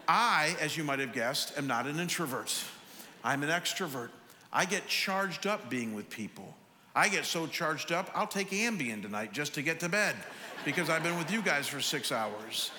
I, 0.07 0.55
as 0.59 0.77
you 0.77 0.83
might 0.83 0.99
have 0.99 1.13
guessed, 1.13 1.57
am 1.57 1.67
not 1.67 1.87
an 1.87 1.99
introvert. 1.99 2.53
I'm 3.23 3.41
an 3.41 3.49
extrovert. 3.49 4.09
I 4.53 4.65
get 4.65 4.87
charged 4.87 5.47
up 5.47 5.69
being 5.69 5.95
with 5.95 6.09
people. 6.09 6.55
I 6.95 7.09
get 7.09 7.25
so 7.25 7.45
charged 7.45 7.91
up, 7.91 8.09
I'll 8.15 8.25
take 8.25 8.51
Ambien 8.51 9.01
tonight 9.01 9.33
just 9.33 9.53
to 9.55 9.61
get 9.61 9.81
to 9.81 9.89
bed 9.89 10.15
because 10.63 10.89
I've 10.89 11.03
been 11.03 11.17
with 11.17 11.29
you 11.29 11.41
guys 11.41 11.67
for 11.67 11.81
six 11.81 12.11
hours. 12.11 12.71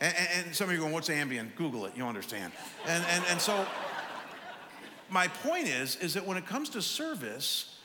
And, 0.00 0.14
and, 0.16 0.46
and 0.46 0.54
some 0.54 0.68
of 0.68 0.72
you 0.72 0.78
are 0.78 0.82
going, 0.82 0.92
what's 0.92 1.08
Ambien? 1.08 1.54
Google 1.56 1.86
it, 1.86 1.92
you'll 1.96 2.08
understand. 2.08 2.52
And, 2.86 3.04
and, 3.10 3.24
and 3.30 3.40
so 3.40 3.66
my 5.10 5.28
point 5.28 5.66
is, 5.66 5.96
is 5.96 6.14
that 6.14 6.24
when 6.24 6.36
it 6.36 6.46
comes 6.46 6.68
to 6.70 6.82
service, 6.82 7.76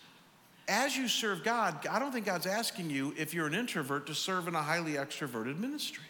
as 0.67 0.95
you 0.95 1.07
serve 1.07 1.43
God, 1.43 1.87
I 1.87 1.97
don't 1.97 2.11
think 2.11 2.27
God's 2.27 2.45
asking 2.45 2.91
you, 2.91 3.15
if 3.17 3.33
you're 3.33 3.47
an 3.47 3.55
introvert, 3.55 4.05
to 4.07 4.15
serve 4.15 4.47
in 4.47 4.53
a 4.53 4.61
highly 4.61 4.93
extroverted 4.93 5.57
ministry. 5.57 6.03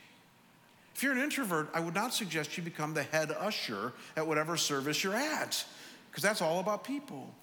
If 0.96 1.02
you're 1.02 1.14
an 1.14 1.20
introvert, 1.20 1.70
I 1.74 1.80
would 1.80 1.96
not 1.96 2.14
suggest 2.14 2.58
you 2.58 2.64
become 2.64 2.94
the 2.94 3.04
head 3.04 3.32
usher 3.32 3.94
at 4.18 4.28
whatever 4.28 4.58
service 4.58 5.02
you're 5.02 5.16
at, 5.16 5.64
because 6.12 6.24
that's 6.24 6.42
all 6.42 6.60
about 6.60 6.84
people. 6.84 7.34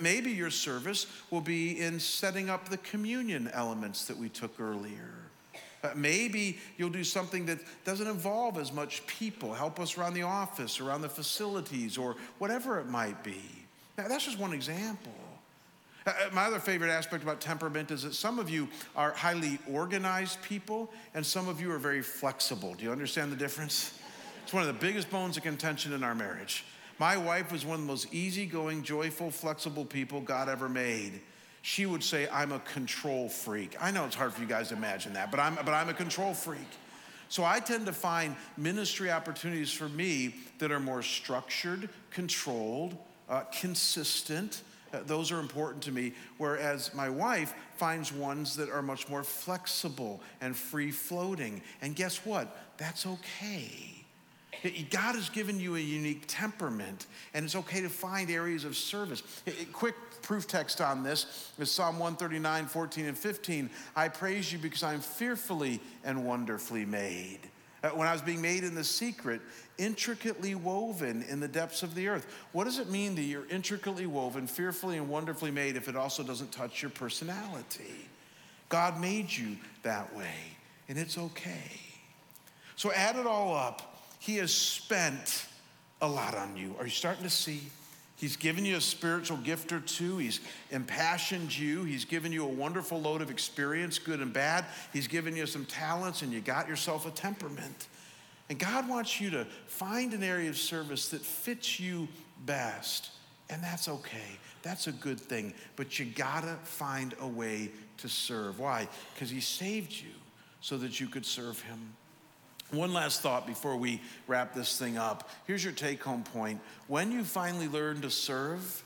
Maybe 0.00 0.30
your 0.30 0.50
service 0.50 1.06
will 1.30 1.40
be 1.40 1.80
in 1.80 1.98
setting 1.98 2.50
up 2.50 2.68
the 2.68 2.76
communion 2.78 3.50
elements 3.54 4.04
that 4.06 4.16
we 4.16 4.28
took 4.28 4.60
earlier. 4.60 5.14
Uh, 5.82 5.90
maybe 5.94 6.58
you'll 6.76 6.90
do 6.90 7.04
something 7.04 7.46
that 7.46 7.58
doesn't 7.84 8.08
involve 8.08 8.58
as 8.58 8.72
much 8.72 9.06
people, 9.06 9.54
help 9.54 9.78
us 9.78 9.96
around 9.96 10.14
the 10.14 10.22
office, 10.22 10.80
around 10.80 11.02
the 11.02 11.08
facilities, 11.08 11.96
or 11.96 12.16
whatever 12.38 12.80
it 12.80 12.88
might 12.88 13.22
be. 13.22 13.40
Now, 13.96 14.08
that's 14.08 14.24
just 14.24 14.38
one 14.38 14.52
example. 14.52 15.12
Uh, 16.04 16.10
uh, 16.10 16.30
my 16.32 16.44
other 16.44 16.58
favorite 16.58 16.90
aspect 16.90 17.22
about 17.22 17.40
temperament 17.40 17.90
is 17.90 18.02
that 18.02 18.14
some 18.14 18.38
of 18.38 18.50
you 18.50 18.68
are 18.96 19.12
highly 19.12 19.58
organized 19.70 20.42
people, 20.42 20.90
and 21.14 21.24
some 21.24 21.48
of 21.48 21.60
you 21.60 21.70
are 21.72 21.78
very 21.78 22.02
flexible. 22.02 22.74
Do 22.74 22.84
you 22.84 22.92
understand 22.92 23.32
the 23.32 23.36
difference? 23.36 23.94
It's 24.44 24.54
one 24.54 24.62
of 24.62 24.68
the 24.68 24.86
biggest 24.86 25.10
bones 25.10 25.36
of 25.36 25.42
contention 25.42 25.92
in 25.92 26.02
our 26.02 26.14
marriage. 26.14 26.64
My 26.98 27.16
wife 27.16 27.52
was 27.52 27.64
one 27.64 27.74
of 27.76 27.80
the 27.80 27.86
most 27.86 28.12
easygoing, 28.12 28.82
joyful, 28.82 29.30
flexible 29.30 29.84
people 29.84 30.20
God 30.20 30.48
ever 30.48 30.68
made 30.68 31.20
she 31.62 31.86
would 31.86 32.02
say, 32.02 32.28
I'm 32.32 32.52
a 32.52 32.60
control 32.60 33.28
freak. 33.28 33.76
I 33.80 33.90
know 33.90 34.06
it's 34.06 34.14
hard 34.14 34.32
for 34.32 34.40
you 34.40 34.46
guys 34.46 34.68
to 34.68 34.74
imagine 34.74 35.12
that, 35.14 35.30
but 35.30 35.40
I'm, 35.40 35.54
but 35.56 35.68
I'm 35.68 35.88
a 35.88 35.94
control 35.94 36.32
freak. 36.32 36.60
So 37.28 37.44
I 37.44 37.60
tend 37.60 37.84
to 37.86 37.92
find 37.92 38.36
ministry 38.56 39.10
opportunities 39.10 39.70
for 39.70 39.88
me 39.90 40.34
that 40.60 40.72
are 40.72 40.80
more 40.80 41.02
structured, 41.02 41.90
controlled, 42.10 42.96
uh, 43.28 43.42
consistent. 43.60 44.62
Uh, 44.94 45.00
those 45.04 45.30
are 45.30 45.40
important 45.40 45.82
to 45.82 45.92
me. 45.92 46.14
Whereas 46.38 46.94
my 46.94 47.10
wife 47.10 47.52
finds 47.76 48.12
ones 48.12 48.56
that 48.56 48.70
are 48.70 48.80
much 48.80 49.08
more 49.10 49.22
flexible 49.22 50.22
and 50.40 50.56
free 50.56 50.90
floating. 50.90 51.60
And 51.82 51.94
guess 51.94 52.24
what? 52.24 52.56
That's 52.78 53.04
okay. 53.04 53.97
God 54.90 55.14
has 55.14 55.28
given 55.28 55.60
you 55.60 55.76
a 55.76 55.80
unique 55.80 56.24
temperament, 56.26 57.06
and 57.34 57.44
it's 57.44 57.56
okay 57.56 57.80
to 57.80 57.88
find 57.88 58.30
areas 58.30 58.64
of 58.64 58.76
service. 58.76 59.22
Quick 59.72 59.94
proof 60.22 60.46
text 60.46 60.80
on 60.80 61.02
this 61.02 61.52
is 61.58 61.70
Psalm 61.70 61.98
139, 61.98 62.66
14, 62.66 63.06
and 63.06 63.18
15. 63.18 63.70
I 63.96 64.08
praise 64.08 64.52
you 64.52 64.58
because 64.58 64.82
I'm 64.82 65.00
fearfully 65.00 65.80
and 66.04 66.24
wonderfully 66.24 66.84
made. 66.84 67.40
Uh, 67.82 67.90
when 67.90 68.08
I 68.08 68.12
was 68.12 68.22
being 68.22 68.42
made 68.42 68.64
in 68.64 68.74
the 68.74 68.82
secret, 68.82 69.40
intricately 69.78 70.56
woven 70.56 71.22
in 71.28 71.38
the 71.38 71.46
depths 71.46 71.84
of 71.84 71.94
the 71.94 72.08
earth. 72.08 72.26
What 72.50 72.64
does 72.64 72.80
it 72.80 72.90
mean 72.90 73.14
that 73.14 73.22
you're 73.22 73.46
intricately 73.46 74.06
woven, 74.06 74.48
fearfully 74.48 74.96
and 74.96 75.08
wonderfully 75.08 75.52
made 75.52 75.76
if 75.76 75.88
it 75.88 75.94
also 75.94 76.24
doesn't 76.24 76.50
touch 76.50 76.82
your 76.82 76.90
personality? 76.90 78.08
God 78.68 79.00
made 79.00 79.30
you 79.30 79.56
that 79.84 80.14
way, 80.16 80.34
and 80.88 80.98
it's 80.98 81.16
okay. 81.16 81.70
So 82.74 82.92
add 82.92 83.16
it 83.16 83.26
all 83.26 83.54
up 83.54 83.97
he 84.18 84.36
has 84.36 84.52
spent 84.52 85.46
a 86.00 86.08
lot 86.08 86.34
on 86.34 86.56
you. 86.56 86.74
Are 86.78 86.84
you 86.84 86.90
starting 86.90 87.24
to 87.24 87.30
see? 87.30 87.62
He's 88.16 88.36
given 88.36 88.64
you 88.64 88.76
a 88.76 88.80
spiritual 88.80 89.36
gift 89.36 89.72
or 89.72 89.78
two. 89.78 90.18
He's 90.18 90.40
impassioned 90.72 91.56
you. 91.56 91.84
He's 91.84 92.04
given 92.04 92.32
you 92.32 92.44
a 92.44 92.48
wonderful 92.48 93.00
load 93.00 93.22
of 93.22 93.30
experience, 93.30 93.98
good 94.00 94.20
and 94.20 94.32
bad. 94.32 94.64
He's 94.92 95.06
given 95.06 95.36
you 95.36 95.46
some 95.46 95.64
talents, 95.64 96.22
and 96.22 96.32
you 96.32 96.40
got 96.40 96.68
yourself 96.68 97.06
a 97.06 97.12
temperament. 97.12 97.86
And 98.50 98.58
God 98.58 98.88
wants 98.88 99.20
you 99.20 99.30
to 99.30 99.44
find 99.66 100.14
an 100.14 100.24
area 100.24 100.48
of 100.48 100.56
service 100.56 101.10
that 101.10 101.20
fits 101.20 101.78
you 101.78 102.08
best. 102.44 103.10
And 103.50 103.62
that's 103.62 103.88
okay. 103.88 104.38
That's 104.62 104.88
a 104.88 104.92
good 104.92 105.20
thing. 105.20 105.54
But 105.76 105.98
you 105.98 106.06
gotta 106.06 106.56
find 106.64 107.14
a 107.20 107.26
way 107.26 107.70
to 107.98 108.08
serve. 108.08 108.58
Why? 108.58 108.88
Because 109.14 109.30
He 109.30 109.40
saved 109.40 109.92
you 109.92 110.10
so 110.60 110.76
that 110.78 110.98
you 110.98 111.06
could 111.06 111.24
serve 111.24 111.60
Him. 111.62 111.94
One 112.70 112.92
last 112.92 113.22
thought 113.22 113.46
before 113.46 113.76
we 113.76 114.00
wrap 114.26 114.54
this 114.54 114.78
thing 114.78 114.98
up. 114.98 115.30
Here's 115.46 115.64
your 115.64 115.72
take 115.72 116.02
home 116.02 116.22
point. 116.22 116.60
When 116.86 117.10
you 117.10 117.24
finally 117.24 117.66
learn 117.66 118.02
to 118.02 118.10
serve, 118.10 118.82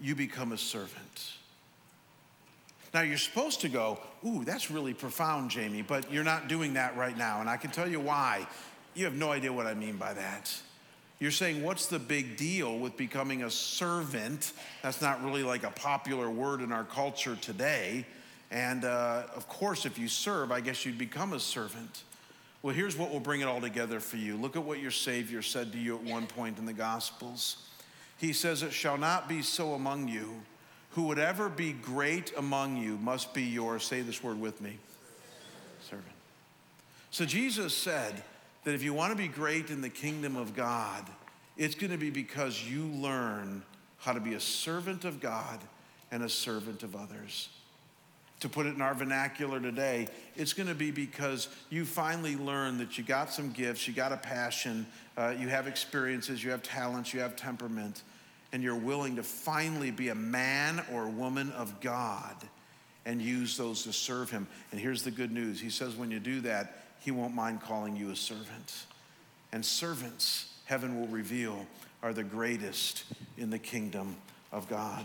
you 0.00 0.14
become 0.14 0.52
a 0.52 0.58
servant. 0.58 1.32
Now, 2.92 3.00
you're 3.00 3.16
supposed 3.16 3.62
to 3.62 3.68
go, 3.68 3.98
Ooh, 4.26 4.44
that's 4.44 4.70
really 4.70 4.94
profound, 4.94 5.50
Jamie, 5.50 5.82
but 5.82 6.12
you're 6.12 6.24
not 6.24 6.48
doing 6.48 6.74
that 6.74 6.96
right 6.96 7.16
now. 7.16 7.40
And 7.40 7.48
I 7.48 7.56
can 7.56 7.70
tell 7.70 7.88
you 7.88 7.98
why. 7.98 8.46
You 8.94 9.06
have 9.06 9.14
no 9.14 9.32
idea 9.32 9.52
what 9.52 9.66
I 9.66 9.74
mean 9.74 9.96
by 9.96 10.14
that. 10.14 10.54
You're 11.18 11.30
saying, 11.30 11.62
What's 11.62 11.86
the 11.86 11.98
big 11.98 12.36
deal 12.36 12.78
with 12.78 12.96
becoming 12.96 13.42
a 13.42 13.50
servant? 13.50 14.52
That's 14.82 15.00
not 15.00 15.24
really 15.24 15.42
like 15.42 15.64
a 15.64 15.70
popular 15.70 16.28
word 16.30 16.60
in 16.60 16.72
our 16.72 16.84
culture 16.84 17.36
today. 17.36 18.06
And 18.50 18.84
uh, 18.84 19.24
of 19.34 19.48
course, 19.48 19.86
if 19.86 19.98
you 19.98 20.06
serve, 20.06 20.52
I 20.52 20.60
guess 20.60 20.84
you'd 20.84 20.98
become 20.98 21.32
a 21.32 21.40
servant. 21.40 22.04
Well, 22.64 22.74
here's 22.74 22.96
what 22.96 23.10
will 23.10 23.20
bring 23.20 23.42
it 23.42 23.44
all 23.44 23.60
together 23.60 24.00
for 24.00 24.16
you. 24.16 24.38
Look 24.38 24.56
at 24.56 24.64
what 24.64 24.80
your 24.80 24.90
Savior 24.90 25.42
said 25.42 25.70
to 25.72 25.78
you 25.78 25.96
at 25.96 26.02
one 26.02 26.26
point 26.26 26.56
in 26.56 26.64
the 26.64 26.72
Gospels. 26.72 27.58
He 28.16 28.32
says, 28.32 28.62
It 28.62 28.72
shall 28.72 28.96
not 28.96 29.28
be 29.28 29.42
so 29.42 29.74
among 29.74 30.08
you. 30.08 30.40
Who 30.92 31.02
would 31.08 31.18
ever 31.18 31.50
be 31.50 31.72
great 31.72 32.32
among 32.38 32.78
you 32.78 32.96
must 32.96 33.34
be 33.34 33.42
yours. 33.42 33.84
Say 33.84 34.00
this 34.00 34.24
word 34.24 34.40
with 34.40 34.62
me 34.62 34.78
servant. 35.82 36.08
So 37.10 37.26
Jesus 37.26 37.76
said 37.76 38.22
that 38.64 38.74
if 38.74 38.82
you 38.82 38.94
want 38.94 39.12
to 39.12 39.18
be 39.18 39.28
great 39.28 39.68
in 39.68 39.82
the 39.82 39.90
kingdom 39.90 40.34
of 40.34 40.56
God, 40.56 41.04
it's 41.58 41.74
going 41.74 41.92
to 41.92 41.98
be 41.98 42.08
because 42.08 42.64
you 42.64 42.86
learn 42.86 43.62
how 43.98 44.14
to 44.14 44.20
be 44.20 44.32
a 44.32 44.40
servant 44.40 45.04
of 45.04 45.20
God 45.20 45.60
and 46.10 46.22
a 46.22 46.30
servant 46.30 46.82
of 46.82 46.96
others 46.96 47.50
to 48.40 48.48
put 48.48 48.66
it 48.66 48.74
in 48.74 48.80
our 48.80 48.94
vernacular 48.94 49.60
today, 49.60 50.08
it's 50.36 50.52
going 50.52 50.68
to 50.68 50.74
be 50.74 50.90
because 50.90 51.48
you 51.70 51.84
finally 51.84 52.36
learned 52.36 52.80
that 52.80 52.98
you 52.98 53.04
got 53.04 53.32
some 53.32 53.52
gifts, 53.52 53.88
you 53.88 53.94
got 53.94 54.12
a 54.12 54.16
passion, 54.16 54.86
uh, 55.16 55.34
you 55.38 55.48
have 55.48 55.66
experiences, 55.66 56.42
you 56.42 56.50
have 56.50 56.62
talents, 56.62 57.14
you 57.14 57.20
have 57.20 57.36
temperament, 57.36 58.02
and 58.52 58.62
you're 58.62 58.74
willing 58.74 59.16
to 59.16 59.22
finally 59.22 59.90
be 59.90 60.08
a 60.08 60.14
man 60.14 60.82
or 60.92 61.08
woman 61.08 61.50
of 61.52 61.80
God 61.80 62.36
and 63.06 63.20
use 63.20 63.56
those 63.56 63.84
to 63.84 63.92
serve 63.92 64.30
Him. 64.30 64.46
And 64.72 64.80
here's 64.80 65.02
the 65.02 65.10
good 65.10 65.32
news 65.32 65.60
He 65.60 65.70
says, 65.70 65.96
when 65.96 66.10
you 66.10 66.20
do 66.20 66.40
that, 66.42 66.84
He 67.00 67.10
won't 67.10 67.34
mind 67.34 67.62
calling 67.62 67.96
you 67.96 68.10
a 68.10 68.16
servant. 68.16 68.86
And 69.52 69.64
servants, 69.64 70.52
heaven 70.64 71.00
will 71.00 71.08
reveal, 71.08 71.66
are 72.02 72.12
the 72.12 72.24
greatest 72.24 73.04
in 73.38 73.50
the 73.50 73.58
kingdom 73.58 74.16
of 74.52 74.68
God. 74.68 75.04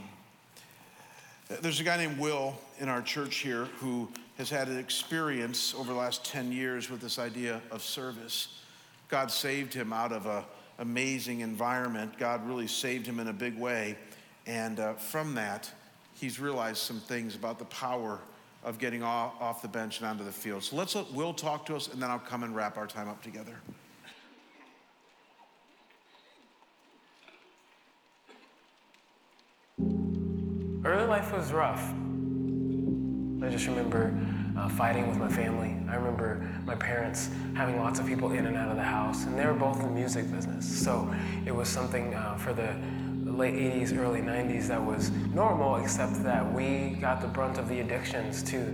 There's 1.49 1.79
a 1.79 1.83
guy 1.83 1.97
named 1.97 2.19
Will 2.19 2.55
in 2.77 2.89
our 2.89 3.01
church 3.01 3.37
here 3.37 3.65
who 3.79 4.07
has 4.37 4.51
had 4.51 4.67
an 4.67 4.77
experience 4.77 5.73
over 5.73 5.91
the 5.91 5.97
last 5.97 6.23
10 6.23 6.51
years 6.51 6.91
with 6.91 7.01
this 7.01 7.17
idea 7.17 7.59
of 7.71 7.81
service. 7.81 8.59
God 9.07 9.31
saved 9.31 9.73
him 9.73 9.91
out 9.91 10.11
of 10.11 10.27
an 10.27 10.43
amazing 10.77 11.39
environment. 11.39 12.19
God 12.19 12.47
really 12.47 12.67
saved 12.67 13.07
him 13.07 13.19
in 13.19 13.29
a 13.29 13.33
big 13.33 13.57
way. 13.57 13.97
And 14.45 14.79
uh, 14.79 14.93
from 14.93 15.33
that, 15.35 15.71
he's 16.13 16.39
realized 16.39 16.77
some 16.77 16.99
things 16.99 17.33
about 17.33 17.57
the 17.57 17.65
power 17.65 18.19
of 18.63 18.77
getting 18.77 19.01
off, 19.01 19.33
off 19.41 19.63
the 19.63 19.67
bench 19.67 20.01
and 20.01 20.07
onto 20.07 20.23
the 20.23 20.31
field. 20.31 20.61
So 20.61 20.75
let's 20.75 20.93
let 20.93 21.11
Will 21.13 21.33
talk 21.33 21.65
to 21.65 21.75
us, 21.75 21.87
and 21.87 21.99
then 21.99 22.11
I'll 22.11 22.19
come 22.19 22.43
and 22.43 22.55
wrap 22.55 22.77
our 22.77 22.85
time 22.85 23.09
up 23.09 23.23
together. 23.23 23.55
Early 30.89 31.05
life 31.05 31.31
was 31.31 31.53
rough. 31.53 31.93
I 33.43 33.49
just 33.51 33.67
remember 33.67 34.11
uh, 34.57 34.67
fighting 34.69 35.07
with 35.07 35.19
my 35.19 35.27
family. 35.27 35.75
I 35.87 35.93
remember 35.93 36.49
my 36.65 36.73
parents 36.73 37.29
having 37.53 37.77
lots 37.77 37.99
of 37.99 38.07
people 38.07 38.31
in 38.31 38.47
and 38.47 38.57
out 38.57 38.69
of 38.71 38.75
the 38.75 38.81
house, 38.81 39.25
and 39.25 39.37
they 39.37 39.45
were 39.45 39.53
both 39.53 39.79
in 39.81 39.85
the 39.85 39.91
music 39.91 40.31
business. 40.31 40.67
So 40.67 41.13
it 41.45 41.53
was 41.53 41.69
something 41.69 42.15
uh, 42.15 42.37
for 42.37 42.53
the 42.53 42.73
late 43.23 43.53
80s, 43.53 43.95
early 43.95 44.21
90s 44.21 44.65
that 44.69 44.83
was 44.83 45.11
normal, 45.31 45.75
except 45.75 46.23
that 46.23 46.51
we 46.51 46.97
got 46.99 47.21
the 47.21 47.27
brunt 47.27 47.59
of 47.59 47.69
the 47.69 47.81
addictions 47.81 48.41
too. 48.41 48.65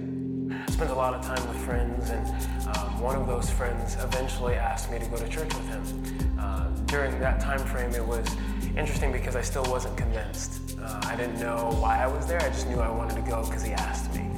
spent 0.70 0.92
a 0.92 0.96
lot 0.96 1.14
of 1.16 1.22
time 1.22 1.46
with 1.50 1.58
friends, 1.66 2.12
and 2.12 2.26
um, 2.78 3.02
one 3.02 3.18
of 3.18 3.28
those 3.28 3.50
friends 3.50 3.98
eventually 4.02 4.54
asked 4.54 4.90
me 4.90 5.00
to 5.00 5.06
go 5.08 5.18
to 5.18 5.28
church 5.28 5.54
with 5.54 5.68
him. 5.68 6.40
Uh, 6.40 6.70
during 6.86 7.20
that 7.20 7.42
time 7.42 7.60
frame, 7.60 7.94
it 7.94 8.06
was 8.06 8.26
interesting 8.78 9.12
because 9.12 9.36
I 9.36 9.42
still 9.42 9.66
wasn't 9.66 9.98
convinced. 9.98 10.65
Uh, 10.86 11.02
I 11.04 11.16
didn't 11.16 11.40
know 11.40 11.76
why 11.80 12.04
I 12.04 12.06
was 12.06 12.28
there. 12.28 12.40
I 12.40 12.50
just 12.50 12.68
knew 12.68 12.80
I 12.80 12.92
wanted 12.92 13.16
to 13.16 13.22
go 13.22 13.44
because 13.44 13.64
he 13.64 13.74
asked 13.74 14.14
me. 14.14 14.30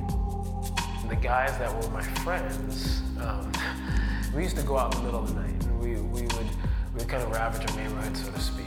The 1.09 1.15
guys 1.15 1.57
that 1.57 1.73
were 1.75 1.89
my 1.89 2.03
friends, 2.23 3.01
um, 3.19 3.51
we 4.35 4.43
used 4.43 4.55
to 4.55 4.63
go 4.63 4.77
out 4.77 4.93
in 4.93 4.99
the 5.01 5.05
middle 5.05 5.23
of 5.23 5.35
the 5.35 5.41
night, 5.41 5.61
and 5.65 5.79
we, 5.79 5.95
we 5.95 6.21
would 6.21 6.47
we 6.95 7.03
kind 7.03 7.21
of 7.21 7.31
ravage 7.31 7.69
our 7.69 7.77
neighborhood, 7.77 8.15
so 8.15 8.31
to 8.31 8.39
speak. 8.39 8.65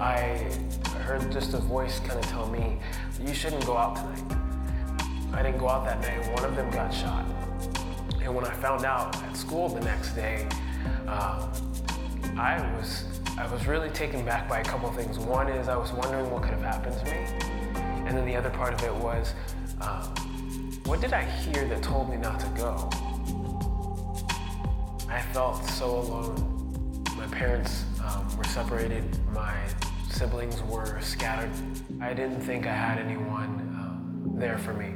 I 0.00 0.50
heard 1.02 1.30
just 1.30 1.54
a 1.54 1.58
voice 1.58 2.00
kind 2.00 2.18
of 2.18 2.26
tell 2.26 2.48
me, 2.48 2.78
"You 3.24 3.34
shouldn't 3.34 3.64
go 3.66 3.76
out 3.76 3.94
tonight." 3.94 4.36
I 5.32 5.42
didn't 5.42 5.58
go 5.58 5.68
out 5.68 5.84
that 5.84 6.02
day. 6.02 6.18
One 6.34 6.44
of 6.44 6.56
them 6.56 6.70
got 6.70 6.92
shot. 6.92 7.24
And 8.20 8.34
when 8.34 8.44
I 8.44 8.52
found 8.54 8.84
out 8.84 9.14
at 9.22 9.36
school 9.36 9.68
the 9.68 9.80
next 9.80 10.14
day, 10.14 10.48
uh, 11.06 11.46
I 12.36 12.60
was 12.76 13.04
I 13.40 13.50
was 13.50 13.66
really 13.66 13.88
taken 13.88 14.22
back 14.22 14.50
by 14.50 14.60
a 14.60 14.64
couple 14.64 14.92
things. 14.92 15.18
One 15.18 15.48
is 15.48 15.66
I 15.66 15.74
was 15.74 15.92
wondering 15.92 16.30
what 16.30 16.42
could 16.42 16.52
have 16.52 16.60
happened 16.60 16.98
to 16.98 17.04
me, 17.06 17.26
and 18.06 18.14
then 18.14 18.26
the 18.26 18.36
other 18.36 18.50
part 18.50 18.74
of 18.74 18.82
it 18.82 18.94
was, 18.94 19.32
uh, 19.80 20.06
what 20.84 21.00
did 21.00 21.14
I 21.14 21.22
hear 21.22 21.66
that 21.66 21.82
told 21.82 22.10
me 22.10 22.18
not 22.18 22.38
to 22.40 22.46
go? 22.48 22.90
I 25.08 25.22
felt 25.32 25.64
so 25.70 26.00
alone. 26.00 27.02
My 27.16 27.26
parents 27.28 27.86
um, 28.04 28.36
were 28.36 28.44
separated. 28.44 29.04
My 29.32 29.56
siblings 30.10 30.60
were 30.64 31.00
scattered. 31.00 31.50
I 32.02 32.12
didn't 32.12 32.42
think 32.42 32.66
I 32.66 32.74
had 32.74 32.98
anyone 32.98 33.58
um, 33.74 34.32
there 34.36 34.58
for 34.58 34.74
me. 34.74 34.92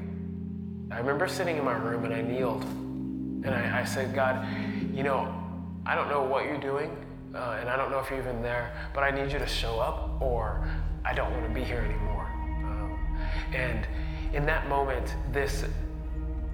I 0.91 0.99
remember 0.99 1.29
sitting 1.29 1.57
in 1.57 1.65
my 1.65 1.77
room 1.79 2.05
and 2.05 2.13
I 2.13 2.21
kneeled 2.21 2.63
and 2.63 3.49
I, 3.49 3.81
I 3.81 3.85
said, 3.85 4.15
God, 4.15 4.47
you 4.93 5.03
know, 5.03 5.35
I 5.87 5.95
don't 5.95 6.11
know 6.11 6.23
what 6.23 6.45
you're 6.45 6.61
doing 6.61 6.95
uh, 7.35 7.59
and 7.61 7.69
I 7.69 7.77
don't 7.77 7.91
know 7.91 7.99
if 7.99 8.11
you're 8.11 8.19
even 8.19 8.43
there, 8.43 8.73
but 8.95 9.03
I 9.03 9.11
need 9.11 9.33
you 9.33 9.39
to 9.39 9.47
show 9.47 9.81
up 9.81 10.21
or 10.21 10.69
I 11.05 11.13
don't 11.15 11.33
want 11.33 11.47
to 11.47 11.53
be 11.53 11.65
here 11.65 11.81
anymore. 11.81 12.27
Um, 12.65 12.99
and 13.53 13.87
in 14.33 14.47
that 14.47 14.69
moment, 14.69 15.15
this, 15.33 15.65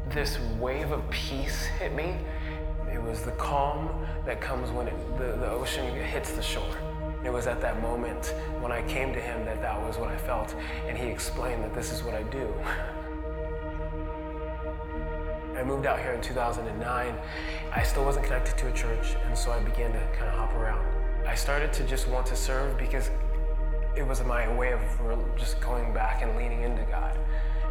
this 0.09 0.39
wave 0.59 0.91
of 0.93 1.09
peace 1.11 1.67
hit 1.67 1.95
me. 1.95 2.17
It 2.93 3.03
was 3.03 3.23
the 3.23 3.33
calm 3.33 4.07
that 4.27 4.41
comes 4.41 4.71
when 4.71 4.89
it, 4.89 5.19
the, 5.19 5.37
the 5.37 5.51
ocean 5.51 5.95
hits 5.95 6.33
the 6.33 6.43
shore. 6.43 6.77
It 7.25 7.31
was 7.31 7.47
at 7.47 7.61
that 7.61 7.81
moment 7.83 8.35
when 8.61 8.73
I 8.73 8.83
came 8.83 9.13
to 9.13 9.21
him 9.21 9.45
that 9.45 9.61
that 9.61 9.81
was 9.81 9.99
what 9.99 10.09
I 10.09 10.17
felt, 10.17 10.55
and 10.89 10.97
he 10.97 11.07
explained 11.07 11.63
that 11.63 11.75
this 11.75 11.93
is 11.93 12.03
what 12.03 12.15
I 12.15 12.23
do. 12.25 12.53
I 15.61 15.63
moved 15.63 15.85
out 15.85 16.01
here 16.01 16.13
in 16.13 16.23
2009. 16.23 17.15
I 17.71 17.83
still 17.83 18.03
wasn't 18.03 18.25
connected 18.25 18.57
to 18.57 18.69
a 18.69 18.73
church, 18.73 19.15
and 19.27 19.37
so 19.37 19.53
I 19.53 19.61
began 19.61 19.93
to 19.93 20.01
kind 20.17 20.31
of 20.31 20.35
hop 20.37 20.55
around. 20.55 20.83
I 21.27 21.35
started 21.35 21.71
to 21.75 21.85
just 21.85 22.09
want 22.09 22.25
to 22.29 22.37
serve 22.37 22.79
because 22.79 23.11
it 23.95 24.03
was 24.03 24.25
my 24.25 24.51
way 24.57 24.73
of 24.73 24.81
just 25.37 25.61
going 25.61 25.93
back 25.93 26.23
and 26.23 26.35
leaning 26.35 26.63
into 26.63 26.83
God 26.85 27.15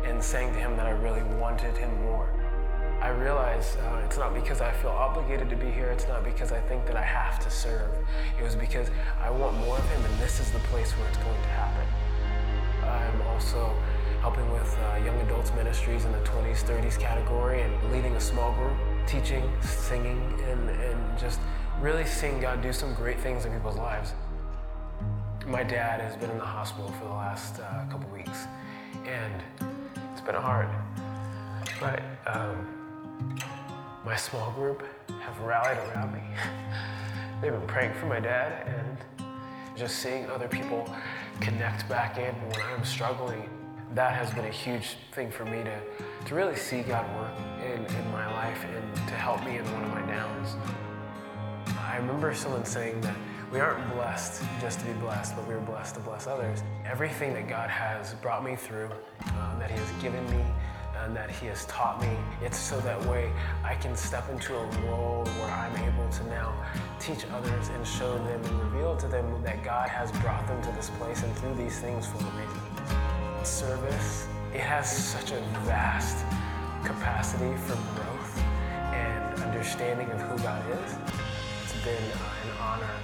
and 0.06 0.24
saying 0.24 0.54
to 0.54 0.60
Him 0.60 0.78
that 0.78 0.86
I 0.86 0.92
really 0.92 1.24
wanted 1.40 1.76
Him 1.78 1.90
more. 2.04 2.30
I 3.02 3.10
realized 3.10 3.80
uh, 3.80 4.02
it's 4.06 4.20
not 4.20 4.36
because 4.36 4.62
I 4.62 4.72
feel 4.72 4.92
obligated 4.92 5.50
to 5.50 5.56
be 5.56 5.72
here, 5.72 5.88
it's 5.88 6.08
not 6.08 6.24
because 6.24 6.52
I 6.52 6.60
think 6.62 6.86
that 6.86 6.96
I 6.96 7.04
have 7.04 7.40
to 7.40 7.50
serve. 7.50 7.90
It 8.40 8.44
was 8.44 8.56
because 8.56 8.92
I 9.20 9.32
want 9.32 9.58
more 9.58 9.80
of 9.80 9.90
Him, 9.90 10.06
and 10.06 10.20
this 10.20 10.40
is 10.40 10.52
the 10.52 10.60
place 10.70 10.92
where 10.92 11.08
it's 11.08 11.18
going 11.18 11.42
to 11.42 11.50
happen. 11.50 11.88
I'm 12.84 13.22
also 13.24 13.76
helping 14.22 14.51
with 14.51 14.78
uh, 14.78 14.97
young 14.97 15.17
adults 15.22 15.53
ministries 15.53 16.03
in 16.03 16.11
the 16.11 16.20
20s, 16.20 16.63
30s 16.63 16.99
category, 16.99 17.61
and 17.61 17.91
leading 17.91 18.15
a 18.15 18.20
small 18.20 18.51
group, 18.53 18.76
teaching, 19.07 19.49
singing, 19.61 20.22
and, 20.49 20.70
and 20.70 21.20
just 21.20 21.39
really 21.80 22.05
seeing 22.05 22.39
God 22.41 22.61
do 22.61 22.74
some 22.74 22.93
great 22.95 23.20
things 23.20 23.45
in 23.45 23.53
people's 23.53 23.78
lives. 23.78 24.13
My 25.47 25.63
dad 25.63 26.01
has 26.01 26.17
been 26.17 26.30
in 26.30 26.38
the 26.38 26.45
hospital 26.45 26.91
for 26.99 27.05
the 27.05 27.11
last 27.11 27.61
uh, 27.61 27.86
couple 27.89 28.09
weeks, 28.09 28.45
and 29.05 29.41
it's 30.11 30.22
been 30.22 30.36
hard. 30.36 30.67
But 31.80 32.01
um, 32.28 33.39
my 34.05 34.17
small 34.17 34.51
group 34.51 34.86
have 35.22 35.39
rallied 35.39 35.78
around 35.78 36.13
me. 36.13 36.24
They've 37.41 37.53
been 37.53 37.67
praying 37.67 37.93
for 37.93 38.07
my 38.07 38.20
dad, 38.20 38.67
and 38.67 38.97
just 39.78 39.99
seeing 39.99 40.30
other 40.30 40.49
people 40.49 40.93
connect 41.39 41.88
back 41.88 42.17
in 42.17 42.36
when 42.36 42.61
I'm 42.74 42.84
struggling 42.84 43.49
that 43.96 44.14
has 44.14 44.32
been 44.34 44.46
a 44.46 44.52
huge 44.52 44.98
thing 45.14 45.32
for 45.32 45.46
me 45.46 45.64
to, 45.64 45.82
to 46.26 46.36
really 46.36 46.56
see 46.56 46.82
God 46.82 47.06
work 47.16 47.32
in, 47.64 47.86
in 47.96 48.12
my 48.12 48.32
life 48.34 48.64
and 48.66 48.96
to 49.08 49.14
help 49.16 49.44
me 49.44 49.58
in 49.58 49.66
one 49.74 49.84
of 49.84 49.90
my 49.90 50.02
downs. 50.02 50.56
I 51.80 51.98
remember 51.98 52.34
someone 52.36 52.66
saying 52.66 53.02
that 53.02 53.16
we 53.52 53.60
aren't 53.60 53.92
blessed 53.96 54.44
just 54.62 54.80
to 54.82 54.86
be 54.86 54.94
blessed, 54.94 55.36
but 55.36 55.48
we 55.48 55.56
are 55.56 55.60
blessed 55.60 55.96
to 55.96 56.02
bless 56.02 56.28
others. 56.28 56.62
Everything 56.86 57.34
that 57.34 57.50
God 57.50 57.70
has 57.70 58.14
brought 58.16 58.44
me 58.44 58.56
through, 58.56 58.92
uh, 59.26 59.58
that 59.58 59.72
He 59.72 59.78
has 59.78 59.92
given 60.02 60.24
me, 60.30 60.44
and 61.04 61.16
that 61.16 61.32
He 61.32 61.48
has 61.48 61.66
taught 61.66 62.00
me, 62.00 62.16
it's 62.44 62.60
so 62.60 62.80
that 62.82 63.04
way 63.06 63.32
I 63.64 63.74
can 63.74 63.96
step 63.96 64.30
into 64.30 64.56
a 64.56 64.66
role 64.88 65.26
where 65.26 65.50
I'm 65.50 65.76
able 65.78 66.08
to 66.10 66.24
now 66.26 66.54
teach 67.00 67.26
others 67.34 67.70
and 67.70 67.88
show 67.88 68.14
them 68.20 68.44
and 68.44 68.72
reveal 68.72 68.96
to 68.98 69.08
them 69.08 69.42
that 69.44 69.64
God 69.64 69.90
has 69.90 70.12
brought 70.20 70.46
them 70.48 70.62
to 70.62 70.72
this 70.74 70.92
place 70.92 71.24
and 71.24 71.36
through 71.38 71.56
these 71.56 71.80
things 71.80 72.06
for 72.06 72.18
a 72.18 72.46
reason 72.46 72.68
service, 73.46 74.28
it 74.54 74.60
has 74.60 74.90
such 74.90 75.32
a 75.32 75.40
vast 75.66 76.26
capacity 76.84 77.56
for 77.68 77.76
growth 77.96 78.38
and 78.94 79.44
understanding 79.44 80.10
of 80.12 80.20
who 80.22 80.38
God 80.44 80.64
is. 80.84 80.96
It's 81.64 81.84
been 81.84 82.04
an 82.04 82.58
honor 82.60 82.96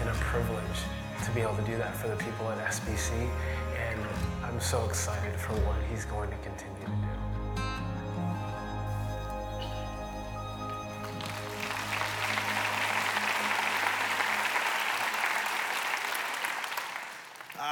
and 0.00 0.08
a 0.08 0.14
privilege 0.14 0.80
to 1.24 1.30
be 1.32 1.40
able 1.40 1.56
to 1.56 1.62
do 1.62 1.76
that 1.76 1.94
for 1.96 2.08
the 2.08 2.16
people 2.16 2.48
at 2.50 2.58
SBC, 2.70 3.28
and 3.76 4.00
I'm 4.44 4.60
so 4.60 4.84
excited 4.84 5.38
for 5.38 5.54
what 5.66 5.76
He's 5.90 6.04
going 6.04 6.30
to 6.30 6.36
continue 6.38 6.84
to 6.84 6.86
do. 6.86 7.07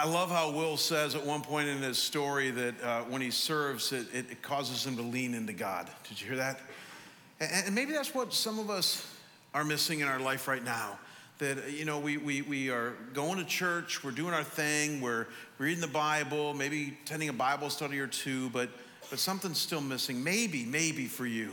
I 0.06 0.08
love 0.08 0.30
how 0.30 0.52
Will 0.52 0.76
says 0.76 1.16
at 1.16 1.26
one 1.26 1.42
point 1.42 1.66
in 1.66 1.78
his 1.78 1.98
story 1.98 2.52
that 2.52 2.80
uh, 2.80 3.00
when 3.08 3.20
he 3.20 3.32
serves, 3.32 3.90
it, 3.92 4.06
it, 4.14 4.40
causes 4.40 4.86
him 4.86 4.94
to 4.98 5.02
lean 5.02 5.34
into 5.34 5.52
God. 5.52 5.90
Did 6.08 6.20
you 6.20 6.28
hear 6.28 6.36
that? 6.36 6.60
And, 7.40 7.66
and, 7.66 7.74
maybe 7.74 7.90
that's 7.90 8.14
what 8.14 8.32
some 8.32 8.60
of 8.60 8.70
us 8.70 9.04
are 9.52 9.64
missing 9.64 9.98
in 9.98 10.06
our 10.06 10.20
life 10.20 10.46
right 10.46 10.62
now. 10.62 10.96
That, 11.38 11.72
you 11.72 11.84
know, 11.84 11.98
we, 11.98 12.18
we, 12.18 12.42
we 12.42 12.70
are 12.70 12.92
going 13.14 13.38
to 13.38 13.44
church, 13.44 14.04
we're 14.04 14.12
doing 14.12 14.32
our 14.32 14.44
thing, 14.44 15.00
we're 15.00 15.26
reading 15.58 15.80
the 15.80 15.88
Bible, 15.88 16.54
maybe 16.54 16.96
attending 17.04 17.28
a 17.28 17.32
Bible 17.32 17.68
study 17.68 17.98
or 17.98 18.06
two, 18.06 18.48
but, 18.50 18.70
but 19.10 19.18
something's 19.18 19.58
still 19.58 19.80
missing. 19.80 20.22
Maybe, 20.22 20.64
maybe 20.64 21.06
for 21.06 21.26
you, 21.26 21.50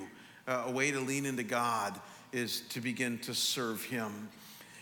uh, 0.48 0.66
a 0.68 0.72
way 0.72 0.92
to 0.92 1.00
lean 1.00 1.26
into 1.26 1.42
God 1.42 2.00
is 2.32 2.62
to 2.70 2.82
begin 2.82 3.18
to 3.22 3.34
serve 3.34 3.84
Him. 3.84 4.30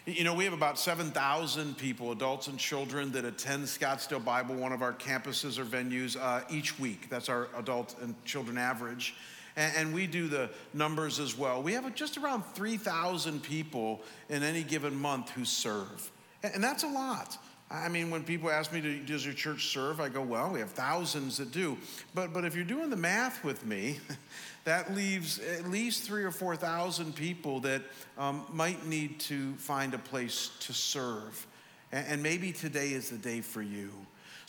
You 0.07 0.23
know, 0.23 0.33
we 0.33 0.45
have 0.45 0.53
about 0.53 0.79
7,000 0.79 1.77
people, 1.77 2.11
adults 2.11 2.47
and 2.47 2.57
children, 2.57 3.11
that 3.11 3.23
attend 3.23 3.65
Scottsdale 3.65 4.23
Bible, 4.23 4.55
one 4.55 4.71
of 4.71 4.81
our 4.81 4.93
campuses 4.93 5.59
or 5.59 5.63
venues, 5.63 6.17
uh, 6.19 6.41
each 6.49 6.79
week. 6.79 7.07
That's 7.07 7.29
our 7.29 7.49
adult 7.55 7.95
and 8.01 8.15
children 8.25 8.57
average. 8.57 9.13
And, 9.55 9.73
and 9.77 9.93
we 9.93 10.07
do 10.07 10.27
the 10.27 10.49
numbers 10.73 11.19
as 11.19 11.37
well. 11.37 11.61
We 11.61 11.73
have 11.73 11.93
just 11.93 12.17
around 12.17 12.43
3,000 12.55 13.43
people 13.43 14.01
in 14.27 14.41
any 14.41 14.63
given 14.63 14.95
month 14.95 15.29
who 15.29 15.45
serve. 15.45 16.11
And, 16.41 16.55
and 16.55 16.63
that's 16.63 16.81
a 16.81 16.89
lot. 16.89 17.37
I 17.71 17.87
mean, 17.87 18.11
when 18.11 18.23
people 18.23 18.51
ask 18.51 18.73
me, 18.73 19.01
does 19.05 19.25
your 19.25 19.33
church 19.33 19.67
serve? 19.67 20.01
I 20.01 20.09
go, 20.09 20.21
well, 20.21 20.49
we 20.51 20.59
have 20.59 20.71
thousands 20.71 21.37
that 21.37 21.51
do. 21.51 21.77
But, 22.13 22.33
but 22.33 22.43
if 22.43 22.53
you're 22.53 22.65
doing 22.65 22.89
the 22.89 22.97
math 22.97 23.45
with 23.45 23.65
me, 23.65 23.99
that 24.65 24.93
leaves 24.93 25.39
at 25.39 25.69
least 25.69 26.03
three 26.03 26.23
or 26.23 26.31
4,000 26.31 27.15
people 27.15 27.61
that 27.61 27.81
um, 28.17 28.45
might 28.51 28.85
need 28.85 29.21
to 29.21 29.53
find 29.53 29.93
a 29.93 29.97
place 29.97 30.51
to 30.61 30.73
serve. 30.73 31.47
And, 31.93 32.05
and 32.07 32.23
maybe 32.23 32.51
today 32.51 32.89
is 32.89 33.09
the 33.09 33.17
day 33.17 33.39
for 33.39 33.61
you. 33.61 33.91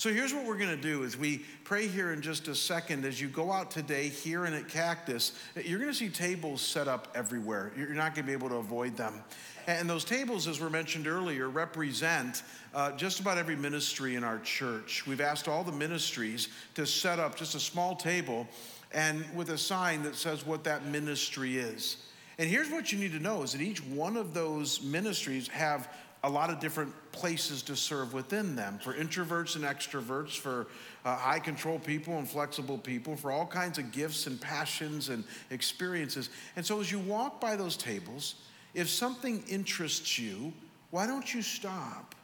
So 0.02 0.12
here's 0.12 0.34
what 0.34 0.44
we're 0.44 0.58
going 0.58 0.76
to 0.76 0.76
do 0.76 1.04
is 1.04 1.16
we 1.16 1.44
pray 1.62 1.86
here 1.86 2.12
in 2.12 2.22
just 2.22 2.48
a 2.48 2.56
second 2.56 3.04
as 3.04 3.20
you 3.20 3.28
go 3.28 3.52
out 3.52 3.70
today 3.70 4.08
here 4.08 4.46
and 4.46 4.52
at 4.52 4.68
Cactus 4.68 5.30
you're 5.54 5.78
going 5.78 5.92
to 5.92 5.96
see 5.96 6.08
tables 6.08 6.60
set 6.60 6.88
up 6.88 7.06
everywhere. 7.14 7.70
You're 7.76 7.90
not 7.90 8.16
going 8.16 8.24
to 8.24 8.26
be 8.26 8.32
able 8.32 8.48
to 8.48 8.56
avoid 8.56 8.96
them. 8.96 9.22
And 9.68 9.88
those 9.88 10.04
tables 10.04 10.48
as 10.48 10.58
were 10.58 10.70
mentioned 10.70 11.06
earlier 11.06 11.48
represent 11.48 12.42
uh, 12.74 12.90
just 12.96 13.20
about 13.20 13.38
every 13.38 13.54
ministry 13.54 14.16
in 14.16 14.24
our 14.24 14.40
church. 14.40 15.06
We've 15.06 15.20
asked 15.20 15.46
all 15.46 15.62
the 15.62 15.70
ministries 15.70 16.48
to 16.74 16.84
set 16.84 17.20
up 17.20 17.36
just 17.36 17.54
a 17.54 17.60
small 17.60 17.94
table 17.94 18.48
and 18.90 19.24
with 19.36 19.50
a 19.50 19.58
sign 19.58 20.02
that 20.02 20.16
says 20.16 20.44
what 20.44 20.64
that 20.64 20.84
ministry 20.84 21.58
is. 21.58 21.98
And 22.38 22.50
here's 22.50 22.70
what 22.70 22.90
you 22.90 22.98
need 22.98 23.12
to 23.12 23.20
know 23.20 23.44
is 23.44 23.52
that 23.52 23.60
each 23.60 23.84
one 23.84 24.16
of 24.16 24.34
those 24.34 24.82
ministries 24.82 25.46
have 25.46 25.88
a 26.24 26.30
lot 26.30 26.50
of 26.50 26.60
different 26.60 26.92
places 27.10 27.62
to 27.62 27.74
serve 27.74 28.14
within 28.14 28.54
them 28.54 28.78
for 28.78 28.94
introverts 28.94 29.56
and 29.56 29.64
extroverts, 29.64 30.36
for 30.36 30.68
uh, 31.04 31.16
high 31.16 31.40
control 31.40 31.78
people 31.78 32.18
and 32.18 32.28
flexible 32.28 32.78
people, 32.78 33.16
for 33.16 33.32
all 33.32 33.46
kinds 33.46 33.78
of 33.78 33.90
gifts 33.90 34.26
and 34.26 34.40
passions 34.40 35.08
and 35.08 35.24
experiences. 35.50 36.30
And 36.54 36.64
so, 36.64 36.80
as 36.80 36.92
you 36.92 37.00
walk 37.00 37.40
by 37.40 37.56
those 37.56 37.76
tables, 37.76 38.36
if 38.74 38.88
something 38.88 39.42
interests 39.48 40.18
you, 40.18 40.52
why 40.90 41.06
don't 41.06 41.34
you 41.34 41.42
stop? 41.42 42.14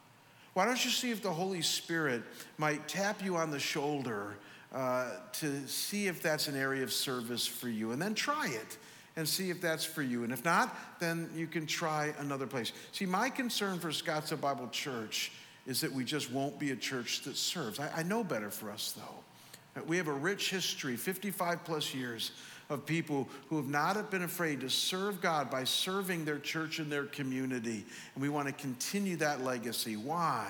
Why 0.55 0.65
don't 0.65 0.85
you 0.85 0.91
see 0.91 1.11
if 1.11 1.23
the 1.23 1.33
Holy 1.33 1.63
Spirit 1.63 2.23
might 2.57 2.89
tap 2.89 3.25
you 3.25 3.37
on 3.37 3.51
the 3.51 3.59
shoulder 3.61 4.37
uh, 4.73 5.11
to 5.33 5.67
see 5.67 6.07
if 6.07 6.23
that's 6.23 6.47
an 6.47 6.57
area 6.57 6.83
of 6.83 6.93
service 6.93 7.47
for 7.47 7.69
you, 7.69 7.93
and 7.93 8.01
then 8.01 8.15
try 8.15 8.49
it 8.49 8.79
and 9.19 9.29
see 9.29 9.51
if 9.51 9.61
that's 9.61 9.85
for 9.85 10.01
you. 10.01 10.23
And 10.23 10.33
if 10.33 10.45
not, 10.45 10.75
then 11.01 11.29
you 11.35 11.49
can 11.49 11.67
try 11.67 12.15
another 12.21 12.47
place. 12.47 12.71
See, 12.93 13.05
my 13.05 13.29
concern 13.29 13.81
for 13.81 13.89
Scottsdale 13.89 14.41
Bible 14.41 14.69
Church 14.69 15.33
is 15.67 15.81
that 15.81 15.93
we 15.93 16.05
just 16.05 16.31
won't 16.31 16.57
be 16.57 16.71
a 16.71 16.77
church 16.77 17.23
that 17.23 17.37
serves. 17.37 17.81
I, 17.81 17.91
I 17.97 18.03
know 18.05 18.23
better 18.23 18.49
for 18.49 18.71
us, 18.71 18.95
though. 18.97 19.83
We 19.89 19.97
have 19.97 20.07
a 20.07 20.13
rich 20.13 20.51
history, 20.51 20.97
55 20.97 21.65
plus 21.65 21.93
years 21.93 22.31
of 22.71 22.87
people 22.87 23.29
who 23.49 23.57
have 23.57 23.67
not 23.67 24.09
been 24.09 24.23
afraid 24.23 24.61
to 24.61 24.71
serve 24.71 25.21
God 25.21 25.51
by 25.51 25.65
serving 25.65 26.25
their 26.25 26.39
church 26.39 26.79
and 26.79 26.91
their 26.91 27.05
community. 27.05 27.85
And 28.15 28.23
we 28.23 28.29
want 28.29 28.47
to 28.47 28.55
continue 28.55 29.17
that 29.17 29.43
legacy. 29.43 29.97
Why? 29.97 30.49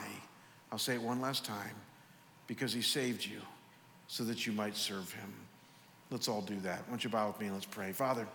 I'll 0.70 0.78
say 0.78 0.92
it 0.92 1.02
one 1.02 1.22
last 1.22 1.42
time 1.42 1.74
because 2.46 2.74
He 2.74 2.82
saved 2.82 3.24
you 3.24 3.40
so 4.08 4.24
that 4.24 4.46
you 4.46 4.52
might 4.52 4.76
serve 4.76 5.10
Him. 5.10 5.32
Let's 6.10 6.28
all 6.28 6.42
do 6.42 6.58
that. 6.60 6.80
Why 6.80 6.90
don't 6.90 7.04
you 7.04 7.10
bow 7.10 7.28
with 7.28 7.40
me 7.40 7.46
and 7.46 7.54
let's 7.54 7.66
pray. 7.66 7.92
Father, 7.92 8.26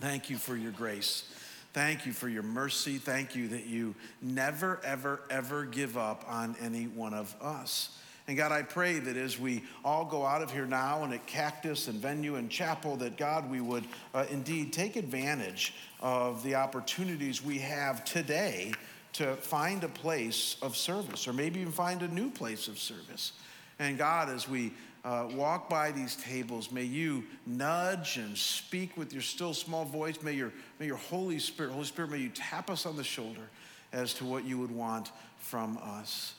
Thank 0.00 0.30
you 0.30 0.36
for 0.36 0.56
your 0.56 0.72
grace. 0.72 1.24
Thank 1.72 2.06
you 2.06 2.12
for 2.12 2.28
your 2.28 2.44
mercy. 2.44 2.98
Thank 2.98 3.34
you 3.34 3.48
that 3.48 3.66
you 3.66 3.94
never, 4.22 4.80
ever, 4.84 5.20
ever 5.28 5.64
give 5.64 5.98
up 5.98 6.24
on 6.28 6.56
any 6.60 6.84
one 6.84 7.14
of 7.14 7.34
us. 7.42 7.98
And 8.28 8.36
God, 8.36 8.52
I 8.52 8.62
pray 8.62 8.98
that 8.98 9.16
as 9.16 9.38
we 9.38 9.64
all 9.84 10.04
go 10.04 10.24
out 10.24 10.42
of 10.42 10.52
here 10.52 10.66
now 10.66 11.02
and 11.02 11.14
at 11.14 11.26
Cactus 11.26 11.88
and 11.88 11.98
Venue 11.98 12.36
and 12.36 12.50
Chapel, 12.50 12.96
that 12.96 13.16
God, 13.16 13.50
we 13.50 13.60
would 13.60 13.84
uh, 14.14 14.26
indeed 14.30 14.72
take 14.72 14.96
advantage 14.96 15.74
of 16.00 16.42
the 16.42 16.54
opportunities 16.54 17.42
we 17.42 17.58
have 17.58 18.04
today 18.04 18.72
to 19.14 19.34
find 19.36 19.82
a 19.82 19.88
place 19.88 20.56
of 20.62 20.76
service 20.76 21.26
or 21.26 21.32
maybe 21.32 21.60
even 21.60 21.72
find 21.72 22.02
a 22.02 22.08
new 22.08 22.30
place 22.30 22.68
of 22.68 22.78
service. 22.78 23.32
And 23.78 23.96
God, 23.96 24.28
as 24.28 24.48
we 24.48 24.72
uh, 25.08 25.26
walk 25.32 25.70
by 25.70 25.90
these 25.90 26.16
tables, 26.16 26.70
may 26.70 26.82
you 26.82 27.24
nudge 27.46 28.18
and 28.18 28.36
speak 28.36 28.94
with 28.98 29.10
your 29.10 29.22
still 29.22 29.54
small 29.54 29.86
voice. 29.86 30.20
May 30.22 30.34
your, 30.34 30.52
may 30.78 30.84
your 30.84 30.98
Holy 30.98 31.38
Spirit, 31.38 31.72
Holy 31.72 31.86
Spirit, 31.86 32.10
may 32.10 32.18
you 32.18 32.28
tap 32.28 32.68
us 32.68 32.84
on 32.84 32.94
the 32.94 33.04
shoulder 33.04 33.48
as 33.90 34.12
to 34.14 34.26
what 34.26 34.44
you 34.44 34.58
would 34.58 34.70
want 34.70 35.10
from 35.38 35.78
us. 35.82 36.34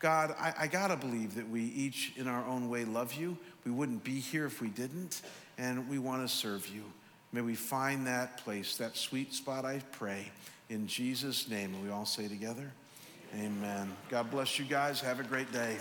God, 0.00 0.34
I, 0.38 0.52
I 0.58 0.66
gotta 0.66 0.96
believe 0.96 1.34
that 1.36 1.48
we 1.48 1.62
each 1.62 2.12
in 2.18 2.28
our 2.28 2.44
own 2.44 2.68
way 2.68 2.84
love 2.84 3.14
you. 3.14 3.38
We 3.64 3.70
wouldn't 3.70 4.04
be 4.04 4.20
here 4.20 4.44
if 4.44 4.60
we 4.60 4.68
didn't, 4.68 5.22
and 5.56 5.88
we 5.88 5.98
wanna 5.98 6.28
serve 6.28 6.68
you. 6.68 6.82
May 7.32 7.40
we 7.40 7.54
find 7.54 8.06
that 8.06 8.44
place, 8.44 8.76
that 8.76 8.98
sweet 8.98 9.32
spot, 9.32 9.64
I 9.64 9.80
pray, 9.92 10.30
in 10.68 10.86
Jesus' 10.86 11.48
name. 11.48 11.72
And 11.72 11.82
we 11.82 11.88
all 11.88 12.04
say 12.04 12.28
together, 12.28 12.70
Amen. 13.34 13.90
God 14.10 14.30
bless 14.30 14.58
you 14.58 14.66
guys. 14.66 15.00
Have 15.00 15.20
a 15.20 15.24
great 15.24 15.50
day. 15.52 15.78